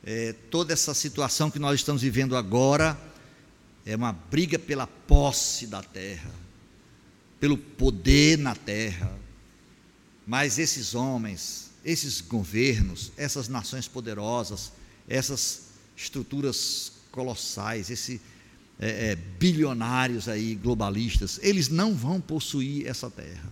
é, 0.04 0.32
toda 0.50 0.72
essa 0.72 0.94
situação 0.94 1.50
que 1.50 1.58
nós 1.58 1.80
estamos 1.80 2.02
vivendo 2.02 2.36
agora 2.36 2.98
é 3.84 3.96
uma 3.96 4.12
briga 4.12 4.58
pela 4.58 4.86
posse 4.86 5.66
da 5.66 5.82
terra, 5.82 6.30
pelo 7.40 7.56
poder 7.56 8.38
na 8.38 8.54
terra, 8.54 9.16
Mas 10.26 10.58
esses 10.58 10.94
homens, 10.94 11.70
esses 11.82 12.20
governos, 12.20 13.10
essas 13.16 13.48
nações 13.48 13.88
poderosas, 13.88 14.72
essas 15.08 15.68
estruturas 15.96 16.92
colossais, 17.10 17.88
esses 17.88 18.20
é, 18.78 19.12
é, 19.12 19.16
bilionários 19.16 20.28
aí, 20.28 20.54
globalistas, 20.54 21.40
eles 21.42 21.70
não 21.70 21.94
vão 21.94 22.20
possuir 22.20 22.86
essa 22.86 23.10
terra. 23.10 23.50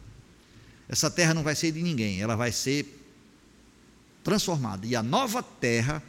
Essa 0.88 1.10
terra 1.10 1.34
não 1.34 1.42
vai 1.42 1.54
ser 1.54 1.72
de 1.72 1.82
ninguém, 1.82 2.20
ela 2.20 2.36
vai 2.36 2.52
ser 2.52 2.86
transformada. 4.22 4.86
E 4.86 4.94
a 4.94 5.02
nova 5.02 5.42
terra 5.42 6.02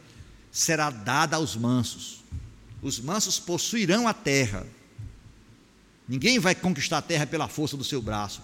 será 0.50 0.90
dada 0.90 1.36
aos 1.36 1.56
mansos. 1.56 2.22
Os 2.82 3.00
mansos 3.00 3.38
possuirão 3.38 4.06
a 4.06 4.14
terra. 4.14 4.66
Ninguém 6.08 6.38
vai 6.38 6.54
conquistar 6.54 6.98
a 6.98 7.02
terra 7.02 7.26
pela 7.26 7.48
força 7.48 7.76
do 7.76 7.84
seu 7.84 8.00
braço, 8.00 8.42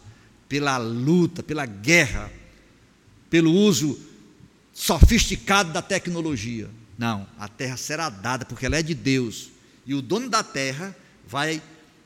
pela 0.49 0.77
luta, 0.77 1.43
pela 1.43 1.67
guerra, 1.67 2.31
pelo 3.31 3.51
uso 3.53 3.99
sofisticado 4.73 5.73
da 5.73 5.81
tecnologia. 5.81 6.69
Não, 6.99 7.27
a 7.39 7.49
terra 7.49 7.77
será 7.77 8.09
dada 8.09 8.45
porque 8.45 8.67
ela 8.67 8.77
é 8.77 8.83
de 8.83 8.95
Deus. 8.95 9.51
E 9.87 9.95
o 9.95 10.03
dono 10.03 10.29
da 10.29 10.43
terra 10.43 10.95
vai 11.27 11.63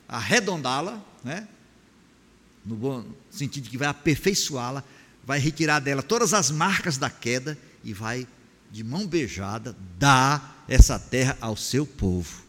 arredondá-la, 0.07 1.03
né? 1.23 1.47
No 2.65 2.75
bom 2.75 3.05
sentido 3.29 3.63
de 3.63 3.69
que 3.69 3.77
vai 3.77 3.87
aperfeiçoá-la, 3.87 4.83
vai 5.25 5.39
retirar 5.39 5.79
dela 5.79 6.01
todas 6.01 6.33
as 6.33 6.51
marcas 6.51 6.97
da 6.97 7.09
queda 7.09 7.57
e 7.83 7.93
vai, 7.93 8.27
de 8.71 8.83
mão 8.83 9.07
beijada, 9.07 9.75
dar 9.97 10.65
essa 10.67 10.99
terra 10.99 11.37
ao 11.41 11.55
seu 11.55 11.85
povo. 11.85 12.43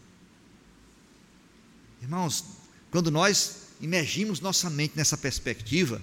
Irmãos, 2.03 2.45
quando 2.91 3.11
nós 3.11 3.69
imergimos 3.81 4.41
nossa 4.41 4.69
mente 4.69 4.95
nessa 4.97 5.17
perspectiva, 5.17 6.01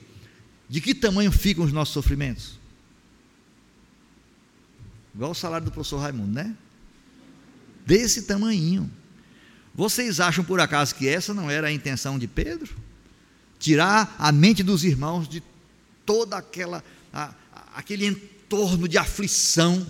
de 0.70 0.82
que 0.82 0.94
tamanho 0.94 1.32
ficam 1.32 1.64
os 1.64 1.72
nossos 1.72 1.94
sofrimentos? 1.94 2.60
Igual 5.14 5.32
o 5.32 5.36
salário 5.36 5.66
do 5.66 5.72
professor 5.72 5.98
Raimundo, 5.98 6.34
né? 6.34 6.56
Desse 7.86 8.24
tamanho. 8.24 8.92
Vocês 9.74 10.20
acham 10.20 10.44
por 10.44 10.60
acaso 10.60 10.94
que 10.94 11.08
essa 11.08 11.34
não 11.34 11.50
era 11.50 11.68
a 11.68 11.72
intenção 11.72 12.20
de 12.20 12.28
Pedro? 12.28 12.76
Tirar 13.60 14.16
a 14.20 14.32
mente 14.32 14.64
dos 14.64 14.84
irmãos 14.84 15.28
de 15.28 15.42
toda 16.06 16.38
aquela 16.38 16.84
a, 17.12 17.34
aquele 17.76 18.06
entorno 18.06 18.88
de 18.88 18.98
aflição 18.98 19.86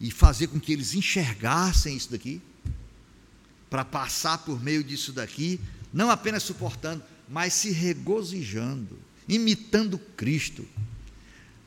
e 0.00 0.10
fazer 0.10 0.48
com 0.48 0.60
que 0.60 0.72
eles 0.72 0.94
enxergassem 0.94 1.96
isso 1.96 2.10
daqui, 2.10 2.40
para 3.68 3.84
passar 3.84 4.38
por 4.38 4.62
meio 4.62 4.84
disso 4.84 5.12
daqui, 5.12 5.60
não 5.92 6.10
apenas 6.10 6.42
suportando, 6.42 7.02
mas 7.28 7.54
se 7.54 7.70
regozijando, 7.70 8.98
imitando 9.28 9.98
Cristo. 10.16 10.66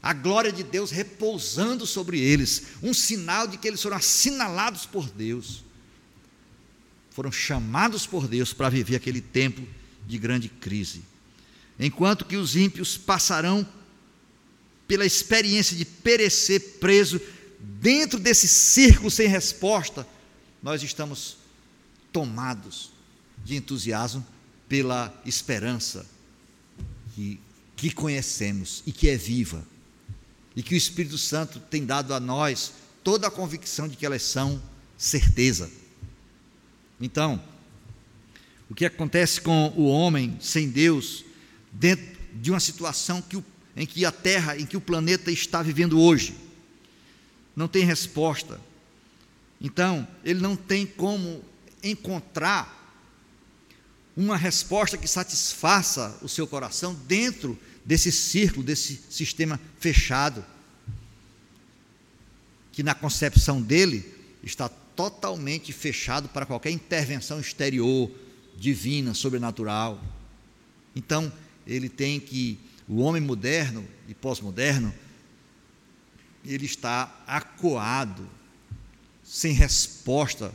A 0.01 0.13
glória 0.13 0.51
de 0.51 0.63
Deus 0.63 0.91
repousando 0.91 1.85
sobre 1.85 2.19
eles, 2.19 2.67
um 2.81 2.93
sinal 2.93 3.47
de 3.47 3.57
que 3.57 3.67
eles 3.67 3.81
foram 3.81 3.97
assinalados 3.97 4.85
por 4.85 5.09
Deus, 5.09 5.63
foram 7.11 7.31
chamados 7.31 8.05
por 8.05 8.27
Deus 8.27 8.53
para 8.53 8.69
viver 8.69 8.95
aquele 8.95 9.19
tempo 9.19 9.61
de 10.09 10.17
grande 10.17 10.49
crise. 10.49 11.03
Enquanto 11.79 12.25
que 12.25 12.35
os 12.35 12.55
ímpios 12.55 12.97
passarão 12.97 13.65
pela 14.87 15.05
experiência 15.05 15.77
de 15.77 15.85
perecer 15.85 16.77
preso 16.79 17.21
dentro 17.59 18.19
desse 18.19 18.47
círculo 18.47 19.11
sem 19.11 19.27
resposta, 19.27 20.05
nós 20.63 20.81
estamos 20.81 21.37
tomados 22.11 22.91
de 23.45 23.55
entusiasmo 23.55 24.25
pela 24.67 25.13
esperança 25.25 26.05
que, 27.13 27.39
que 27.75 27.91
conhecemos 27.91 28.81
e 28.85 28.91
que 28.91 29.07
é 29.07 29.15
viva, 29.15 29.63
e 30.55 30.63
que 30.63 30.73
o 30.73 30.77
Espírito 30.77 31.19
Santo 31.19 31.59
tem 31.59 31.85
dado 31.85 32.15
a 32.15 32.19
nós 32.19 32.73
toda 33.03 33.27
a 33.27 33.31
convicção 33.31 33.87
de 33.87 33.95
que 33.95 34.05
elas 34.05 34.23
são 34.23 34.61
certeza. 34.97 35.71
Então, 36.99 37.41
o 38.69 38.75
que 38.75 38.85
acontece 38.85 39.41
com 39.41 39.73
o 39.75 39.87
homem 39.87 40.37
sem 40.39 40.69
Deus, 40.69 41.25
dentro 41.71 42.05
de 42.33 42.51
uma 42.51 42.59
situação 42.59 43.21
que 43.21 43.37
o, 43.37 43.43
em 43.75 43.85
que 43.85 44.05
a 44.05 44.11
Terra, 44.11 44.57
em 44.57 44.65
que 44.65 44.77
o 44.77 44.81
planeta 44.81 45.31
está 45.31 45.61
vivendo 45.61 45.99
hoje? 45.99 46.49
não 47.59 47.67
tem 47.67 47.83
resposta. 47.83 48.57
Então, 49.59 50.07
ele 50.23 50.39
não 50.39 50.55
tem 50.55 50.85
como 50.85 51.43
encontrar 51.83 52.77
uma 54.15 54.37
resposta 54.37 54.97
que 54.97 55.09
satisfaça 55.09 56.17
o 56.21 56.29
seu 56.29 56.47
coração 56.47 56.93
dentro 57.05 57.59
desse 57.83 58.13
círculo, 58.13 58.63
desse 58.63 59.01
sistema 59.09 59.59
fechado, 59.77 60.43
que 62.71 62.81
na 62.81 62.95
concepção 62.95 63.61
dele 63.61 64.05
está 64.41 64.69
totalmente 64.69 65.73
fechado 65.73 66.29
para 66.29 66.45
qualquer 66.45 66.71
intervenção 66.71 67.41
exterior, 67.41 68.09
divina, 68.59 69.13
sobrenatural. 69.13 70.03
Então, 70.95 71.31
ele 71.65 71.89
tem 71.89 72.19
que, 72.19 72.59
o 72.87 72.97
homem 72.97 73.21
moderno 73.21 73.87
e 74.07 74.13
pós-moderno, 74.13 74.93
ele 76.45 76.65
está 76.65 77.23
acuado, 77.27 78.27
sem 79.23 79.53
resposta 79.53 80.53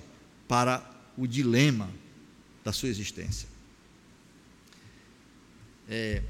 para 0.49 0.85
o 1.17 1.27
dilema 1.27 1.91
da 2.65 2.73
sua 2.73 2.89
existência. 2.89 3.49
É, 5.89 6.23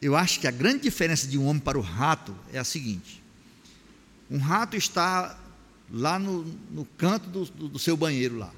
eu 0.00 0.16
acho 0.16 0.40
que 0.40 0.46
a 0.46 0.50
grande 0.50 0.84
diferença 0.84 1.26
de 1.26 1.36
um 1.38 1.46
homem 1.46 1.60
para 1.60 1.78
o 1.78 1.82
rato 1.82 2.34
é 2.52 2.58
a 2.58 2.64
seguinte: 2.64 3.22
um 4.30 4.38
rato 4.38 4.76
está 4.76 5.38
lá 5.90 6.18
no, 6.18 6.44
no 6.70 6.84
canto 6.84 7.28
do, 7.28 7.44
do, 7.44 7.68
do, 7.68 7.78
seu 7.78 7.96
banheiro 7.96 8.36
lá. 8.36 8.52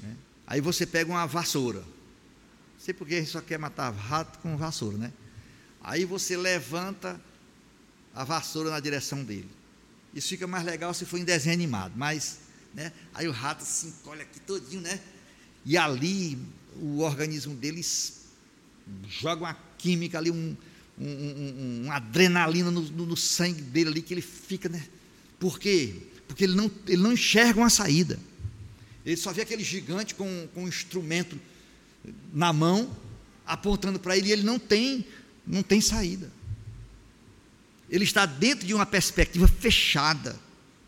Né? 0.00 0.16
Aí 0.48 0.62
você 0.62 0.86
pega 0.86 1.10
uma 1.10 1.26
vassoura. 1.26 1.80
Não 1.80 2.80
sei 2.80 2.94
porque 2.94 3.22
só 3.26 3.42
quer 3.42 3.58
matar 3.58 3.90
rato 3.90 4.38
com 4.38 4.56
vassoura, 4.56 4.96
né? 4.96 5.12
Aí 5.82 6.06
você 6.06 6.38
levanta 6.38 7.20
a 8.14 8.24
vassoura 8.24 8.70
na 8.70 8.80
direção 8.80 9.22
dele. 9.22 9.48
Isso 10.14 10.28
fica 10.28 10.46
mais 10.46 10.64
legal 10.64 10.94
se 10.94 11.04
for 11.04 11.18
em 11.18 11.24
desenho 11.24 11.54
animado, 11.54 11.92
mas 11.96 12.38
né, 12.74 12.92
aí 13.12 13.28
o 13.28 13.30
rato 13.30 13.62
se 13.62 13.88
encolhe 13.88 14.22
aqui 14.22 14.40
todinho, 14.40 14.80
né? 14.80 14.98
E 15.66 15.76
ali 15.76 16.38
o 16.76 17.00
organismo 17.00 17.54
deles 17.54 18.22
joga 19.06 19.42
uma 19.42 19.56
química 19.76 20.16
ali, 20.16 20.30
um, 20.30 20.56
um, 20.98 21.04
um, 21.04 21.82
uma 21.84 21.96
adrenalina 21.96 22.70
no, 22.70 22.80
no, 22.80 23.04
no, 23.04 23.16
sangue 23.18 23.60
dele 23.60 23.90
ali 23.90 24.02
que 24.02 24.14
ele 24.14 24.22
fica, 24.22 24.66
né? 24.66 24.82
Por 25.38 25.58
quê? 25.58 25.94
Porque 26.26 26.44
ele 26.44 26.54
não, 26.54 26.70
ele 26.86 27.02
não 27.02 27.12
enxerga 27.12 27.60
uma 27.60 27.68
saída. 27.68 28.18
Ele 29.08 29.16
só 29.16 29.32
vê 29.32 29.40
aquele 29.40 29.64
gigante 29.64 30.14
com, 30.14 30.46
com 30.52 30.64
um 30.64 30.68
instrumento 30.68 31.40
na 32.30 32.52
mão, 32.52 32.94
apontando 33.46 33.98
para 33.98 34.14
ele, 34.14 34.28
e 34.28 34.32
ele 34.32 34.42
não 34.42 34.58
tem, 34.58 35.02
não 35.46 35.62
tem 35.62 35.80
saída. 35.80 36.30
Ele 37.88 38.04
está 38.04 38.26
dentro 38.26 38.66
de 38.66 38.74
uma 38.74 38.84
perspectiva 38.84 39.48
fechada. 39.48 40.38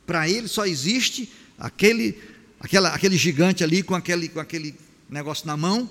Para 0.04 0.28
ele 0.28 0.48
só 0.48 0.66
existe 0.66 1.32
aquele, 1.58 2.20
aquela, 2.60 2.90
aquele 2.90 3.16
gigante 3.16 3.64
ali 3.64 3.82
com 3.82 3.94
aquele, 3.94 4.28
com 4.28 4.38
aquele 4.38 4.74
negócio 5.08 5.46
na 5.46 5.56
mão, 5.56 5.88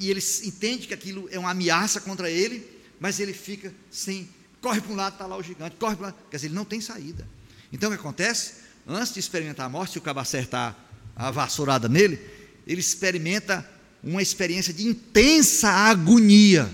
e 0.00 0.10
ele 0.10 0.22
entende 0.44 0.86
que 0.86 0.94
aquilo 0.94 1.28
é 1.30 1.38
uma 1.38 1.50
ameaça 1.50 2.00
contra 2.00 2.30
ele, 2.30 2.66
mas 2.98 3.20
ele 3.20 3.34
fica 3.34 3.74
sem. 3.90 4.26
Corre 4.62 4.80
para 4.80 4.92
um 4.92 4.96
lado, 4.96 5.12
está 5.14 5.26
lá 5.26 5.36
o 5.36 5.42
gigante, 5.42 5.76
corre 5.76 5.96
para 5.96 6.02
um 6.02 6.06
lado. 6.06 6.16
Quer 6.30 6.36
dizer, 6.38 6.46
ele 6.46 6.54
não 6.54 6.64
tem 6.64 6.80
saída. 6.80 7.28
Então 7.70 7.90
o 7.90 7.92
que 7.92 8.00
acontece? 8.00 8.54
Antes 8.86 9.12
de 9.12 9.20
experimentar 9.20 9.66
a 9.66 9.68
morte, 9.68 9.92
se 9.92 9.98
o 9.98 10.00
cabo 10.00 10.18
acertar 10.18 10.91
a 11.22 11.30
vassourada 11.30 11.88
nele, 11.88 12.20
ele 12.66 12.80
experimenta 12.80 13.68
uma 14.02 14.20
experiência 14.20 14.74
de 14.74 14.86
intensa 14.86 15.68
agonia, 15.68 16.70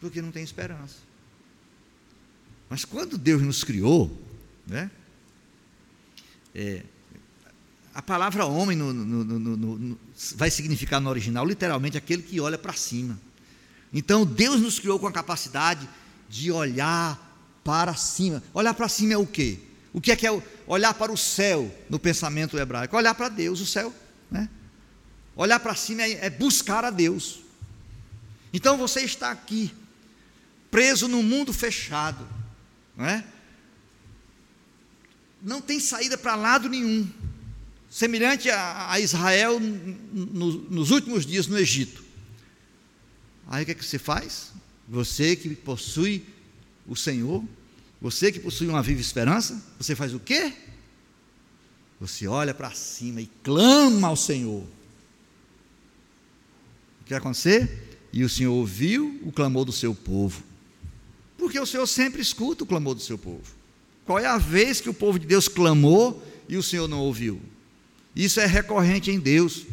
porque 0.00 0.20
não 0.20 0.32
tem 0.32 0.42
esperança. 0.42 0.96
Mas 2.68 2.84
quando 2.84 3.16
Deus 3.16 3.40
nos 3.40 3.62
criou, 3.62 4.10
né, 4.66 4.90
é, 6.54 6.82
a 7.94 8.02
palavra 8.02 8.44
homem 8.44 8.76
no, 8.76 8.92
no, 8.92 9.24
no, 9.24 9.98
vai 10.34 10.50
significar 10.50 11.00
no 11.00 11.08
original 11.08 11.46
literalmente 11.46 11.96
aquele 11.96 12.22
que 12.22 12.40
olha 12.40 12.58
para 12.58 12.72
cima. 12.72 13.18
Então 13.92 14.26
Deus 14.26 14.60
nos 14.60 14.78
criou 14.78 14.98
com 14.98 15.06
a 15.06 15.12
capacidade 15.12 15.88
de 16.28 16.50
olhar 16.50 17.60
para 17.62 17.94
cima. 17.94 18.42
Olhar 18.52 18.74
para 18.74 18.88
cima 18.88 19.14
é 19.14 19.16
o 19.16 19.26
quê? 19.26 19.60
O 19.92 20.00
que 20.00 20.12
é 20.12 20.16
que 20.16 20.26
é 20.26 20.42
olhar 20.66 20.94
para 20.94 21.12
o 21.12 21.16
céu 21.16 21.74
no 21.88 21.98
pensamento 21.98 22.58
hebraico? 22.58 22.96
Olhar 22.96 23.14
para 23.14 23.28
Deus, 23.28 23.60
o 23.60 23.66
céu. 23.66 23.94
Né? 24.30 24.48
Olhar 25.34 25.58
para 25.60 25.74
cima 25.74 26.02
é, 26.02 26.26
é 26.26 26.30
buscar 26.30 26.84
a 26.84 26.90
Deus. 26.90 27.40
Então 28.52 28.76
você 28.76 29.00
está 29.00 29.30
aqui, 29.30 29.72
preso 30.70 31.08
num 31.08 31.22
mundo 31.22 31.52
fechado 31.52 32.38
não 32.98 33.06
é? 33.06 33.24
Não 35.40 35.60
tem 35.60 35.78
saída 35.78 36.18
para 36.18 36.34
lado 36.34 36.68
nenhum, 36.68 37.08
semelhante 37.88 38.50
a, 38.50 38.90
a 38.90 38.98
Israel 38.98 39.60
no, 39.60 40.52
nos 40.68 40.90
últimos 40.90 41.24
dias 41.24 41.46
no 41.46 41.56
Egito. 41.56 42.04
Aí 43.46 43.62
o 43.62 43.66
que, 43.66 43.70
é 43.70 43.74
que 43.76 43.84
você 43.84 44.00
faz? 44.00 44.50
Você 44.88 45.36
que 45.36 45.54
possui 45.54 46.26
o 46.88 46.96
Senhor, 46.96 47.44
você 48.00 48.30
que 48.30 48.38
possui 48.38 48.68
uma 48.68 48.82
viva 48.82 49.00
esperança, 49.00 49.60
você 49.78 49.94
faz 49.94 50.14
o 50.14 50.20
quê? 50.20 50.52
Você 52.00 52.28
olha 52.28 52.54
para 52.54 52.70
cima 52.70 53.20
e 53.20 53.28
clama 53.42 54.08
ao 54.08 54.16
Senhor. 54.16 54.62
O 57.00 57.04
que 57.04 57.10
vai 57.10 57.18
acontecer? 57.18 57.98
E 58.12 58.22
o 58.22 58.28
Senhor 58.28 58.54
ouviu 58.54 59.20
o 59.24 59.32
clamor 59.32 59.64
do 59.64 59.72
seu 59.72 59.94
povo. 59.94 60.42
Porque 61.36 61.58
o 61.58 61.66
Senhor 61.66 61.86
sempre 61.86 62.22
escuta 62.22 62.64
o 62.64 62.66
clamor 62.66 62.94
do 62.94 63.00
seu 63.00 63.18
povo. 63.18 63.58
Qual 64.04 64.18
é 64.18 64.26
a 64.26 64.38
vez 64.38 64.80
que 64.80 64.88
o 64.88 64.94
povo 64.94 65.18
de 65.18 65.26
Deus 65.26 65.48
clamou 65.48 66.24
e 66.48 66.56
o 66.56 66.62
Senhor 66.62 66.88
não 66.88 67.00
ouviu? 67.00 67.40
Isso 68.14 68.40
é 68.40 68.46
recorrente 68.46 69.10
em 69.10 69.18
Deus. 69.18 69.64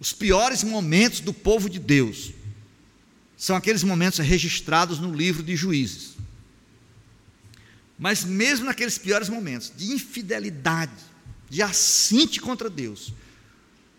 Os 0.00 0.12
piores 0.12 0.62
momentos 0.62 1.20
do 1.20 1.32
povo 1.32 1.70
de 1.70 1.78
Deus 1.78 2.32
são 3.36 3.56
aqueles 3.56 3.82
momentos 3.82 4.18
registrados 4.18 4.98
no 4.98 5.14
livro 5.14 5.42
de 5.42 5.56
Juízes. 5.56 6.14
Mas 7.98 8.24
mesmo 8.24 8.66
naqueles 8.66 8.98
piores 8.98 9.28
momentos 9.28 9.72
de 9.76 9.92
infidelidade, 9.92 10.92
de 11.48 11.62
assinte 11.62 12.40
contra 12.40 12.68
Deus, 12.68 13.12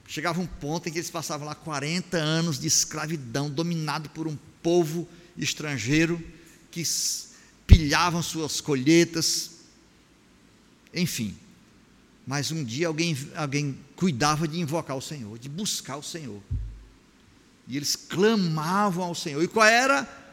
chegava 0.08 0.42
um 0.42 0.48
ponto 0.48 0.88
em 0.88 0.92
que 0.92 0.98
eles 0.98 1.10
passavam 1.10 1.48
lá 1.48 1.56
40 1.56 2.18
anos 2.18 2.60
de 2.60 2.68
escravidão, 2.68 3.50
dominado 3.50 4.10
por 4.10 4.28
um 4.28 4.38
povo 4.62 5.08
estrangeiro 5.38 6.22
que 6.70 6.84
pilhavam 7.66 8.22
suas 8.22 8.60
colheitas, 8.60 9.52
enfim. 10.94 11.36
Mas 12.28 12.52
um 12.52 12.64
dia 12.64 12.88
alguém, 12.88 13.16
alguém 13.36 13.78
cuidava 13.96 14.48
de 14.48 14.60
invocar 14.60 14.98
o 14.98 15.02
Senhor, 15.02 15.38
de 15.40 15.48
buscar 15.48 15.98
o 15.98 16.04
Senhor. 16.04 16.42
E 17.68 17.78
eles 17.78 17.96
clamavam 17.96 19.06
ao 19.06 19.16
Senhor. 19.16 19.44
E 19.44 19.48
qual 19.48 19.66
era 19.66 20.25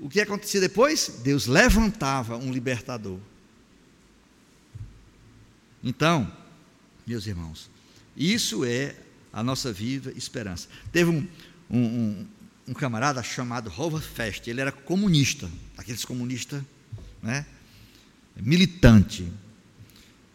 o 0.00 0.08
que 0.08 0.20
acontecia 0.20 0.60
depois? 0.60 1.20
Deus 1.22 1.46
levantava 1.46 2.36
um 2.36 2.52
libertador. 2.52 3.18
Então, 5.82 6.30
meus 7.06 7.26
irmãos, 7.26 7.70
isso 8.16 8.64
é 8.64 8.94
a 9.32 9.42
nossa 9.42 9.72
viva 9.72 10.12
esperança. 10.12 10.68
Teve 10.92 11.10
um, 11.10 11.26
um, 11.70 12.26
um, 12.68 12.74
camarada 12.74 13.22
chamado 13.22 13.70
Robert 13.70 14.02
Fest, 14.02 14.46
ele 14.46 14.60
era 14.60 14.70
comunista, 14.70 15.50
aqueles 15.76 16.04
comunistas, 16.04 16.62
né, 17.22 17.46
militante. 18.36 19.32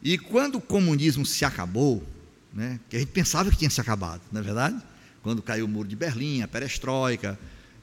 E 0.01 0.17
quando 0.17 0.55
o 0.55 0.61
comunismo 0.61 1.25
se 1.25 1.45
acabou, 1.45 2.05
né, 2.53 2.79
que 2.89 2.95
a 2.95 2.99
gente 2.99 3.11
pensava 3.11 3.51
que 3.51 3.57
tinha 3.57 3.69
se 3.69 3.79
acabado, 3.79 4.21
não 4.31 4.41
é 4.41 4.43
verdade? 4.43 4.81
Quando 5.21 5.41
caiu 5.41 5.65
o 5.65 5.67
muro 5.67 5.87
de 5.87 5.95
Berlim, 5.95 6.41
a 6.41 6.47
perestroika, 6.47 7.37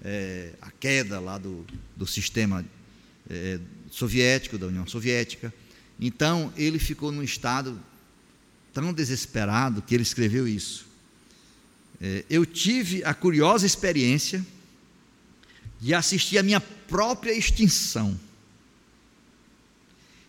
é, 0.04 0.50
a 0.60 0.70
queda 0.70 1.18
lá 1.18 1.38
do, 1.38 1.64
do 1.96 2.06
sistema 2.06 2.64
é, 3.28 3.58
soviético, 3.90 4.58
da 4.58 4.66
União 4.66 4.86
Soviética. 4.86 5.52
Então, 5.98 6.52
ele 6.56 6.78
ficou 6.78 7.10
num 7.10 7.22
estado 7.22 7.80
tão 8.72 8.92
desesperado 8.92 9.80
que 9.80 9.94
ele 9.94 10.02
escreveu 10.02 10.46
isso. 10.46 10.86
É, 12.00 12.24
eu 12.28 12.44
tive 12.44 13.02
a 13.04 13.14
curiosa 13.14 13.64
experiência 13.64 14.44
de 15.80 15.94
assistir 15.94 16.38
a 16.38 16.42
minha 16.42 16.60
própria 16.60 17.32
extinção 17.32 18.18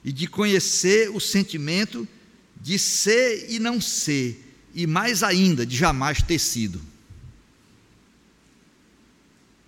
e 0.04 0.14
de 0.14 0.28
conhecer 0.28 1.10
o 1.10 1.20
sentimento 1.20 2.08
de 2.62 2.80
ser 2.80 3.48
e 3.50 3.60
não 3.60 3.82
ser, 3.82 4.42
e 4.74 4.88
mais 4.88 5.22
ainda, 5.24 5.66
de 5.66 5.76
jamais 5.76 6.22
ter 6.22 6.40
sido. 6.40 6.82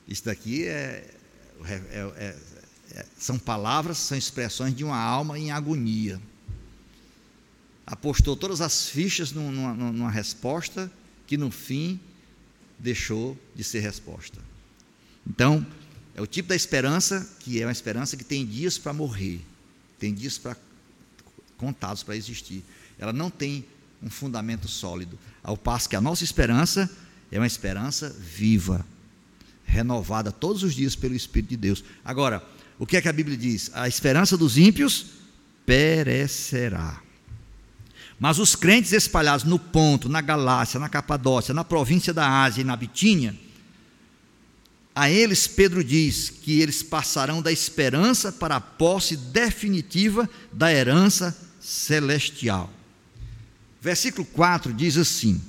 Isso 0.07 0.25
daqui 0.25 0.65
é, 0.65 1.05
é, 1.65 1.73
é, 2.15 2.35
é, 2.91 3.05
são 3.17 3.37
palavras, 3.37 3.97
são 3.97 4.17
expressões 4.17 4.73
de 4.73 4.83
uma 4.83 4.97
alma 4.97 5.37
em 5.37 5.51
agonia. 5.51 6.21
Apostou 7.85 8.35
todas 8.35 8.61
as 8.61 8.87
fichas 8.87 9.31
numa, 9.31 9.73
numa 9.73 10.11
resposta 10.11 10.91
que 11.25 11.37
no 11.37 11.51
fim 11.51 11.99
deixou 12.79 13.37
de 13.55 13.63
ser 13.63 13.79
resposta. 13.81 14.39
Então, 15.25 15.65
é 16.15 16.21
o 16.21 16.27
tipo 16.27 16.49
da 16.49 16.55
esperança 16.55 17.29
que 17.39 17.61
é 17.61 17.65
uma 17.65 17.71
esperança 17.71 18.15
que 18.15 18.23
tem 18.23 18.45
dias 18.45 18.77
para 18.77 18.93
morrer, 18.93 19.41
tem 19.99 20.13
dias 20.13 20.37
para 20.37 20.55
contados 21.57 22.03
para 22.03 22.15
existir. 22.15 22.63
Ela 22.97 23.11
não 23.11 23.29
tem 23.29 23.65
um 24.01 24.09
fundamento 24.09 24.67
sólido, 24.67 25.17
ao 25.43 25.57
passo 25.57 25.89
que 25.89 25.95
a 25.95 26.01
nossa 26.01 26.23
esperança 26.23 26.89
é 27.31 27.39
uma 27.39 27.47
esperança 27.47 28.09
viva 28.09 28.85
renovada 29.67 30.31
todos 30.31 30.63
os 30.63 30.73
dias 30.73 30.95
pelo 30.95 31.13
Espírito 31.13 31.49
de 31.49 31.57
Deus. 31.57 31.83
Agora, 32.03 32.43
o 32.79 32.85
que 32.85 32.97
é 32.97 33.01
que 33.01 33.09
a 33.09 33.13
Bíblia 33.13 33.37
diz? 33.37 33.69
A 33.73 33.87
esperança 33.87 34.37
dos 34.37 34.57
ímpios 34.57 35.07
perecerá. 35.65 37.01
Mas 38.19 38.39
os 38.39 38.55
crentes 38.55 38.93
espalhados 38.93 39.43
no 39.43 39.59
Ponto, 39.59 40.09
na 40.09 40.21
Galácia, 40.21 40.79
na 40.79 40.89
Capadócia, 40.89 41.53
na 41.53 41.63
província 41.63 42.13
da 42.13 42.43
Ásia 42.43 42.61
e 42.61 42.63
na 42.63 42.75
Bitínia, 42.75 43.35
a 44.95 45.11
eles 45.11 45.45
Pedro 45.45 45.83
diz 45.83 46.29
que 46.29 46.59
eles 46.59 46.81
passarão 46.81 47.39
da 47.39 47.51
esperança 47.51 48.31
para 48.31 48.55
a 48.55 48.61
posse 48.61 49.15
definitiva 49.15 50.27
da 50.51 50.73
herança 50.73 51.37
celestial. 51.59 52.73
Versículo 53.79 54.25
4 54.25 54.73
diz 54.73 54.97
assim: 54.97 55.39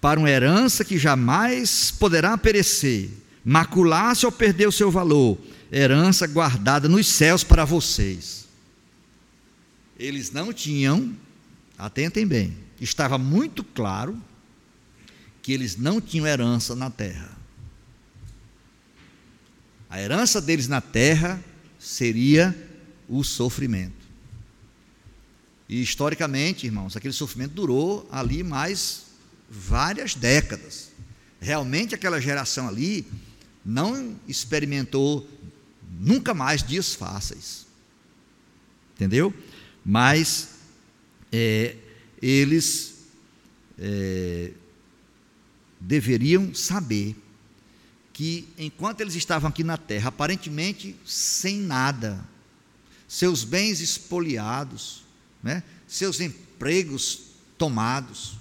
para 0.00 0.20
uma 0.20 0.30
herança 0.30 0.84
que 0.84 0.98
jamais 0.98 1.90
poderá 1.90 2.36
perecer, 2.38 3.10
macular-se 3.44 4.24
ou 4.26 4.32
perder 4.32 4.68
o 4.68 4.72
seu 4.72 4.90
valor, 4.90 5.38
herança 5.72 6.26
guardada 6.26 6.88
nos 6.88 7.06
céus 7.06 7.42
para 7.42 7.64
vocês. 7.64 8.46
Eles 9.98 10.30
não 10.30 10.52
tinham, 10.52 11.14
atentem 11.76 12.26
bem, 12.26 12.56
estava 12.80 13.18
muito 13.18 13.64
claro 13.64 14.20
que 15.42 15.52
eles 15.52 15.76
não 15.76 16.00
tinham 16.00 16.26
herança 16.26 16.76
na 16.76 16.90
terra. 16.90 17.36
A 19.90 20.00
herança 20.00 20.40
deles 20.40 20.68
na 20.68 20.80
terra 20.80 21.42
seria 21.78 22.54
o 23.08 23.24
sofrimento. 23.24 24.06
E 25.68 25.82
historicamente, 25.82 26.66
irmãos, 26.66 26.96
aquele 26.96 27.12
sofrimento 27.12 27.54
durou 27.54 28.06
ali 28.10 28.42
mais 28.42 29.07
várias 29.48 30.14
décadas. 30.14 30.90
Realmente 31.40 31.94
aquela 31.94 32.20
geração 32.20 32.68
ali 32.68 33.06
não 33.64 34.18
experimentou 34.26 35.28
nunca 35.98 36.34
mais 36.34 36.62
dias 36.62 36.94
fáceis. 36.94 37.66
Entendeu? 38.94 39.32
Mas 39.84 40.50
é, 41.32 41.76
eles 42.20 42.94
é, 43.78 44.52
deveriam 45.80 46.54
saber 46.54 47.16
que 48.12 48.48
enquanto 48.58 49.00
eles 49.00 49.14
estavam 49.14 49.48
aqui 49.48 49.62
na 49.62 49.76
terra, 49.76 50.08
aparentemente 50.08 50.96
sem 51.06 51.58
nada, 51.58 52.26
seus 53.06 53.44
bens 53.44 53.80
espoliados, 53.80 55.04
né, 55.40 55.62
seus 55.86 56.20
empregos 56.20 57.20
tomados, 57.56 58.36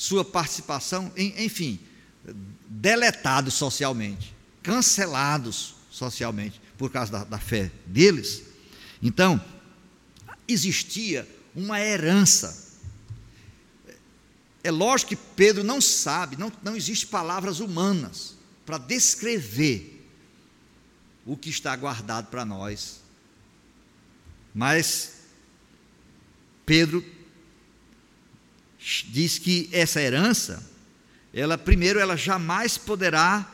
sua 0.00 0.24
participação, 0.24 1.12
enfim, 1.14 1.78
deletados 2.66 3.52
socialmente, 3.52 4.34
cancelados 4.62 5.74
socialmente 5.90 6.58
por 6.78 6.90
causa 6.90 7.12
da, 7.12 7.24
da 7.24 7.38
fé 7.38 7.70
deles. 7.84 8.44
Então, 9.02 9.38
existia 10.48 11.28
uma 11.54 11.78
herança. 11.78 12.78
É 14.64 14.70
lógico 14.70 15.10
que 15.10 15.16
Pedro 15.16 15.62
não 15.62 15.82
sabe, 15.82 16.34
não, 16.38 16.50
não 16.62 16.74
existe 16.74 17.06
palavras 17.06 17.60
humanas 17.60 18.36
para 18.64 18.78
descrever 18.78 20.02
o 21.26 21.36
que 21.36 21.50
está 21.50 21.76
guardado 21.76 22.28
para 22.28 22.46
nós. 22.46 23.02
Mas 24.54 25.12
Pedro 26.64 27.04
diz 28.80 29.38
que 29.38 29.68
essa 29.72 30.00
herança, 30.00 30.68
ela 31.32 31.58
primeiro 31.58 32.00
ela 32.00 32.16
jamais 32.16 32.78
poderá 32.78 33.46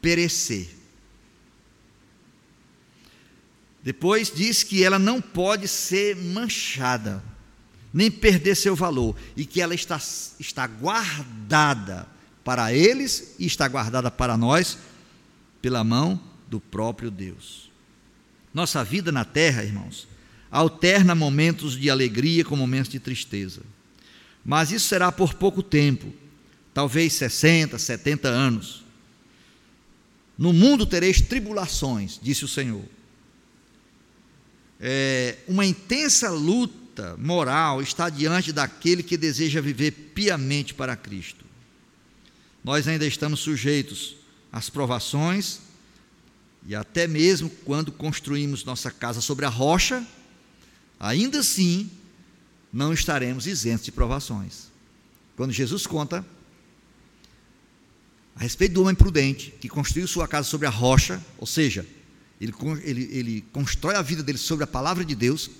perecer. 0.00 0.68
Depois 3.82 4.32
diz 4.32 4.62
que 4.62 4.84
ela 4.84 4.98
não 4.98 5.20
pode 5.20 5.66
ser 5.66 6.14
manchada, 6.14 7.22
nem 7.92 8.10
perder 8.10 8.54
seu 8.54 8.76
valor, 8.76 9.16
e 9.36 9.44
que 9.44 9.60
ela 9.60 9.74
está, 9.74 10.00
está 10.38 10.66
guardada 10.66 12.06
para 12.44 12.72
eles 12.72 13.34
e 13.38 13.46
está 13.46 13.66
guardada 13.66 14.10
para 14.10 14.36
nós 14.36 14.78
pela 15.60 15.82
mão 15.82 16.20
do 16.48 16.60
próprio 16.60 17.10
Deus. 17.10 17.70
Nossa 18.54 18.84
vida 18.84 19.10
na 19.10 19.24
terra, 19.24 19.64
irmãos, 19.64 20.06
alterna 20.50 21.14
momentos 21.14 21.76
de 21.76 21.90
alegria 21.90 22.44
com 22.44 22.54
momentos 22.54 22.90
de 22.90 23.00
tristeza. 23.00 23.62
Mas 24.44 24.72
isso 24.72 24.88
será 24.88 25.12
por 25.12 25.34
pouco 25.34 25.62
tempo, 25.62 26.12
talvez 26.74 27.12
60, 27.14 27.78
70 27.78 28.28
anos. 28.28 28.82
No 30.36 30.52
mundo 30.52 30.84
tereis 30.84 31.20
tribulações, 31.20 32.18
disse 32.20 32.44
o 32.44 32.48
Senhor. 32.48 32.84
É, 34.80 35.36
uma 35.46 35.64
intensa 35.64 36.30
luta 36.30 37.16
moral 37.16 37.80
está 37.80 38.10
diante 38.10 38.52
daquele 38.52 39.02
que 39.02 39.16
deseja 39.16 39.60
viver 39.60 39.92
piamente 40.12 40.74
para 40.74 40.96
Cristo. 40.96 41.44
Nós 42.64 42.88
ainda 42.88 43.06
estamos 43.06 43.40
sujeitos 43.40 44.16
às 44.52 44.68
provações, 44.68 45.60
e 46.66 46.74
até 46.74 47.06
mesmo 47.06 47.48
quando 47.64 47.92
construímos 47.92 48.64
nossa 48.64 48.90
casa 48.90 49.20
sobre 49.20 49.46
a 49.46 49.48
rocha, 49.48 50.04
ainda 50.98 51.40
assim 51.40 51.88
não 52.72 52.92
estaremos 52.92 53.46
isentos 53.46 53.84
de 53.84 53.92
provações. 53.92 54.70
Quando 55.36 55.52
Jesus 55.52 55.86
conta 55.86 56.24
a 58.34 58.40
respeito 58.40 58.72
do 58.72 58.82
homem 58.82 58.94
prudente 58.94 59.52
que 59.60 59.68
construiu 59.68 60.08
sua 60.08 60.26
casa 60.26 60.48
sobre 60.48 60.66
a 60.66 60.70
rocha, 60.70 61.22
ou 61.38 61.46
seja, 61.46 61.86
ele, 62.40 62.54
ele, 62.82 63.08
ele 63.12 63.44
constrói 63.52 63.94
a 63.94 64.02
vida 64.02 64.22
dele 64.22 64.38
sobre 64.38 64.64
a 64.64 64.66
palavra 64.66 65.04
de 65.04 65.14
Deus. 65.14 65.50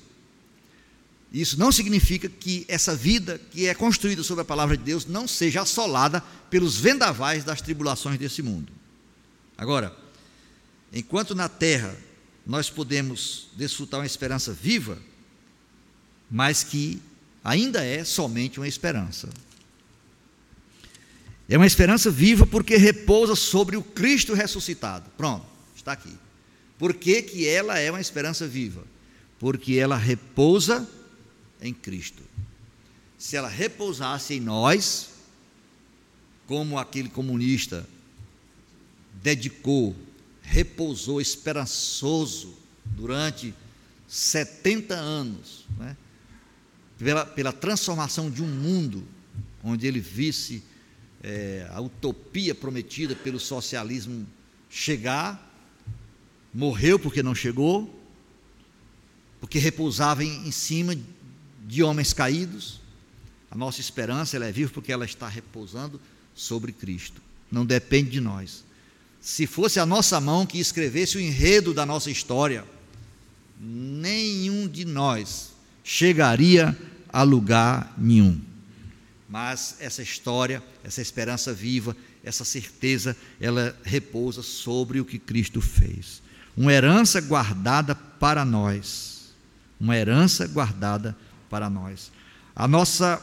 Isso 1.32 1.58
não 1.58 1.70
significa 1.70 2.28
que 2.28 2.64
essa 2.66 2.94
vida 2.94 3.38
que 3.50 3.66
é 3.66 3.74
construída 3.74 4.22
sobre 4.22 4.42
a 4.42 4.44
palavra 4.44 4.76
de 4.76 4.82
Deus 4.82 5.06
não 5.06 5.28
seja 5.28 5.62
assolada 5.62 6.20
pelos 6.50 6.78
vendavais 6.78 7.44
das 7.44 7.60
tribulações 7.60 8.18
desse 8.18 8.42
mundo. 8.42 8.72
Agora, 9.56 9.94
enquanto 10.92 11.34
na 11.34 11.48
terra 11.48 11.94
nós 12.44 12.68
podemos 12.68 13.48
desfrutar 13.56 14.00
uma 14.00 14.06
esperança 14.06 14.52
viva, 14.52 14.98
mas 16.32 16.64
que 16.64 16.98
ainda 17.44 17.84
é 17.84 18.02
somente 18.04 18.58
uma 18.58 18.66
esperança. 18.66 19.28
É 21.46 21.58
uma 21.58 21.66
esperança 21.66 22.10
viva 22.10 22.46
porque 22.46 22.78
repousa 22.78 23.36
sobre 23.36 23.76
o 23.76 23.82
Cristo 23.82 24.32
ressuscitado. 24.32 25.10
Pronto, 25.18 25.44
está 25.76 25.92
aqui. 25.92 26.16
Por 26.78 26.94
que, 26.94 27.20
que 27.20 27.46
ela 27.46 27.78
é 27.78 27.90
uma 27.90 28.00
esperança 28.00 28.48
viva? 28.48 28.82
Porque 29.38 29.74
ela 29.74 29.98
repousa 29.98 30.88
em 31.60 31.74
Cristo. 31.74 32.22
Se 33.18 33.36
ela 33.36 33.48
repousasse 33.48 34.32
em 34.32 34.40
nós, 34.40 35.10
como 36.46 36.78
aquele 36.78 37.10
comunista 37.10 37.86
dedicou, 39.22 39.94
repousou 40.40 41.20
esperançoso 41.20 42.56
durante 42.86 43.52
70 44.08 44.94
anos, 44.94 45.66
né? 45.78 45.94
Pela, 47.02 47.26
pela 47.26 47.52
transformação 47.52 48.30
de 48.30 48.42
um 48.42 48.46
mundo 48.46 49.04
onde 49.62 49.86
ele 49.86 49.98
visse 49.98 50.62
é, 51.22 51.68
a 51.70 51.80
utopia 51.80 52.54
prometida 52.54 53.16
pelo 53.16 53.40
socialismo 53.40 54.26
chegar, 54.70 55.50
morreu 56.54 56.98
porque 56.98 57.22
não 57.22 57.34
chegou, 57.34 58.00
porque 59.40 59.58
repousava 59.58 60.22
em, 60.24 60.46
em 60.46 60.52
cima 60.52 60.96
de 61.64 61.82
homens 61.82 62.12
caídos. 62.12 62.80
A 63.50 63.56
nossa 63.56 63.80
esperança 63.80 64.36
ela 64.36 64.46
é 64.46 64.52
viva 64.52 64.70
porque 64.72 64.92
ela 64.92 65.04
está 65.04 65.28
repousando 65.28 66.00
sobre 66.34 66.72
Cristo. 66.72 67.20
Não 67.50 67.66
depende 67.66 68.10
de 68.10 68.20
nós. 68.20 68.64
Se 69.20 69.46
fosse 69.46 69.78
a 69.78 69.86
nossa 69.86 70.20
mão 70.20 70.46
que 70.46 70.58
escrevesse 70.58 71.16
o 71.16 71.20
enredo 71.20 71.74
da 71.74 71.84
nossa 71.84 72.10
história, 72.10 72.64
nenhum 73.60 74.66
de 74.66 74.84
nós 74.84 75.52
chegaria 75.84 76.76
a 77.12 77.22
lugar 77.22 77.92
nenhum. 77.98 78.40
Mas 79.28 79.76
essa 79.80 80.02
história, 80.02 80.62
essa 80.82 81.00
esperança 81.00 81.52
viva, 81.52 81.96
essa 82.24 82.44
certeza, 82.44 83.16
ela 83.40 83.76
repousa 83.82 84.42
sobre 84.42 85.00
o 85.00 85.04
que 85.04 85.18
Cristo 85.18 85.60
fez 85.60 86.22
uma 86.56 86.72
herança 86.72 87.20
guardada 87.20 87.94
para 87.94 88.44
nós. 88.44 89.32
Uma 89.80 89.96
herança 89.96 90.46
guardada 90.46 91.16
para 91.50 91.68
nós. 91.68 92.12
A 92.54 92.68
nossa 92.68 93.20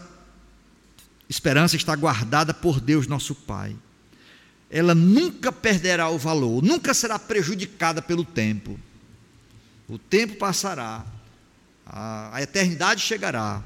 esperança 1.30 1.76
está 1.76 1.96
guardada 1.96 2.54
por 2.54 2.80
Deus, 2.80 3.08
nosso 3.08 3.34
Pai. 3.34 3.76
Ela 4.70 4.94
nunca 4.94 5.52
perderá 5.52 6.10
o 6.10 6.18
valor, 6.18 6.62
nunca 6.62 6.94
será 6.94 7.18
prejudicada 7.18 8.02
pelo 8.02 8.26
tempo. 8.26 8.80
O 9.88 9.98
tempo 9.98 10.36
passará, 10.36 11.06
a, 11.86 12.36
a 12.36 12.42
eternidade 12.42 13.02
chegará, 13.02 13.64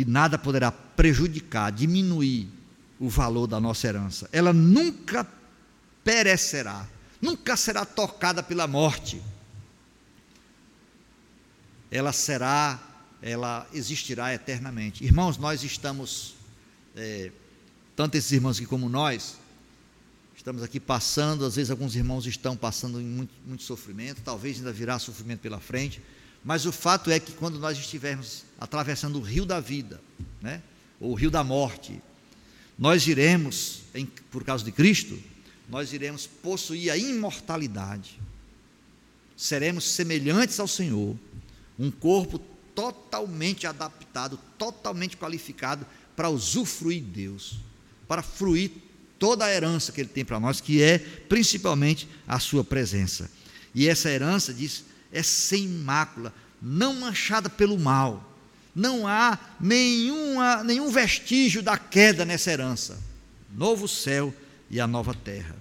e 0.00 0.04
nada 0.04 0.38
poderá 0.38 0.70
prejudicar, 0.70 1.72
diminuir 1.72 2.48
o 2.98 3.08
valor 3.08 3.46
da 3.46 3.60
nossa 3.60 3.86
herança. 3.86 4.28
Ela 4.32 4.52
nunca 4.52 5.26
perecerá 6.02 6.86
nunca 7.20 7.56
será 7.56 7.84
tocada 7.84 8.42
pela 8.42 8.66
morte. 8.66 9.20
Ela 11.90 12.12
será, 12.12 12.80
ela 13.22 13.66
existirá 13.72 14.34
eternamente. 14.34 15.04
Irmãos, 15.04 15.36
nós 15.36 15.62
estamos, 15.62 16.34
é, 16.94 17.32
tanto 17.96 18.16
esses 18.16 18.30
irmãos 18.32 18.58
aqui 18.58 18.66
como 18.66 18.88
nós, 18.88 19.36
estamos 20.36 20.62
aqui 20.62 20.78
passando, 20.78 21.44
às 21.44 21.56
vezes 21.56 21.70
alguns 21.70 21.96
irmãos 21.96 22.26
estão 22.26 22.56
passando 22.56 23.00
em 23.00 23.06
muito, 23.06 23.32
muito 23.44 23.62
sofrimento, 23.62 24.20
talvez 24.22 24.58
ainda 24.58 24.72
virá 24.72 24.98
sofrimento 24.98 25.40
pela 25.40 25.58
frente, 25.58 26.00
mas 26.44 26.66
o 26.66 26.72
fato 26.72 27.10
é 27.10 27.18
que 27.18 27.32
quando 27.32 27.58
nós 27.58 27.78
estivermos 27.78 28.44
atravessando 28.58 29.18
o 29.18 29.22
rio 29.22 29.44
da 29.44 29.60
vida, 29.60 30.00
né, 30.40 30.62
ou 31.00 31.12
o 31.12 31.14
rio 31.14 31.30
da 31.30 31.44
morte, 31.44 32.00
nós 32.78 33.06
iremos, 33.06 33.82
em, 33.94 34.06
por 34.30 34.44
causa 34.44 34.64
de 34.64 34.72
Cristo, 34.72 35.18
nós 35.68 35.92
iremos 35.92 36.26
possuir 36.26 36.90
a 36.90 36.96
imortalidade. 36.96 38.18
Seremos 39.36 39.84
semelhantes 39.84 40.58
ao 40.58 40.66
Senhor, 40.66 41.16
um 41.78 41.90
corpo 41.90 42.40
totalmente 42.74 43.66
adaptado, 43.66 44.38
totalmente 44.56 45.16
qualificado 45.16 45.84
para 46.16 46.30
usufruir 46.30 47.02
Deus, 47.02 47.58
para 48.06 48.22
fruir 48.22 48.70
toda 49.18 49.44
a 49.44 49.52
herança 49.52 49.92
que 49.92 50.00
Ele 50.00 50.08
tem 50.08 50.24
para 50.24 50.40
nós, 50.40 50.60
que 50.60 50.82
é 50.82 50.98
principalmente 50.98 52.08
a 52.26 52.38
Sua 52.38 52.64
presença. 52.64 53.30
E 53.74 53.88
essa 53.88 54.08
herança, 54.08 54.54
diz, 54.54 54.84
é 55.12 55.22
sem 55.22 55.68
mácula, 55.68 56.32
não 56.60 56.94
manchada 56.94 57.48
pelo 57.48 57.78
mal. 57.78 58.24
Não 58.74 59.06
há 59.06 59.38
nenhuma, 59.60 60.62
nenhum 60.62 60.90
vestígio 60.90 61.62
da 61.62 61.76
queda 61.76 62.24
nessa 62.24 62.50
herança. 62.50 62.98
Novo 63.54 63.88
céu 63.88 64.34
e 64.70 64.80
a 64.80 64.86
nova 64.86 65.14
terra. 65.14 65.56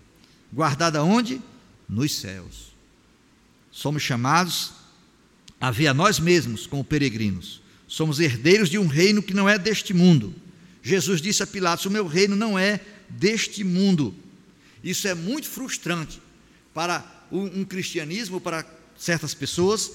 Guardada 0.53 1.03
onde? 1.03 1.41
Nos 1.87 2.15
céus. 2.15 2.73
Somos 3.71 4.03
chamados 4.03 4.73
a 5.59 5.71
ver 5.71 5.87
a 5.87 5.93
nós 5.93 6.19
mesmos 6.19 6.67
como 6.67 6.83
peregrinos. 6.83 7.61
Somos 7.87 8.19
herdeiros 8.19 8.69
de 8.69 8.77
um 8.77 8.87
reino 8.87 9.23
que 9.23 9.33
não 9.33 9.47
é 9.47 9.57
deste 9.57 9.93
mundo. 9.93 10.33
Jesus 10.83 11.21
disse 11.21 11.41
a 11.41 11.47
Pilatos: 11.47 11.85
O 11.85 11.91
meu 11.91 12.05
reino 12.05 12.35
não 12.35 12.59
é 12.59 12.81
deste 13.09 13.63
mundo. 13.63 14.13
Isso 14.83 15.07
é 15.07 15.15
muito 15.15 15.47
frustrante 15.47 16.21
para 16.73 17.03
um 17.31 17.65
cristianismo, 17.65 18.39
para 18.39 18.63
certas 18.97 19.33
pessoas, 19.33 19.91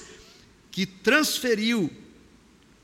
que 0.70 0.86
transferiu 0.86 1.90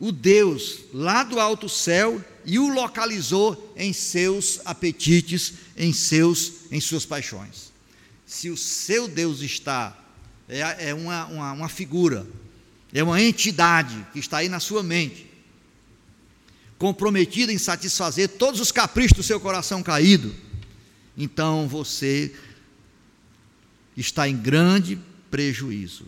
o 0.00 0.12
Deus 0.12 0.80
lá 0.92 1.24
do 1.24 1.40
alto 1.40 1.68
céu 1.68 2.22
e 2.44 2.58
o 2.58 2.68
localizou 2.68 3.74
em 3.76 3.92
seus 3.92 4.60
apetites, 4.64 5.54
em 5.76 5.92
seus 5.92 6.52
em 6.70 6.80
suas 6.80 7.04
paixões. 7.04 7.72
Se 8.26 8.50
o 8.50 8.56
seu 8.56 9.08
Deus 9.08 9.40
está 9.40 9.96
é, 10.48 10.90
é 10.90 10.94
uma, 10.94 11.26
uma, 11.26 11.52
uma 11.52 11.68
figura, 11.68 12.26
é 12.92 13.02
uma 13.02 13.20
entidade 13.20 14.06
que 14.12 14.18
está 14.18 14.38
aí 14.38 14.48
na 14.48 14.60
sua 14.60 14.82
mente, 14.82 15.26
comprometida 16.78 17.52
em 17.52 17.58
satisfazer 17.58 18.28
todos 18.28 18.60
os 18.60 18.72
caprichos 18.72 19.16
do 19.16 19.22
seu 19.22 19.40
coração 19.40 19.82
caído, 19.82 20.34
então 21.16 21.68
você 21.68 22.34
está 23.96 24.28
em 24.28 24.36
grande 24.36 24.98
prejuízo. 25.30 26.06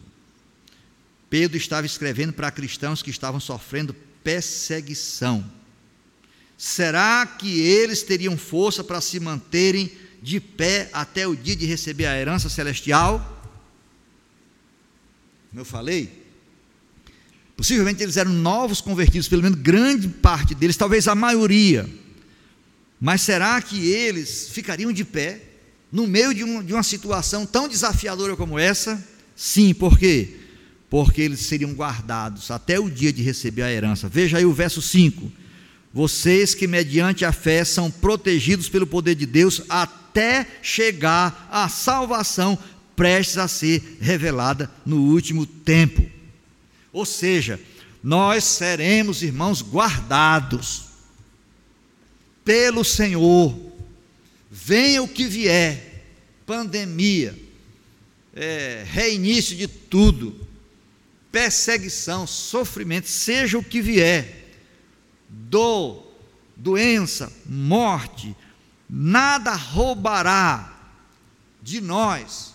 Pedro 1.29 1.57
estava 1.57 1.87
escrevendo 1.87 2.33
para 2.33 2.51
cristãos 2.51 3.03
que 3.03 3.11
estavam 3.11 3.39
sofrendo 3.39 3.95
perseguição. 4.25 5.49
Será 6.59 7.25
que 7.25 7.61
eles 7.61 8.03
teriam 8.03 8.37
força 8.37 8.85
para 8.85 9.01
se 9.01 9.19
manterem 9.21 9.91
de 10.23 10.41
pé 10.41 10.91
até 10.93 11.27
o 11.27 11.35
dia 11.35 11.57
de 11.57 11.65
receber 11.67 12.07
a 12.07 12.19
herança 12.19 12.49
celestial? 12.49 13.39
Como 15.49 15.61
eu 15.61 15.65
falei, 15.65 16.27
possivelmente 17.57 18.03
eles 18.03 18.17
eram 18.17 18.33
novos 18.33 18.81
convertidos, 18.81 19.29
pelo 19.29 19.43
menos 19.43 19.59
grande 19.59 20.09
parte 20.09 20.55
deles, 20.55 20.77
talvez 20.77 21.09
a 21.09 21.15
maioria. 21.15 21.89
Mas 23.01 23.23
será 23.23 23.61
que 23.63 23.91
eles 23.91 24.51
ficariam 24.51 24.93
de 24.93 25.05
pé 25.05 25.50
no 25.91 26.07
meio 26.07 26.33
de, 26.35 26.45
um, 26.45 26.63
de 26.63 26.73
uma 26.73 26.83
situação 26.83 27.45
tão 27.45 27.69
desafiadora 27.69 28.37
como 28.37 28.59
essa? 28.59 29.03
Sim, 29.35 29.75
por 29.75 29.99
quê? 29.99 30.41
porque 30.91 31.23
eles 31.23 31.41
seriam 31.41 31.73
guardados 31.73 32.51
até 32.51 32.79
o 32.79 32.91
dia 32.91 33.13
de 33.13 33.23
receber 33.23 33.63
a 33.63 33.73
herança. 33.73 34.09
Veja 34.09 34.39
aí 34.39 34.45
o 34.45 34.53
verso 34.53 34.83
5. 34.83 35.31
Vocês 35.95 36.53
que 36.53 36.67
mediante 36.67 37.25
a 37.25 37.33
fé 37.33 37.65
são 37.65 37.89
protegidos 37.91 38.69
pelo 38.69 38.87
poder 38.87 39.15
de 39.15 39.25
Deus 39.25 39.63
até 39.69 40.47
chegar 40.61 41.49
à 41.51 41.69
salvação 41.69 42.59
prestes 42.97 43.39
a 43.39 43.47
ser 43.47 43.99
revelada 44.01 44.69
no 44.85 44.97
último 45.13 45.47
tempo. 45.47 46.05
Ou 46.93 47.07
seja, 47.07 47.59
nós 48.03 48.43
seremos, 48.43 49.23
irmãos, 49.23 49.63
guardados 49.63 50.87
pelo 52.45 52.85
Senhor, 52.85 53.57
venha 54.51 55.03
o 55.03 55.09
que 55.09 55.27
vier, 55.27 56.05
pandemia, 56.45 57.39
é, 58.35 58.85
reinício 58.87 59.57
de 59.57 59.69
tudo, 59.69 60.47
perseguição, 61.31 62.27
sofrimento, 62.27 63.09
seja 63.09 63.57
o 63.57 63.65
que 63.65 63.81
vier, 63.81 64.49
dor, 65.29 66.13
doença, 66.57 67.33
morte, 67.47 68.35
nada 68.89 69.55
roubará 69.55 70.77
de 71.63 71.81
nós 71.81 72.55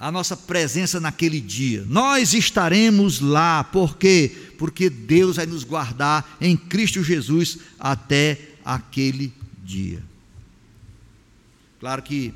a 0.00 0.12
nossa 0.12 0.36
presença 0.36 1.00
naquele 1.00 1.40
dia. 1.40 1.84
Nós 1.88 2.32
estaremos 2.32 3.20
lá, 3.20 3.64
por 3.64 3.96
quê? 3.96 4.52
Porque 4.56 4.88
Deus 4.88 5.36
vai 5.36 5.46
nos 5.46 5.64
guardar 5.64 6.36
em 6.40 6.56
Cristo 6.56 7.02
Jesus 7.02 7.58
até 7.78 8.38
aquele 8.64 9.32
dia. 9.64 10.07
Claro 11.80 12.02
que, 12.02 12.34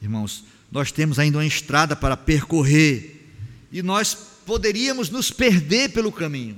irmãos, 0.00 0.44
nós 0.70 0.92
temos 0.92 1.18
ainda 1.18 1.38
uma 1.38 1.46
estrada 1.46 1.96
para 1.96 2.16
percorrer 2.16 3.26
e 3.72 3.82
nós 3.82 4.14
poderíamos 4.46 5.10
nos 5.10 5.30
perder 5.30 5.90
pelo 5.90 6.12
caminho. 6.12 6.56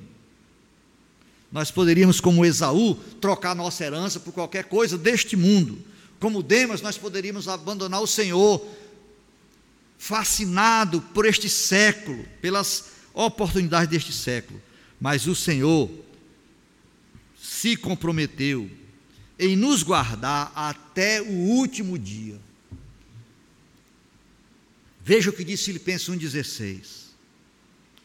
Nós 1.50 1.70
poderíamos, 1.70 2.20
como 2.20 2.44
Esaú, 2.44 2.94
trocar 3.20 3.54
nossa 3.54 3.84
herança 3.84 4.18
por 4.18 4.32
qualquer 4.32 4.64
coisa 4.64 4.96
deste 4.96 5.36
mundo. 5.36 5.78
Como 6.18 6.42
Demas, 6.42 6.80
nós 6.80 6.96
poderíamos 6.96 7.48
abandonar 7.48 8.00
o 8.00 8.06
Senhor, 8.06 8.64
fascinado 9.98 11.00
por 11.12 11.26
este 11.26 11.48
século, 11.48 12.24
pelas 12.40 12.86
oportunidades 13.12 13.88
deste 13.88 14.12
século. 14.12 14.60
Mas 14.98 15.26
o 15.26 15.34
Senhor 15.34 15.90
se 17.40 17.76
comprometeu 17.76 18.70
em 19.38 19.56
nos 19.56 19.82
guardar 19.82 20.52
até 20.54 21.20
o 21.20 21.32
último 21.32 21.98
dia. 21.98 22.38
Veja 25.04 25.30
o 25.30 25.32
que 25.32 25.44
diz 25.44 25.64
Filipenses 25.64 26.08
1,16. 26.08 27.02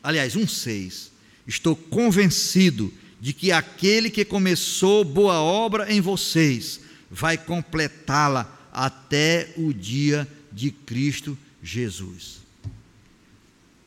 Aliás, 0.01 0.36
1,6. 0.36 1.09
Estou 1.45 1.75
convencido 1.75 2.93
de 3.19 3.34
que 3.34 3.51
aquele 3.51 4.09
que 4.09 4.25
começou 4.25 5.03
boa 5.03 5.41
obra 5.41 5.91
em 5.91 6.01
vocês 6.01 6.80
vai 7.09 7.38
completá-la 7.38 8.69
até 8.71 9.53
o 9.57 9.73
dia 9.73 10.28
de 10.51 10.71
Cristo 10.71 11.38
Jesus. 11.63 12.38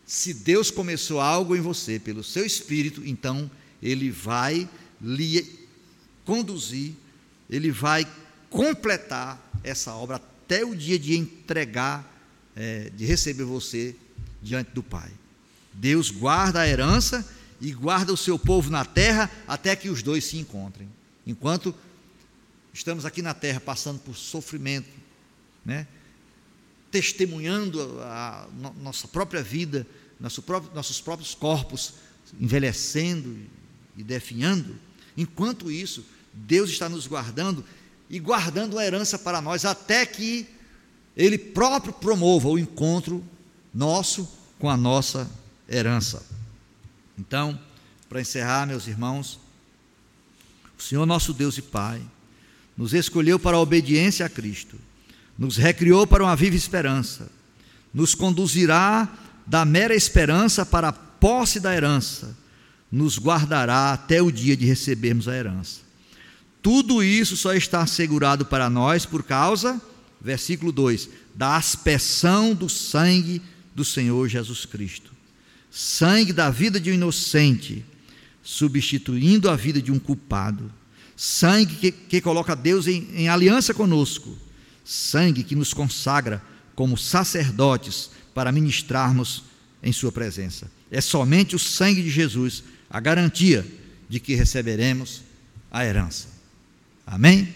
Se 0.06 0.34
Deus 0.34 0.70
começou 0.70 1.20
algo 1.20 1.54
em 1.54 1.60
você 1.60 1.98
pelo 1.98 2.24
seu 2.24 2.44
espírito, 2.44 3.02
então 3.06 3.48
ele 3.80 4.10
vai 4.10 4.68
lhe 5.00 5.46
conduzir, 6.24 6.92
ele 7.50 7.70
vai 7.70 8.06
completar 8.48 9.50
essa 9.62 9.94
obra 9.94 10.16
até 10.16 10.64
o 10.64 10.74
dia 10.74 10.98
de 10.98 11.16
entregar, 11.16 12.08
é, 12.54 12.90
de 12.90 13.04
receber 13.04 13.44
você 13.44 13.94
diante 14.40 14.70
do 14.70 14.82
Pai. 14.82 15.10
Deus 15.72 16.10
guarda 16.10 16.60
a 16.60 16.68
herança 16.68 17.28
e 17.60 17.72
guarda 17.72 18.12
o 18.12 18.16
seu 18.16 18.38
povo 18.38 18.70
na 18.70 18.84
terra 18.84 19.30
até 19.46 19.74
que 19.76 19.88
os 19.88 20.02
dois 20.02 20.24
se 20.24 20.38
encontrem. 20.38 20.88
Enquanto 21.26 21.74
estamos 22.72 23.04
aqui 23.04 23.20
na 23.20 23.34
terra 23.34 23.60
passando 23.60 23.98
por 23.98 24.16
sofrimento, 24.16 24.88
né? 25.64 25.86
testemunhando 26.90 28.00
a, 28.00 28.44
a 28.44 28.70
nossa 28.80 29.06
própria 29.06 29.42
vida, 29.42 29.86
nosso 30.18 30.42
próprio, 30.42 30.74
nossos 30.74 31.00
próprios 31.00 31.34
corpos 31.34 31.94
envelhecendo 32.38 33.36
e 33.96 34.02
definhando, 34.02 34.76
enquanto 35.16 35.70
isso, 35.70 36.04
Deus 36.32 36.70
está 36.70 36.88
nos 36.88 37.06
guardando 37.06 37.64
e 38.08 38.18
guardando 38.18 38.74
uma 38.74 38.84
herança 38.84 39.18
para 39.18 39.40
nós 39.40 39.64
até 39.64 40.04
que 40.04 40.46
Ele 41.16 41.38
próprio 41.38 41.92
promova 41.92 42.48
o 42.48 42.58
encontro 42.58 43.24
nosso 43.72 44.28
com 44.58 44.68
a 44.68 44.76
nossa 44.76 45.30
herança. 45.68 46.22
Então, 47.18 47.58
para 48.08 48.20
encerrar, 48.20 48.66
meus 48.66 48.86
irmãos, 48.86 49.38
o 50.78 50.82
Senhor 50.82 51.06
nosso 51.06 51.32
Deus 51.32 51.58
e 51.58 51.62
Pai 51.62 52.02
nos 52.76 52.94
escolheu 52.94 53.38
para 53.38 53.56
a 53.56 53.60
obediência 53.60 54.24
a 54.24 54.28
Cristo, 54.28 54.76
nos 55.38 55.56
recriou 55.56 56.06
para 56.06 56.24
uma 56.24 56.34
viva 56.34 56.56
esperança, 56.56 57.30
nos 57.92 58.14
conduzirá 58.14 59.08
da 59.46 59.64
mera 59.64 59.94
esperança 59.94 60.64
para 60.64 60.88
a 60.88 60.92
posse 60.92 61.60
da 61.60 61.74
herança, 61.74 62.36
nos 62.90 63.18
guardará 63.18 63.92
até 63.92 64.22
o 64.22 64.30
dia 64.30 64.56
de 64.56 64.64
recebermos 64.64 65.28
a 65.28 65.36
herança. 65.36 65.89
Tudo 66.62 67.02
isso 67.02 67.36
só 67.36 67.54
está 67.54 67.82
assegurado 67.82 68.44
para 68.44 68.68
nós 68.68 69.06
por 69.06 69.22
causa, 69.22 69.80
versículo 70.20 70.72
2, 70.72 71.08
da 71.34 71.56
aspersão 71.56 72.54
do 72.54 72.68
sangue 72.68 73.40
do 73.74 73.84
Senhor 73.84 74.28
Jesus 74.28 74.66
Cristo 74.66 75.10
sangue 75.70 76.32
da 76.32 76.50
vida 76.50 76.80
de 76.80 76.90
um 76.90 76.94
inocente, 76.94 77.84
substituindo 78.42 79.48
a 79.48 79.54
vida 79.54 79.80
de 79.80 79.92
um 79.92 79.98
culpado, 79.98 80.70
sangue 81.16 81.76
que, 81.76 81.92
que 81.92 82.20
coloca 82.20 82.56
Deus 82.56 82.88
em, 82.88 83.08
em 83.14 83.28
aliança 83.28 83.72
conosco, 83.72 84.36
sangue 84.84 85.44
que 85.44 85.54
nos 85.54 85.72
consagra 85.72 86.42
como 86.74 86.98
sacerdotes 86.98 88.10
para 88.34 88.50
ministrarmos 88.50 89.44
em 89.82 89.92
Sua 89.92 90.10
presença. 90.10 90.70
É 90.90 91.00
somente 91.00 91.54
o 91.54 91.58
sangue 91.58 92.02
de 92.02 92.10
Jesus 92.10 92.64
a 92.88 92.98
garantia 92.98 93.64
de 94.08 94.18
que 94.18 94.34
receberemos 94.34 95.22
a 95.70 95.84
herança. 95.84 96.28
Amém? 97.10 97.48